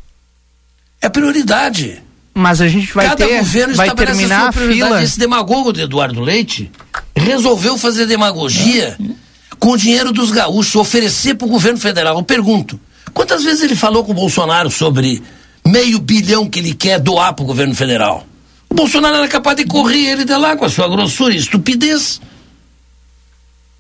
[1.02, 2.02] É prioridade.
[2.34, 5.04] Mas a gente vai Cada ter, governo vai terminar a, a fila.
[5.04, 6.72] Esse demagogo de Eduardo Leite
[7.16, 9.56] resolveu fazer demagogia é.
[9.60, 12.18] com o dinheiro dos gaúchos, oferecer para o governo federal.
[12.18, 12.80] Eu pergunto,
[13.14, 15.22] quantas vezes ele falou com o Bolsonaro sobre
[15.68, 18.26] meio bilhão que ele quer doar para o governo federal?
[18.70, 22.20] O Bolsonaro era capaz de correr ele de lá com a sua grossura e estupidez.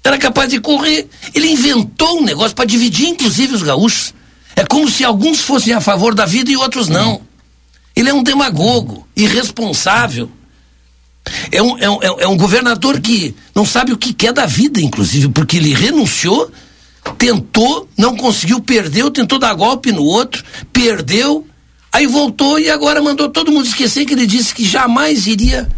[0.04, 1.08] Era capaz de correr.
[1.34, 4.14] Ele inventou um negócio para dividir, inclusive, os gaúchos.
[4.56, 7.22] É como se alguns fossem a favor da vida e outros não.
[7.96, 10.30] Ele é um demagogo, irresponsável.
[11.52, 14.82] É um, é, um, é um governador que não sabe o que quer da vida,
[14.82, 16.52] inclusive, porque ele renunciou,
[17.18, 21.48] tentou, não conseguiu, perdeu, tentou dar golpe no outro, perdeu,
[21.94, 25.70] aí voltou e agora mandou todo mundo esquecer que ele disse que jamais iria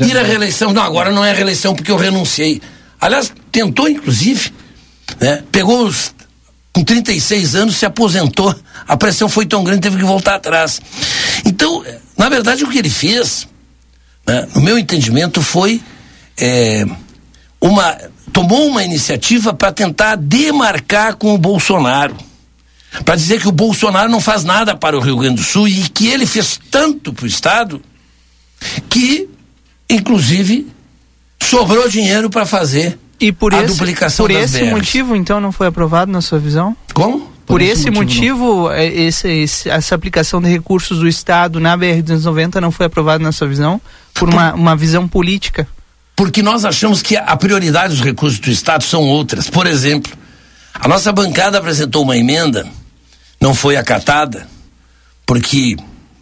[0.00, 0.72] ir à reeleição.
[0.72, 2.60] Não, agora não é reeleição porque eu renunciei.
[3.00, 4.52] Aliás, tentou, inclusive,
[5.20, 5.44] né?
[5.52, 6.12] Pegou os
[6.74, 8.54] com 36 anos, se aposentou.
[8.86, 10.82] A pressão foi tão grande, teve que voltar atrás.
[11.44, 11.84] Então,
[12.18, 13.46] na verdade, o que ele fez,
[14.26, 15.80] né, no meu entendimento, foi
[16.36, 16.84] é,
[17.60, 17.96] uma.
[18.32, 22.16] tomou uma iniciativa para tentar demarcar com o Bolsonaro.
[23.04, 25.88] Para dizer que o Bolsonaro não faz nada para o Rio Grande do Sul e
[25.88, 27.80] que ele fez tanto para o Estado
[28.88, 29.28] que,
[29.88, 30.66] inclusive,
[31.42, 34.70] sobrou dinheiro para fazer e por a esse, duplicação por das esse BRs.
[34.70, 36.76] motivo, então, não foi aprovado na sua visão?
[36.92, 37.32] Como?
[37.46, 41.60] Por, por esse, esse, motivo, motivo é, esse, esse, essa aplicação de recursos do Estado
[41.60, 43.80] na BR-290 não foi aprovado na sua visão?
[44.14, 45.68] Por, por uma, uma visão política?
[46.16, 49.50] Porque nós achamos que a prioridade dos recursos do Estado são outras.
[49.50, 50.12] Por exemplo,
[50.72, 52.66] a nossa bancada apresentou uma emenda,
[53.44, 54.48] não foi acatada,
[55.26, 55.76] porque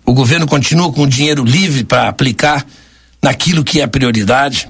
[0.05, 2.67] o governo continua com o dinheiro livre para aplicar
[3.23, 4.69] naquilo que é prioridade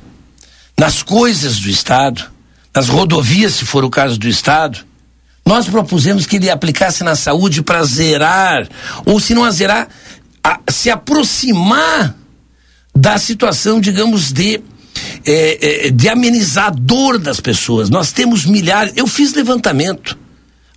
[0.79, 2.31] nas coisas do Estado,
[2.75, 4.81] nas rodovias, se for o caso do Estado,
[5.47, 8.69] nós propusemos que ele aplicasse na saúde para zerar,
[9.07, 9.89] ou se não a zerar,
[10.45, 12.15] a, se aproximar
[12.95, 14.61] da situação, digamos, de,
[15.25, 17.89] é, é, de amenizador das pessoas.
[17.89, 18.93] Nós temos milhares.
[18.95, 20.19] Eu fiz levantamento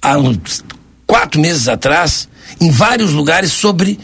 [0.01, 0.63] há uns
[1.05, 2.27] quatro meses atrás,
[2.59, 3.99] em vários lugares, sobre.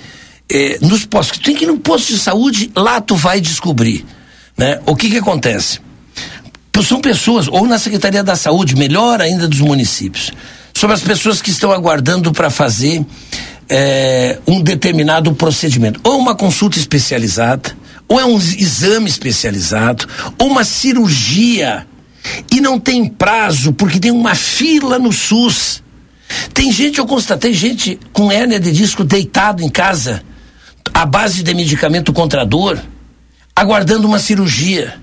[0.54, 1.40] É, nos postos.
[1.40, 4.06] Tem que ir no posto de saúde, lá tu vai descobrir.
[4.58, 4.82] Né?
[4.86, 5.80] O que que acontece?
[6.84, 10.32] São pessoas, ou na Secretaria da Saúde, melhor ainda dos municípios,
[10.74, 13.06] sobre as pessoas que estão aguardando para fazer
[13.70, 20.08] é, um determinado procedimento, ou uma consulta especializada, ou é um exame especializado,
[20.38, 21.88] ou uma cirurgia,
[22.52, 25.82] e não tem prazo, porque tem uma fila no SUS.
[26.54, 30.24] Tem gente, eu constatei gente com hérnia de disco deitado em casa,
[30.94, 32.82] à base de medicamento contra dor,
[33.56, 35.00] aguardando uma cirurgia.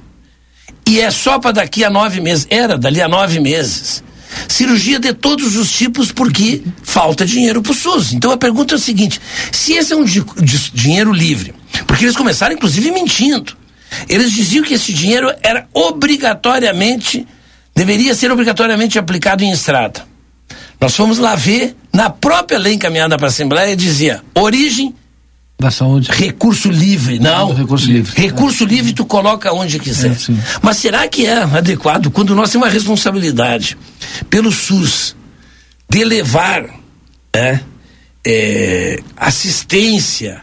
[0.87, 2.47] E é só para daqui a nove meses.
[2.51, 4.03] Era dali a nove meses.
[4.49, 8.13] cirurgia de todos os tipos porque falta dinheiro para o SUS.
[8.13, 9.21] Então a pergunta é o seguinte:
[9.53, 11.55] se esse é um di di dinheiro livre,
[11.87, 13.57] porque eles começaram inclusive mentindo.
[14.09, 17.27] Eles diziam que esse dinheiro era obrigatoriamente,
[17.75, 20.08] deveria ser obrigatoriamente aplicado em estrada.
[20.81, 24.95] Nós fomos lá ver, na própria lei encaminhada para a Assembleia, dizia origem
[25.61, 26.09] da saúde.
[26.13, 27.53] Recurso livre, não.
[27.53, 28.13] recurso livre.
[28.15, 30.13] Recurso livre tu coloca onde quiser.
[30.13, 30.35] É.
[30.63, 33.77] Mas será que é adequado quando nós temos uma responsabilidade
[34.31, 35.17] pelo SUS
[35.91, 36.65] de levar
[37.35, 37.59] é,
[38.25, 40.43] é, assistência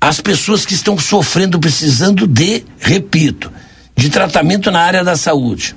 [0.00, 3.50] às pessoas que estão sofrendo, precisando de, repito,
[3.96, 5.74] de tratamento na área da saúde.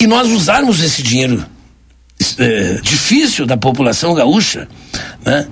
[0.00, 1.44] E nós usarmos esse dinheiro
[2.38, 4.68] é, difícil da população gaúcha,
[5.24, 5.46] né?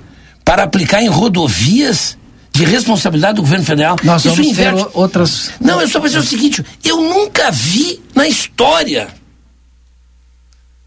[0.45, 2.17] para aplicar em rodovias
[2.51, 3.95] de responsabilidade do governo federal.
[4.03, 4.81] Nós Isso vamos ter inverte.
[4.81, 5.51] o- outras.
[5.61, 9.07] Não, eu só pensei o seguinte: eu nunca vi na história.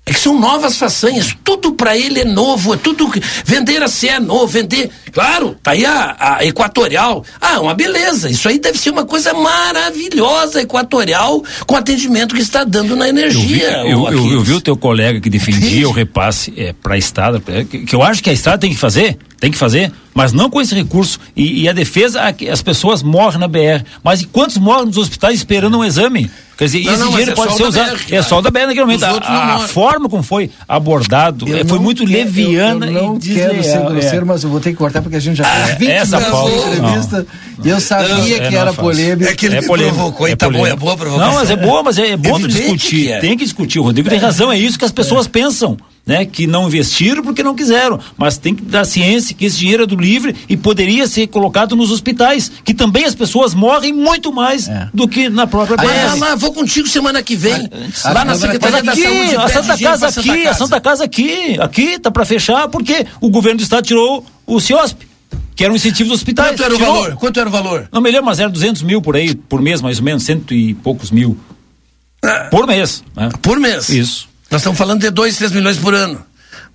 [0.04, 3.08] É que são novas façanhas, tudo para ele é novo, é tudo
[3.44, 8.28] vender a CE é novo, vender, claro, tá aí a, a Equatorial, ah, uma beleza,
[8.28, 13.06] isso aí deve ser uma coisa maravilhosa, Equatorial, com o atendimento que está dando na
[13.08, 13.70] Eu vi, energia.
[13.86, 14.32] eu, ô, eu- Aquiles.
[14.32, 17.78] eu vi o teu colega que defendia o repasse é, para a estrada, é, que,
[17.84, 20.60] que eu acho que a estrada tem que fazer, tem que fazer, mas não com
[20.60, 21.18] esse recurso.
[21.34, 22.20] E, e a defesa,
[22.50, 23.82] as pessoas morrem na BR.
[24.04, 26.30] Mas e quantos morrem nos hospitais esperando um exame?
[26.56, 27.96] Quer dizer, Não, esse não, dinheiro é pode só ser usado.
[27.96, 29.04] BR, é só o da BR naquele momento.
[29.04, 33.16] A, a forma como foi abordado Eu é, foi muito quero- leviana eu, eu não
[33.16, 33.62] e quero desleal.
[33.62, 33.90] ser é.
[33.90, 36.18] grosseiro, mas eu vou ter que cortar porque a gente já Ah, tem 20 essa
[36.20, 37.26] de entrevista
[37.64, 39.30] e eu sabia É, que era polêmico.
[39.30, 41.32] É que ele polêmico, provocou e é tá bom, é boa provocação.
[41.32, 43.10] Não, mas é boa, mas é, é bom discutir.
[43.12, 43.18] é.
[43.20, 43.78] Tem que discutir.
[43.80, 45.76] O Rodrigo tem razão, é isso que as pessoas pensam.
[46.04, 49.84] Né, que não investiram porque não quiseram, mas tem que dar ciência que esse dinheiro
[49.84, 54.32] é do livre e poderia ser colocado nos hospitais, que também as pessoas morrem muito
[54.32, 56.18] mais do que na própria Ah, BR.
[56.18, 57.70] mas vou contigo semana que vem.
[58.04, 59.36] lá na Secretaria da aqui, Saúde.
[59.36, 63.58] a Santa Casa aqui, a Santa Casa aqui, aqui tá para fechar porque o governo
[63.58, 65.06] do estado tirou o CIOSP,
[65.54, 66.48] que era um incentivo dos hospitais.
[66.50, 66.94] Quanto era o Tirou.
[66.94, 67.14] valor?
[67.14, 67.88] Quanto era o valor?
[67.92, 70.52] Não me lembro, mas era 200 mil por aí, por mês, mais ou menos, cento
[70.52, 71.38] e poucos mil.
[72.50, 73.04] Por mês.
[73.14, 73.28] Né?
[73.40, 73.88] Por mês.
[73.88, 74.31] Isso.
[74.52, 76.20] Nós estamos falando de 2, 3 milhões por ano.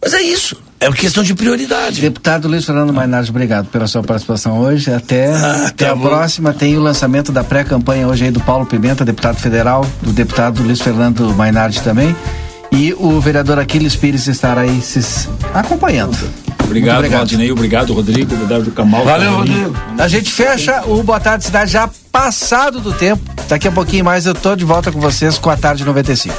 [0.02, 0.60] Mas é isso.
[0.80, 2.02] É uma questão de prioridade.
[2.02, 4.92] Deputado Luiz Fernando Mainardi, obrigado pela sua participação hoje.
[4.92, 6.08] Até, até tá a bom.
[6.08, 6.54] próxima.
[6.54, 10.82] Tem o lançamento da pré-campanha hoje aí do Paulo Pimenta, deputado federal, do deputado Luiz
[10.82, 12.16] Fernando Mainardi também.
[12.72, 16.18] E o vereador Aquiles Pires estará aí se acompanhando.
[16.64, 17.20] Obrigado, obrigado.
[17.20, 19.06] Valdinei, obrigado, Rodrigo, obrigado, Camal.
[19.06, 19.74] Valeu, Rodrigo.
[19.98, 23.24] A gente fecha o Boa Tarde Cidade já passado do tempo.
[23.48, 26.36] Daqui a pouquinho mais eu tô de volta com vocês com a tarde 95.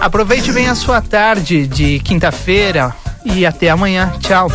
[0.00, 2.94] Aproveite bem a sua tarde de quinta-feira
[3.24, 4.12] e até amanhã.
[4.20, 4.50] Tchau.